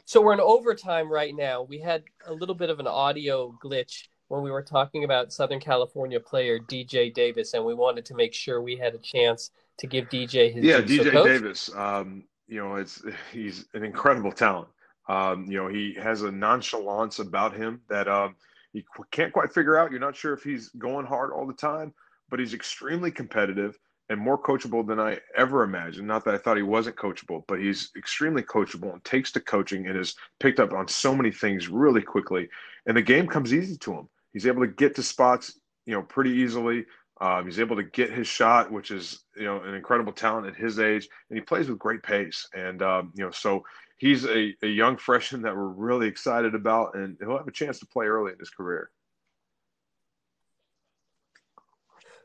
So 0.03 0.21
we're 0.21 0.33
in 0.33 0.41
overtime 0.41 1.09
right 1.09 1.33
now. 1.33 1.63
We 1.63 1.79
had 1.79 2.03
a 2.25 2.33
little 2.33 2.55
bit 2.55 2.69
of 2.69 2.79
an 2.79 2.87
audio 2.87 3.57
glitch 3.63 4.07
when 4.27 4.43
we 4.43 4.51
were 4.51 4.61
talking 4.61 5.05
about 5.05 5.31
Southern 5.31 5.61
California 5.61 6.19
player 6.19 6.59
DJ 6.59 7.13
Davis, 7.13 7.53
and 7.53 7.63
we 7.63 7.73
wanted 7.73 8.05
to 8.05 8.15
make 8.15 8.33
sure 8.33 8.61
we 8.61 8.75
had 8.75 8.93
a 8.93 8.97
chance 8.97 9.51
to 9.79 9.87
give 9.87 10.09
DJ 10.09 10.53
his. 10.53 10.63
Yeah, 10.63 10.81
DJ 10.81 11.11
so 11.11 11.25
Davis. 11.25 11.73
Um, 11.75 12.23
you 12.47 12.63
know, 12.63 12.75
it's 12.75 13.03
he's 13.31 13.65
an 13.73 13.83
incredible 13.83 14.31
talent. 14.31 14.69
Um, 15.09 15.45
you 15.45 15.57
know, 15.57 15.67
he 15.67 15.93
has 16.01 16.23
a 16.23 16.31
nonchalance 16.31 17.19
about 17.19 17.55
him 17.55 17.81
that 17.89 18.07
um, 18.07 18.35
you 18.73 18.83
can't 19.11 19.33
quite 19.33 19.53
figure 19.53 19.77
out. 19.77 19.91
You're 19.91 19.99
not 19.99 20.15
sure 20.15 20.33
if 20.33 20.43
he's 20.43 20.69
going 20.69 21.05
hard 21.05 21.31
all 21.31 21.47
the 21.47 21.53
time, 21.53 21.93
but 22.29 22.39
he's 22.39 22.53
extremely 22.53 23.11
competitive 23.11 23.77
and 24.09 24.19
more 24.19 24.41
coachable 24.41 24.87
than 24.87 24.99
I 24.99 25.19
ever 25.35 25.63
imagined. 25.63 26.07
Not 26.07 26.23
that 26.25 26.33
I 26.33 26.37
thought 26.37 26.57
he 26.57 26.63
wasn't 26.63 26.95
coachable, 26.95 27.43
but 27.47 27.59
he's 27.59 27.91
extremely 27.97 28.41
coachable 28.41 28.93
and 28.93 29.03
takes 29.03 29.31
to 29.33 29.41
coaching 29.41 29.87
and 29.87 29.97
has 29.97 30.15
picked 30.39 30.59
up 30.59 30.73
on 30.73 30.87
so 30.87 31.13
many 31.13 31.31
things 31.31 31.67
really 31.67 32.01
quickly. 32.01 32.47
And 32.85 32.95
the 32.95 33.01
game 33.01 33.27
comes 33.27 33.53
easy 33.53 33.77
to 33.77 33.93
him. 33.93 34.09
He's 34.31 34.47
able 34.47 34.61
to 34.61 34.71
get 34.71 34.95
to 34.95 35.03
spots, 35.03 35.59
you 35.85 35.93
know, 35.93 36.03
pretty 36.03 36.31
easily. 36.31 36.85
Um, 37.19 37.45
he's 37.45 37.59
able 37.59 37.75
to 37.77 37.83
get 37.83 38.11
his 38.11 38.27
shot, 38.27 38.71
which 38.71 38.91
is 38.91 39.23
you 39.35 39.45
know 39.45 39.61
an 39.61 39.73
incredible 39.73 40.13
talent 40.13 40.47
at 40.47 40.55
his 40.55 40.79
age, 40.79 41.07
and 41.29 41.37
he 41.37 41.41
plays 41.43 41.67
with 41.67 41.79
great 41.79 42.03
pace. 42.03 42.47
And 42.53 42.81
um, 42.81 43.11
you 43.15 43.25
know, 43.25 43.31
so 43.31 43.63
he's 43.97 44.25
a, 44.25 44.55
a 44.61 44.67
young 44.67 44.97
freshman 44.97 45.41
that 45.41 45.55
we're 45.55 45.67
really 45.67 46.07
excited 46.07 46.55
about, 46.55 46.95
and 46.95 47.17
he'll 47.19 47.37
have 47.37 47.47
a 47.47 47.51
chance 47.51 47.79
to 47.79 47.87
play 47.87 48.05
early 48.05 48.33
in 48.33 48.39
his 48.39 48.49
career. 48.49 48.91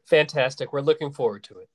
Fantastic. 0.06 0.72
We're 0.72 0.80
looking 0.80 1.12
forward 1.12 1.44
to 1.44 1.58
it. 1.58 1.68